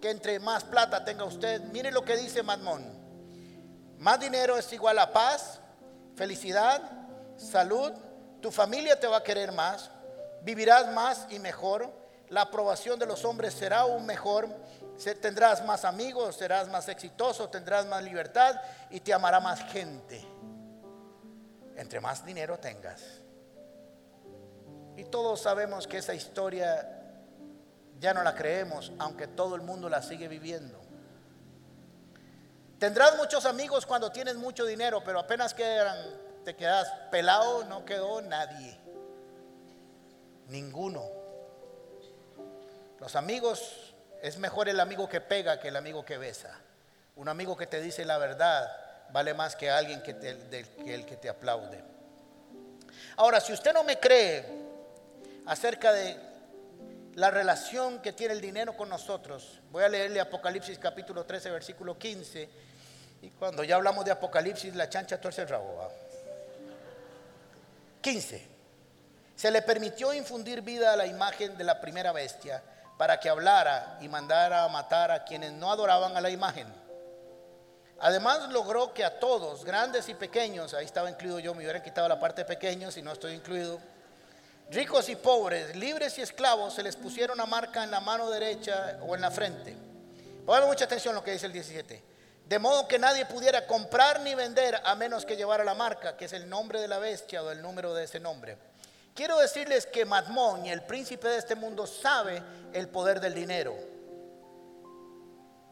que 0.00 0.10
entre 0.10 0.40
más 0.40 0.64
plata 0.64 1.04
tenga 1.04 1.24
usted, 1.24 1.60
mire 1.72 1.92
lo 1.92 2.02
que 2.04 2.16
dice 2.16 2.42
mamón. 2.42 2.84
Más 3.98 4.18
dinero 4.18 4.56
es 4.56 4.72
igual 4.72 4.98
a 4.98 5.12
paz, 5.12 5.60
felicidad, 6.16 6.80
salud, 7.36 7.92
tu 8.40 8.50
familia 8.50 8.98
te 8.98 9.06
va 9.06 9.18
a 9.18 9.22
querer 9.22 9.52
más, 9.52 9.90
vivirás 10.40 10.90
más 10.92 11.26
y 11.28 11.38
mejor, 11.38 11.92
la 12.30 12.42
aprobación 12.42 12.98
de 12.98 13.04
los 13.04 13.26
hombres 13.26 13.52
será 13.52 13.80
aún 13.80 14.06
mejor, 14.06 14.48
tendrás 15.20 15.62
más 15.66 15.84
amigos, 15.84 16.36
serás 16.36 16.66
más 16.68 16.88
exitoso, 16.88 17.50
tendrás 17.50 17.84
más 17.84 18.02
libertad 18.02 18.58
y 18.88 19.00
te 19.00 19.12
amará 19.12 19.38
más 19.38 19.60
gente. 19.70 20.35
Entre 21.76 22.00
más 22.00 22.24
dinero 22.24 22.58
tengas. 22.58 23.02
Y 24.96 25.04
todos 25.04 25.40
sabemos 25.40 25.86
que 25.86 25.98
esa 25.98 26.14
historia 26.14 27.02
ya 28.00 28.14
no 28.14 28.22
la 28.22 28.34
creemos, 28.34 28.92
aunque 28.98 29.26
todo 29.26 29.54
el 29.54 29.62
mundo 29.62 29.88
la 29.88 30.02
sigue 30.02 30.28
viviendo. 30.28 30.80
Tendrás 32.78 33.16
muchos 33.16 33.46
amigos 33.46 33.86
cuando 33.86 34.10
tienes 34.10 34.36
mucho 34.36 34.64
dinero, 34.64 35.02
pero 35.04 35.18
apenas 35.18 35.54
quedan, 35.54 35.98
te 36.44 36.56
quedas 36.56 36.90
pelado, 37.10 37.64
no 37.64 37.84
quedó 37.84 38.20
nadie. 38.22 38.78
Ninguno. 40.48 41.04
Los 43.00 43.16
amigos, 43.16 43.94
es 44.22 44.38
mejor 44.38 44.68
el 44.68 44.80
amigo 44.80 45.08
que 45.08 45.20
pega 45.20 45.60
que 45.60 45.68
el 45.68 45.76
amigo 45.76 46.04
que 46.04 46.18
besa. 46.18 46.58
Un 47.16 47.28
amigo 47.28 47.56
que 47.56 47.66
te 47.66 47.80
dice 47.80 48.04
la 48.04 48.18
verdad 48.18 48.85
vale 49.12 49.34
más 49.34 49.56
que 49.56 49.70
alguien 49.70 50.02
que, 50.02 50.16
que 50.16 50.94
el 50.94 51.06
que 51.06 51.16
te 51.16 51.28
aplaude. 51.28 51.82
Ahora, 53.16 53.40
si 53.40 53.52
usted 53.52 53.72
no 53.72 53.84
me 53.84 53.98
cree 53.98 54.44
acerca 55.46 55.92
de 55.92 56.16
la 57.14 57.30
relación 57.30 58.00
que 58.00 58.12
tiene 58.12 58.34
el 58.34 58.40
dinero 58.40 58.76
con 58.76 58.88
nosotros, 58.88 59.60
voy 59.70 59.84
a 59.84 59.88
leerle 59.88 60.20
Apocalipsis 60.20 60.78
capítulo 60.78 61.24
13, 61.24 61.50
versículo 61.50 61.98
15. 61.98 62.48
Y 63.22 63.30
cuando 63.30 63.64
ya 63.64 63.76
hablamos 63.76 64.04
de 64.04 64.10
Apocalipsis, 64.10 64.74
la 64.74 64.88
chancha 64.88 65.18
torce 65.20 65.42
el 65.42 65.48
rabo. 65.48 65.90
15. 68.02 68.46
Se 69.34 69.50
le 69.50 69.62
permitió 69.62 70.12
infundir 70.12 70.62
vida 70.62 70.92
a 70.92 70.96
la 70.96 71.06
imagen 71.06 71.56
de 71.56 71.64
la 71.64 71.80
primera 71.80 72.12
bestia 72.12 72.62
para 72.96 73.18
que 73.18 73.28
hablara 73.28 73.98
y 74.00 74.08
mandara 74.08 74.64
a 74.64 74.68
matar 74.68 75.10
a 75.10 75.24
quienes 75.24 75.52
no 75.52 75.70
adoraban 75.70 76.16
a 76.16 76.20
la 76.20 76.30
imagen. 76.30 76.66
Además 78.00 78.50
logró 78.50 78.92
que 78.92 79.04
a 79.04 79.18
todos, 79.18 79.64
grandes 79.64 80.08
y 80.08 80.14
pequeños, 80.14 80.74
ahí 80.74 80.84
estaba 80.84 81.10
incluido 81.10 81.38
yo, 81.38 81.54
me 81.54 81.62
hubieran 81.62 81.82
quitado 81.82 82.08
la 82.08 82.20
parte 82.20 82.42
de 82.42 82.44
pequeños 82.44 82.96
y 82.96 83.02
no 83.02 83.12
estoy 83.12 83.32
incluido, 83.32 83.80
ricos 84.70 85.08
y 85.08 85.16
pobres, 85.16 85.74
libres 85.76 86.18
y 86.18 86.22
esclavos, 86.22 86.74
se 86.74 86.82
les 86.82 86.96
pusiera 86.96 87.32
una 87.32 87.46
marca 87.46 87.82
en 87.82 87.90
la 87.90 88.00
mano 88.00 88.30
derecha 88.30 88.98
o 89.06 89.14
en 89.14 89.22
la 89.22 89.30
frente. 89.30 89.74
Pongan 90.44 90.66
mucha 90.66 90.84
atención 90.84 91.14
a 91.14 91.18
lo 91.18 91.24
que 91.24 91.32
dice 91.32 91.46
el 91.46 91.52
17. 91.52 92.02
De 92.46 92.58
modo 92.58 92.86
que 92.86 92.98
nadie 92.98 93.24
pudiera 93.26 93.66
comprar 93.66 94.20
ni 94.20 94.34
vender 94.34 94.80
a 94.84 94.94
menos 94.94 95.24
que 95.24 95.36
llevara 95.36 95.64
la 95.64 95.74
marca, 95.74 96.16
que 96.16 96.26
es 96.26 96.32
el 96.32 96.48
nombre 96.48 96.80
de 96.80 96.88
la 96.88 96.98
bestia 96.98 97.42
o 97.42 97.50
el 97.50 97.62
número 97.62 97.94
de 97.94 98.04
ese 98.04 98.20
nombre. 98.20 98.56
Quiero 99.14 99.38
decirles 99.38 99.86
que 99.86 100.04
Madmón 100.04 100.66
el 100.66 100.82
príncipe 100.82 101.26
de 101.26 101.38
este 101.38 101.54
mundo 101.54 101.86
sabe 101.86 102.42
el 102.72 102.88
poder 102.88 103.20
del 103.20 103.34
dinero. 103.34 103.74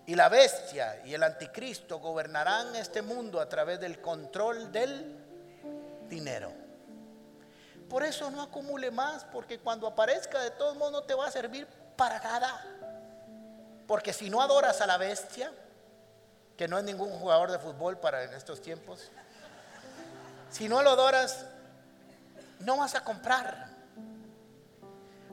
Y 0.06 0.14
la 0.14 0.28
bestia 0.28 1.00
y 1.04 1.14
el 1.14 1.22
anticristo 1.22 1.98
gobernarán 1.98 2.76
este 2.76 3.00
mundo 3.00 3.40
a 3.40 3.48
través 3.48 3.80
del 3.80 4.00
control 4.00 4.70
del 4.70 5.16
dinero. 6.08 6.52
Por 7.88 8.02
eso 8.02 8.30
no 8.30 8.42
acumule 8.42 8.90
más, 8.90 9.24
porque 9.24 9.58
cuando 9.58 9.86
aparezca 9.86 10.40
de 10.40 10.50
todos 10.50 10.76
modos 10.76 10.92
no 10.92 11.02
te 11.04 11.14
va 11.14 11.26
a 11.26 11.30
servir 11.30 11.66
para 11.96 12.18
nada. 12.18 12.64
Porque 13.86 14.12
si 14.12 14.28
no 14.28 14.42
adoras 14.42 14.80
a 14.80 14.86
la 14.86 14.98
bestia, 14.98 15.52
que 16.56 16.68
no 16.68 16.78
es 16.78 16.84
ningún 16.84 17.10
jugador 17.10 17.50
de 17.50 17.58
fútbol 17.58 17.98
para 17.98 18.24
en 18.24 18.32
estos 18.34 18.60
tiempos, 18.60 19.10
si 20.50 20.68
no 20.68 20.82
lo 20.82 20.90
adoras, 20.90 21.46
no 22.60 22.76
vas 22.76 22.94
a 22.94 23.02
comprar. 23.02 23.73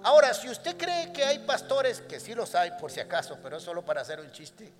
Ahora, 0.04 0.34
si 0.34 0.49
usted 0.49 0.78
cree 0.78 1.14
que 1.14 1.24
hay 1.24 1.39
pastores, 1.39 2.02
que 2.02 2.20
sí 2.20 2.34
los 2.34 2.56
hay 2.56 2.72
por 2.72 2.91
si 2.91 2.99
acaso, 2.99 3.38
pero 3.41 3.58
es 3.58 3.64
solo 3.64 3.84
para 3.84 4.02
hacer 4.02 4.20
un 4.20 4.32
chiste. 4.32 4.72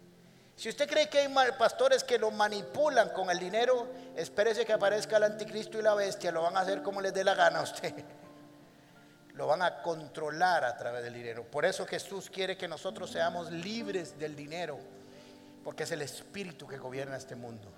Si 0.56 0.70
usted 0.70 0.88
cree 0.88 1.10
que 1.10 1.20
hay 1.20 1.34
pastores 1.58 2.04
que 2.04 2.20
lo 2.20 2.32
manipulan 2.32 3.10
con 3.10 3.30
el 3.30 3.40
dinero, 3.40 3.88
espérese 4.16 4.66
que 4.66 4.74
aparezca 4.74 5.18
el 5.18 5.24
anticristo 5.24 5.80
y 5.80 5.82
la 5.82 5.94
bestia, 5.94 6.32
lo 6.32 6.44
van 6.44 6.58
a 6.58 6.62
hacer 6.62 6.82
como 6.82 7.02
les 7.02 7.14
dé 7.14 7.24
la 7.24 7.34
gana 7.36 7.60
a 7.60 7.64
usted. 7.64 7.94
Lo 9.34 9.48
van 9.48 9.62
a 9.62 9.82
controlar 9.82 10.66
a 10.66 10.76
través 10.78 11.04
del 11.04 11.14
dinero. 11.14 11.46
Por 11.46 11.64
eso 11.66 11.86
Jesús 11.88 12.30
quiere 12.30 12.58
que 12.58 12.68
nosotros 12.68 13.10
seamos 13.10 13.50
libres 13.50 14.20
del 14.20 14.36
dinero, 14.36 14.78
porque 15.64 15.84
es 15.84 15.92
el 15.92 16.02
espíritu 16.02 16.68
que 16.68 16.78
gobierna 16.78 17.16
este 17.16 17.36
mundo. 17.36 17.72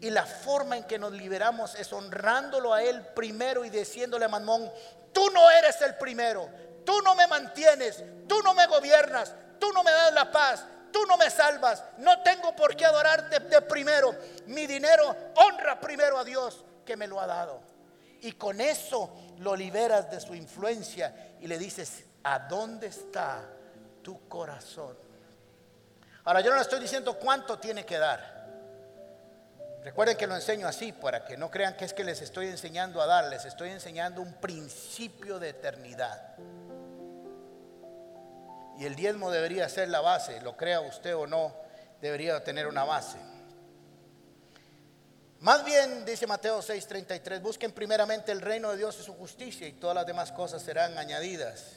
Y 0.00 0.10
la 0.10 0.24
forma 0.24 0.76
en 0.76 0.84
que 0.84 0.96
nos 0.96 1.12
liberamos 1.12 1.74
es 1.74 1.92
honrándolo 1.92 2.72
a 2.72 2.84
Él 2.84 3.02
primero 3.14 3.64
y 3.64 3.68
diciéndole 3.68 4.26
a 4.26 4.28
Mamón, 4.28 4.70
tú 5.12 5.28
no 5.30 5.50
eres 5.50 5.80
el 5.82 5.96
primero, 5.96 6.48
tú 6.86 7.02
no 7.02 7.14
me 7.14 7.26
mantienes, 7.26 8.02
tú 8.26 8.40
no 8.42 8.54
me 8.54 8.66
gobiernas, 8.66 9.34
tú 9.58 9.70
no 9.72 9.82
me 9.82 9.90
das 9.90 10.14
la 10.14 10.30
paz, 10.30 10.64
tú 10.90 11.04
no 11.04 11.18
me 11.18 11.28
salvas, 11.28 11.84
no 11.98 12.22
tengo 12.22 12.56
por 12.56 12.74
qué 12.74 12.86
adorarte 12.86 13.40
de 13.40 13.60
primero. 13.60 14.14
Mi 14.46 14.66
dinero 14.66 15.14
honra 15.34 15.78
primero 15.78 16.16
a 16.16 16.24
Dios 16.24 16.64
que 16.86 16.96
me 16.96 17.06
lo 17.06 17.20
ha 17.20 17.26
dado. 17.26 17.60
Y 18.22 18.32
con 18.32 18.60
eso 18.60 19.14
lo 19.38 19.54
liberas 19.54 20.10
de 20.10 20.20
su 20.20 20.34
influencia 20.34 21.34
y 21.40 21.46
le 21.46 21.58
dices, 21.58 22.04
¿a 22.24 22.38
dónde 22.38 22.86
está 22.86 23.42
tu 24.02 24.26
corazón? 24.28 24.96
Ahora 26.24 26.40
yo 26.40 26.50
no 26.50 26.56
le 26.56 26.62
estoy 26.62 26.80
diciendo 26.80 27.18
cuánto 27.18 27.58
tiene 27.58 27.84
que 27.84 27.98
dar. 27.98 28.36
Recuerden 29.84 30.16
que 30.16 30.26
lo 30.26 30.34
enseño 30.34 30.66
así 30.66 30.90
para 30.92 31.24
que 31.24 31.36
no 31.36 31.48
crean 31.48 31.76
que 31.76 31.84
es 31.84 31.92
que 31.92 32.02
les 32.02 32.20
estoy 32.20 32.48
enseñando 32.48 33.00
a 33.00 33.06
dar, 33.06 33.26
les 33.26 33.44
estoy 33.44 33.70
enseñando 33.70 34.20
un 34.20 34.32
principio 34.34 35.38
de 35.38 35.50
eternidad. 35.50 36.34
Y 38.78 38.84
el 38.84 38.94
diezmo 38.94 39.30
debería 39.30 39.68
ser 39.68 39.88
la 39.88 40.00
base, 40.00 40.40
lo 40.42 40.56
crea 40.56 40.80
usted 40.80 41.16
o 41.16 41.26
no, 41.26 41.54
debería 42.00 42.42
tener 42.44 42.66
una 42.66 42.84
base. 42.84 43.18
Más 45.40 45.64
bien, 45.64 46.04
dice 46.04 46.26
Mateo 46.26 46.60
6:33, 46.60 47.40
busquen 47.40 47.72
primeramente 47.72 48.32
el 48.32 48.40
reino 48.40 48.70
de 48.70 48.78
Dios 48.78 48.98
y 49.00 49.04
su 49.04 49.14
justicia 49.14 49.66
y 49.68 49.72
todas 49.72 49.94
las 49.94 50.06
demás 50.06 50.32
cosas 50.32 50.62
serán 50.62 50.96
añadidas. 50.98 51.72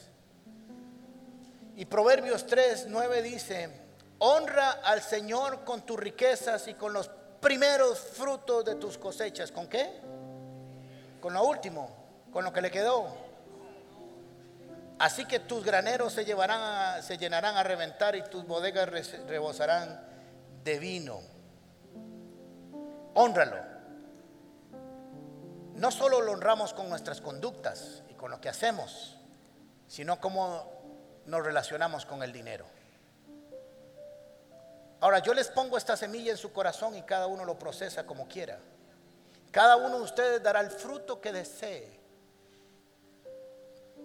Y 1.76 1.84
Proverbios 1.84 2.46
3:9 2.46 3.22
dice, 3.22 3.70
honra 4.18 4.70
al 4.70 5.00
Señor 5.02 5.64
con 5.64 5.82
tus 5.86 5.98
riquezas 5.98 6.68
y 6.68 6.74
con 6.74 6.92
los 6.92 7.10
primeros 7.40 7.98
frutos 7.98 8.64
de 8.64 8.74
tus 8.74 8.98
cosechas. 8.98 9.50
¿Con 9.50 9.66
qué? 9.68 10.00
Con 11.20 11.32
lo 11.32 11.42
último, 11.44 11.90
con 12.32 12.44
lo 12.44 12.52
que 12.52 12.60
le 12.60 12.70
quedó. 12.70 13.29
Así 15.00 15.24
que 15.24 15.40
tus 15.40 15.64
graneros 15.64 16.12
se, 16.12 16.26
llenarán 16.26 17.56
a 17.56 17.62
reventar 17.62 18.14
y 18.16 18.22
tus 18.22 18.46
bodegas 18.46 18.86
rebosarán 19.26 19.98
de 20.62 20.78
vino. 20.78 21.22
Honralo. 23.14 23.56
No 25.74 25.90
solo 25.90 26.20
lo 26.20 26.32
honramos 26.32 26.74
con 26.74 26.90
nuestras 26.90 27.22
conductas 27.22 28.02
y 28.10 28.14
con 28.14 28.30
lo 28.30 28.42
que 28.42 28.50
hacemos, 28.50 29.16
sino 29.88 30.20
cómo 30.20 30.70
nos 31.24 31.46
relacionamos 31.46 32.04
con 32.04 32.22
el 32.22 32.30
dinero. 32.30 32.66
Ahora 35.00 35.20
yo 35.20 35.32
les 35.32 35.48
pongo 35.48 35.78
esta 35.78 35.96
semilla 35.96 36.32
en 36.32 36.36
su 36.36 36.52
corazón 36.52 36.94
y 36.94 37.02
cada 37.04 37.26
uno 37.26 37.46
lo 37.46 37.58
procesa 37.58 38.04
como 38.04 38.28
quiera. 38.28 38.58
Cada 39.50 39.76
uno 39.76 39.96
de 39.96 40.04
ustedes 40.04 40.42
dará 40.42 40.60
el 40.60 40.70
fruto 40.70 41.22
que 41.22 41.32
desee. 41.32 41.99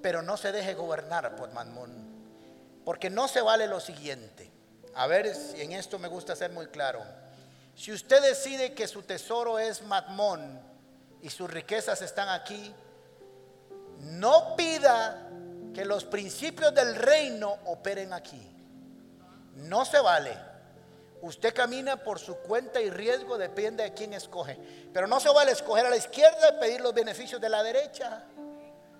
Pero 0.05 0.21
no 0.21 0.37
se 0.37 0.51
deje 0.51 0.75
gobernar 0.75 1.35
por 1.35 1.51
Mamón. 1.51 1.89
Porque 2.85 3.09
no 3.09 3.27
se 3.27 3.41
vale 3.41 3.65
lo 3.65 3.79
siguiente. 3.79 4.51
A 4.93 5.07
ver, 5.07 5.33
si 5.35 5.59
en 5.59 5.71
esto 5.71 5.97
me 5.97 6.07
gusta 6.07 6.35
ser 6.35 6.51
muy 6.51 6.67
claro. 6.67 7.03
Si 7.75 7.91
usted 7.91 8.21
decide 8.21 8.75
que 8.75 8.87
su 8.87 9.01
tesoro 9.01 9.57
es 9.57 9.81
Mamón 9.81 10.61
y 11.23 11.31
sus 11.31 11.49
riquezas 11.49 12.03
están 12.03 12.29
aquí, 12.29 12.71
no 14.01 14.55
pida 14.55 15.27
que 15.73 15.83
los 15.83 16.05
principios 16.05 16.71
del 16.75 16.95
reino 16.95 17.57
operen 17.65 18.13
aquí. 18.13 18.47
No 19.55 19.85
se 19.85 19.99
vale. 19.99 20.37
Usted 21.23 21.51
camina 21.51 21.97
por 21.97 22.19
su 22.19 22.35
cuenta 22.35 22.79
y 22.79 22.91
riesgo, 22.91 23.39
depende 23.39 23.83
de 23.83 23.95
quién 23.95 24.13
escoge. 24.13 24.55
Pero 24.93 25.07
no 25.07 25.19
se 25.19 25.29
vale 25.29 25.51
escoger 25.51 25.87
a 25.87 25.89
la 25.89 25.97
izquierda 25.97 26.49
y 26.49 26.59
pedir 26.59 26.81
los 26.81 26.93
beneficios 26.93 27.41
de 27.41 27.49
la 27.49 27.63
derecha. 27.63 28.23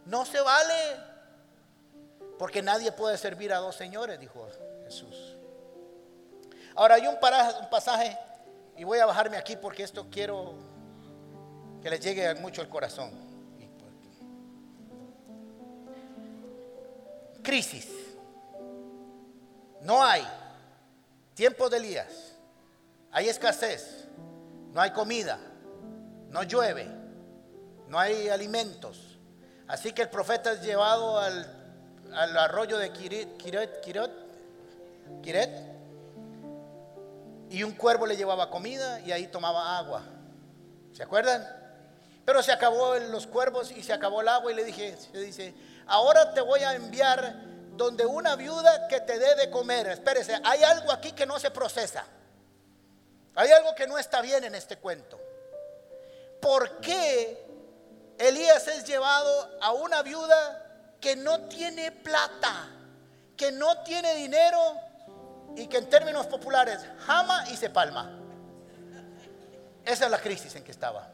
No 0.06 0.26
se 0.26 0.40
vale. 0.40 0.98
Porque 2.38 2.62
nadie 2.62 2.92
puede 2.92 3.18
servir 3.18 3.54
a 3.54 3.58
dos 3.58 3.76
señores, 3.76 4.20
dijo 4.20 4.48
Jesús. 4.84 5.36
Ahora 6.76 6.96
hay 6.96 7.08
un, 7.08 7.18
pasaje 7.70 8.18
y 8.78 8.84
voy 8.84 9.00
a 9.00 9.06
bajarme 9.06 9.38
aquí 9.38 9.56
porque 9.56 9.84
esto 9.84 10.08
quiero 10.12 10.56
que 11.82 11.90
les 11.90 12.02
llegue 12.02 12.36
mucho 12.36 12.62
al 12.62 12.68
corazón. 12.68 13.12
Crisis. 17.42 17.88
No 19.82 20.04
hay. 20.04 20.28
Tiempos 21.36 21.72
de 21.72 21.78
Elías. 21.78 22.34
Hay 23.12 23.30
escasez. 23.30 24.08
No 24.74 24.82
hay 24.82 24.92
comida. 24.92 25.40
No 26.30 26.44
llueve. 26.44 26.90
No 27.88 28.00
hay 28.00 28.28
alimentos. 28.28 29.15
Así 29.68 29.94
que 29.94 30.04
el 30.04 30.10
profeta 30.10 30.52
es 30.52 30.62
llevado 30.62 31.20
al, 31.20 31.48
al 32.14 32.38
arroyo 32.38 32.78
de 32.78 32.92
Kiret, 32.92 33.36
y 37.50 37.64
un 37.64 37.74
cuervo 37.74 38.06
le 38.06 38.18
llevaba 38.18 38.50
comida 38.50 39.00
y 39.02 39.12
ahí 39.12 39.28
tomaba 39.28 39.78
agua. 39.78 40.04
¿Se 40.94 41.04
acuerdan? 41.04 41.48
Pero 42.26 42.42
se 42.42 42.52
acabó 42.52 42.96
los 42.96 43.28
cuervos 43.28 43.72
y 43.72 43.84
se 43.84 43.94
acabó 43.94 44.22
el 44.22 44.28
agua 44.28 44.52
y 44.52 44.56
le 44.56 44.64
dije, 44.64 44.98
se 44.98 45.20
dice, 45.20 45.54
ahora 45.88 46.34
te 46.34 46.42
voy 46.42 46.62
a 46.62 46.74
enviar 46.74 47.36
donde 47.76 48.06
una 48.06 48.36
viuda 48.36 48.88
que 48.88 49.02
te 49.02 49.20
dé 49.20 49.36
de 49.36 49.50
comer. 49.52 49.88
Espérese, 49.88 50.40
hay 50.44 50.64
algo 50.64 50.92
aquí 50.92 51.12
que 51.12 51.26
no 51.26 51.40
se 51.40 51.52
procesa. 51.52 52.06
Hay 53.36 53.52
algo 53.52 53.76
que 53.76 53.86
no 53.86 53.98
está 53.98 54.22
bien 54.22 54.44
en 54.44 54.56
este 54.56 54.78
cuento. 54.78 55.20
¿Por 56.42 56.80
qué 56.80 57.45
Elías 58.18 58.68
es 58.68 58.86
llevado 58.86 59.58
a 59.62 59.74
una 59.74 60.02
viuda 60.02 60.62
que 61.02 61.16
no 61.16 61.42
tiene 61.42 61.92
plata, 61.92 62.70
que 63.36 63.52
no 63.52 63.82
tiene 63.84 64.16
dinero 64.16 64.80
y 65.56 65.68
que 65.68 65.78
en 65.78 65.90
términos 65.90 66.26
populares 66.28 66.80
jama 67.06 67.46
y 67.50 67.58
se 67.58 67.70
palma. 67.70 68.12
Esa 69.84 70.06
es 70.06 70.12
la 70.12 70.20
crisis 70.20 70.56
en 70.56 70.64
que 70.64 70.72
estaba. 70.72 71.08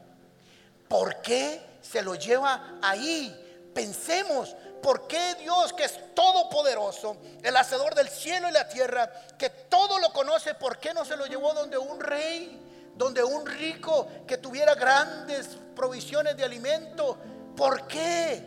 ¿Por 0.88 1.20
qué 1.22 1.60
se 1.82 2.02
lo 2.02 2.14
lleva 2.14 2.78
ahí? 2.82 3.70
Pensemos, 3.74 4.54
¿por 4.82 5.06
qué 5.06 5.34
Dios 5.36 5.72
que 5.72 5.84
es 5.84 6.14
todopoderoso, 6.14 7.16
el 7.42 7.56
hacedor 7.56 7.94
del 7.94 8.08
cielo 8.08 8.48
y 8.48 8.52
la 8.52 8.68
tierra, 8.68 9.10
que 9.38 9.50
todo 9.50 9.98
lo 9.98 10.12
conoce, 10.12 10.54
¿por 10.54 10.78
qué 10.78 10.94
no 10.94 11.04
se 11.04 11.16
lo 11.16 11.26
llevó 11.26 11.52
donde 11.54 11.78
un 11.78 12.00
rey, 12.00 12.71
donde 13.02 13.22
un 13.24 13.46
rico 13.46 14.08
que 14.26 14.38
tuviera 14.38 14.74
grandes 14.74 15.58
provisiones 15.74 16.36
de 16.36 16.44
alimento? 16.44 17.18
¿Por 17.56 17.86
qué? 17.86 18.42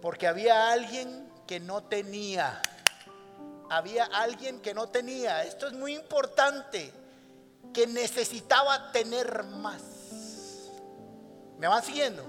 Porque 0.00 0.26
había 0.26 0.70
alguien 0.70 1.30
que 1.46 1.60
no 1.60 1.82
tenía 1.84 2.60
había 3.70 4.04
alguien 4.04 4.60
que 4.60 4.74
no 4.74 4.88
tenía. 4.88 5.44
Esto 5.44 5.66
es 5.66 5.72
muy 5.72 5.94
importante, 5.94 6.92
que 7.72 7.86
necesitaba 7.86 8.92
tener 8.92 9.44
más. 9.44 9.82
¿Me 11.58 11.66
van 11.66 11.82
siguiendo? 11.82 12.24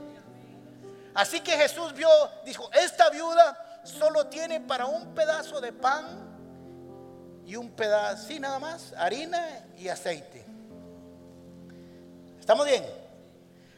Así 1.13 1.41
que 1.41 1.51
Jesús 1.51 1.93
vio, 1.93 2.09
dijo, 2.45 2.69
esta 2.73 3.09
viuda 3.09 3.81
solo 3.83 4.27
tiene 4.27 4.59
para 4.59 4.85
un 4.85 5.13
pedazo 5.13 5.59
de 5.61 5.73
pan 5.73 6.27
y 7.45 7.55
un 7.55 7.71
pedazo, 7.71 8.27
sí, 8.27 8.39
nada 8.39 8.59
más, 8.59 8.93
harina 8.93 9.65
y 9.77 9.87
aceite. 9.87 10.45
¿Estamos 12.49 12.65
bien? 12.65 12.83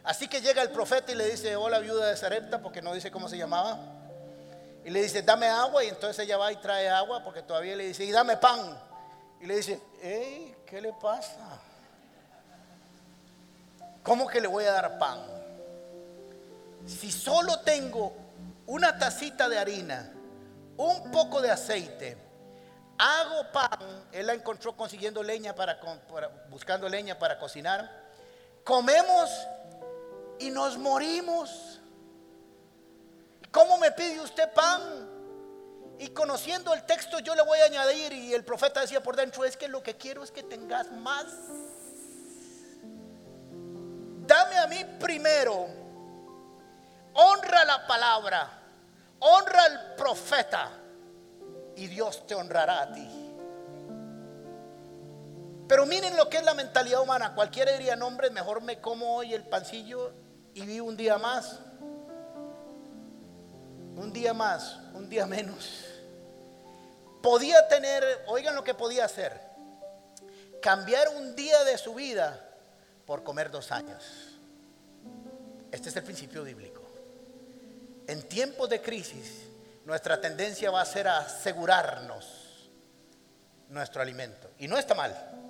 Así 0.06 0.30
que 0.30 0.40
llega 0.40 0.62
el 0.62 0.70
profeta 0.70 1.12
y 1.12 1.16
le 1.16 1.30
dice, 1.30 1.58
hola 1.58 1.80
viuda 1.80 2.08
de 2.08 2.16
Sarepta, 2.16 2.62
porque 2.62 2.82
no 2.82 2.94
dice 2.94 3.12
cómo 3.12 3.28
se 3.28 3.38
llamaba. 3.38 3.78
Y 4.86 4.90
le 4.92 5.02
dice, 5.02 5.24
dame 5.24 5.48
agua. 5.48 5.84
Y 5.84 5.90
entonces 5.90 6.20
ella 6.20 6.38
va 6.38 6.54
y 6.54 6.56
trae 6.56 6.88
agua 6.88 7.22
porque 7.22 7.42
todavía 7.42 7.76
le 7.76 7.88
dice, 7.88 8.06
y 8.06 8.12
dame 8.12 8.38
pan. 8.38 8.82
Y 9.42 9.46
le 9.46 9.58
dice, 9.58 9.82
hey, 10.02 10.56
¿qué 10.66 10.80
le 10.80 10.94
pasa? 10.94 11.60
¿Cómo 14.04 14.26
que 14.26 14.40
le 14.40 14.48
voy 14.48 14.64
a 14.64 14.72
dar 14.72 14.98
pan? 14.98 15.20
Si 16.88 17.12
solo 17.12 17.60
tengo 17.60 18.16
una 18.68 18.98
tacita 18.98 19.50
de 19.50 19.60
harina, 19.60 20.14
un 20.78 21.12
poco 21.12 21.42
de 21.42 21.52
aceite, 21.52 22.16
hago 22.98 23.52
pan, 23.52 24.06
él 24.14 24.28
la 24.28 24.34
encontró 24.34 24.78
consiguiendo 24.78 25.22
leña 25.24 25.54
para, 25.54 25.78
buscando 26.50 26.88
leña 26.88 27.20
para 27.20 27.38
cocinar, 27.38 28.01
comemos 28.64 29.30
y 30.40 30.50
nos 30.50 30.78
morimos. 30.78 31.80
¿Cómo 33.52 33.78
me 33.78 33.92
pide 33.92 34.22
usted 34.22 34.52
pan? 34.54 35.10
Y 36.00 36.10
conociendo 36.10 36.74
el 36.74 36.84
texto 36.86 37.20
yo 37.20 37.36
le 37.36 37.44
voy 37.44 37.60
a 37.60 37.66
añadir, 37.66 38.12
y 38.14 38.34
el 38.34 38.44
profeta 38.44 38.82
decía 38.82 39.04
por 39.04 39.16
dentro, 39.16 39.46
es 39.46 39.56
que 39.56 39.68
lo 39.68 39.84
que 39.84 39.98
quiero 39.98 40.24
es 40.24 40.32
que 40.32 40.42
tengas 40.42 40.92
más. 40.92 41.26
Dame 44.26 44.58
a 44.58 44.68
mí 44.68 44.84
primero, 45.00 45.68
honra 47.14 47.66
la 47.66 47.86
palabra, 47.86 48.50
honra 49.20 49.64
al 49.64 49.96
profeta, 49.96 50.72
y 51.76 51.88
Dios 51.88 52.26
te 52.26 52.34
honrará 52.34 52.82
a 52.82 52.94
ti. 52.94 53.31
Pero 55.72 55.86
miren 55.86 56.18
lo 56.18 56.28
que 56.28 56.36
es 56.36 56.44
la 56.44 56.54
mentalidad 56.54 57.02
humana. 57.02 57.34
Cualquiera 57.34 57.72
diría, 57.72 57.96
no 57.96 58.08
hombre, 58.08 58.30
mejor 58.30 58.60
me 58.62 58.82
como 58.82 59.16
hoy 59.16 59.34
el 59.34 59.44
pancillo 59.44 60.12
y 60.54 60.66
vivo 60.66 60.86
un 60.86 60.98
día 60.98 61.18
más 61.18 61.60
un 63.96 64.12
día 64.12 64.34
más, 64.34 64.78
un 64.94 65.08
día 65.10 65.26
menos. 65.26 65.86
Podía 67.22 67.68
tener, 67.68 68.04
oigan 68.28 68.56
lo 68.56 68.64
que 68.64 68.74
podía 68.74 69.06
hacer, 69.06 69.40
cambiar 70.62 71.08
un 71.10 71.36
día 71.36 71.64
de 71.64 71.78
su 71.78 71.94
vida 71.94 72.50
por 73.06 73.24
comer 73.24 73.52
dos 73.52 73.72
años. 73.72 74.04
Este 75.72 75.90
es 75.90 75.96
el 75.96 76.04
principio 76.04 76.44
bíblico. 76.44 76.82
En 78.08 78.28
tiempos 78.28 78.70
de 78.70 78.82
crisis, 78.82 79.44
nuestra 79.86 80.20
tendencia 80.20 80.72
va 80.72 80.82
a 80.82 80.86
ser 80.86 81.08
asegurarnos 81.08 82.72
nuestro 83.70 84.02
alimento. 84.02 84.50
Y 84.58 84.68
no 84.68 84.78
está 84.78 84.96
mal, 84.96 85.41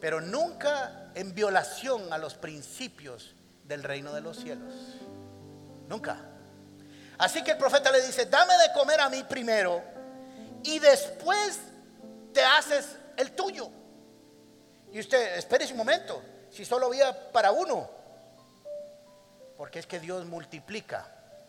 pero 0.00 0.20
nunca 0.20 1.10
en 1.14 1.34
violación 1.34 2.12
a 2.12 2.18
los 2.18 2.34
principios 2.34 3.34
del 3.64 3.82
reino 3.82 4.12
de 4.12 4.20
los 4.20 4.36
cielos. 4.38 4.72
Nunca. 5.88 6.18
Así 7.18 7.42
que 7.42 7.52
el 7.52 7.58
profeta 7.58 7.90
le 7.90 8.02
dice, 8.02 8.26
dame 8.26 8.54
de 8.58 8.72
comer 8.74 9.00
a 9.00 9.08
mí 9.08 9.24
primero 9.24 9.82
y 10.62 10.78
después 10.78 11.58
te 12.32 12.42
haces 12.42 12.96
el 13.16 13.32
tuyo. 13.32 13.70
Y 14.92 15.00
usted, 15.00 15.36
espere 15.36 15.66
un 15.70 15.76
momento, 15.76 16.22
si 16.50 16.64
solo 16.64 16.86
había 16.86 17.32
para 17.32 17.52
uno, 17.52 17.88
porque 19.56 19.78
es 19.78 19.86
que 19.86 20.00
Dios 20.00 20.24
multiplica. 20.26 21.08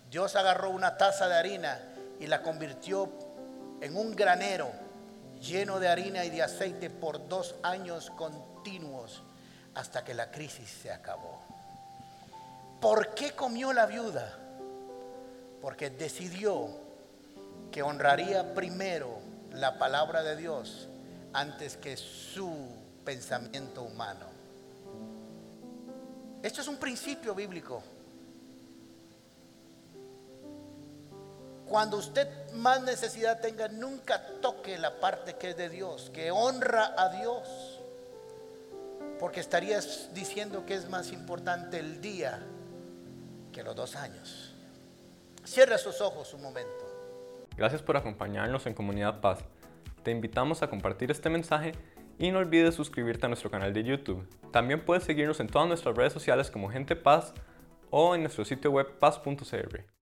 Dios 0.10 0.36
agarró 0.36 0.70
una 0.70 0.98
taza 0.98 1.28
de 1.28 1.36
harina 1.36 1.80
y 2.20 2.28
la 2.28 2.41
convirtió 2.41 3.12
en 3.82 3.98
un 3.98 4.16
granero 4.16 4.72
lleno 5.39 5.79
de 5.79 5.88
harina 5.88 6.25
y 6.25 6.29
de 6.29 6.43
aceite 6.43 6.89
por 6.89 7.27
dos 7.27 7.55
años 7.63 8.09
continuos 8.11 9.23
hasta 9.75 10.03
que 10.03 10.13
la 10.13 10.31
crisis 10.31 10.69
se 10.69 10.91
acabó. 10.91 11.39
¿Por 12.81 13.13
qué 13.13 13.31
comió 13.31 13.73
la 13.73 13.85
viuda? 13.85 14.43
porque 15.61 15.89
decidió 15.89 16.69
que 17.71 17.81
honraría 17.81 18.53
primero 18.53 19.19
la 19.51 19.77
palabra 19.77 20.23
de 20.23 20.35
Dios 20.35 20.88
antes 21.33 21.77
que 21.77 21.97
su 21.97 22.69
pensamiento 23.03 23.83
humano. 23.83 24.25
Esto 26.41 26.61
es 26.61 26.67
un 26.67 26.77
principio 26.77 27.33
bíblico. 27.33 27.83
Cuando 31.68 31.97
usted 31.97 32.28
más 32.53 32.82
necesidad 32.82 33.41
tenga, 33.41 33.68
nunca 33.68 34.26
toque 34.41 34.78
la 34.78 34.99
parte 34.99 35.36
que 35.36 35.49
es 35.49 35.57
de 35.57 35.70
Dios, 35.70 36.09
que 36.13 36.32
honra 36.32 36.93
a 36.97 37.09
Dios, 37.09 37.82
porque 39.20 39.41
estarías 39.41 40.09
diciendo 40.13 40.65
que 40.65 40.76
es 40.76 40.89
más 40.89 41.11
importante 41.11 41.80
el 41.80 41.99
día 41.99 42.39
que 43.51 43.63
los 43.63 43.76
dos 43.76 43.95
años. 43.95 44.53
Cierra 45.43 45.78
sus 45.78 45.99
ojos 46.01 46.34
un 46.34 46.41
momento. 46.41 46.86
Gracias 47.57 47.82
por 47.82 47.97
acompañarnos 47.97 48.65
en 48.65 48.74
Comunidad 48.74 49.20
Paz. 49.20 49.39
Te 50.03 50.11
invitamos 50.11 50.61
a 50.61 50.70
compartir 50.70 51.11
este 51.11 51.30
mensaje 51.30 51.74
y 52.18 52.32
no 52.32 52.39
olvides 52.39 52.76
suscribirte 52.76 53.26
a 53.26 53.30
nuestro 53.30 53.51
canal 53.51 53.74
de 53.74 53.84
YouTube. 53.84 54.28
También 54.51 54.86
puedes 54.86 55.03
seguirnos 55.03 55.39
en 55.39 55.47
todas 55.47 55.68
nuestras 55.68 55.95
redes 55.95 56.13
sociales 56.13 56.49
como 56.49 56.70
Gente 56.70 56.95
Paz 56.95 57.34
o 57.89 58.15
en 58.15 58.22
nuestro 58.22 58.45
sitio 58.45 58.72
web 58.72 58.99
paz.cr. 58.99 59.97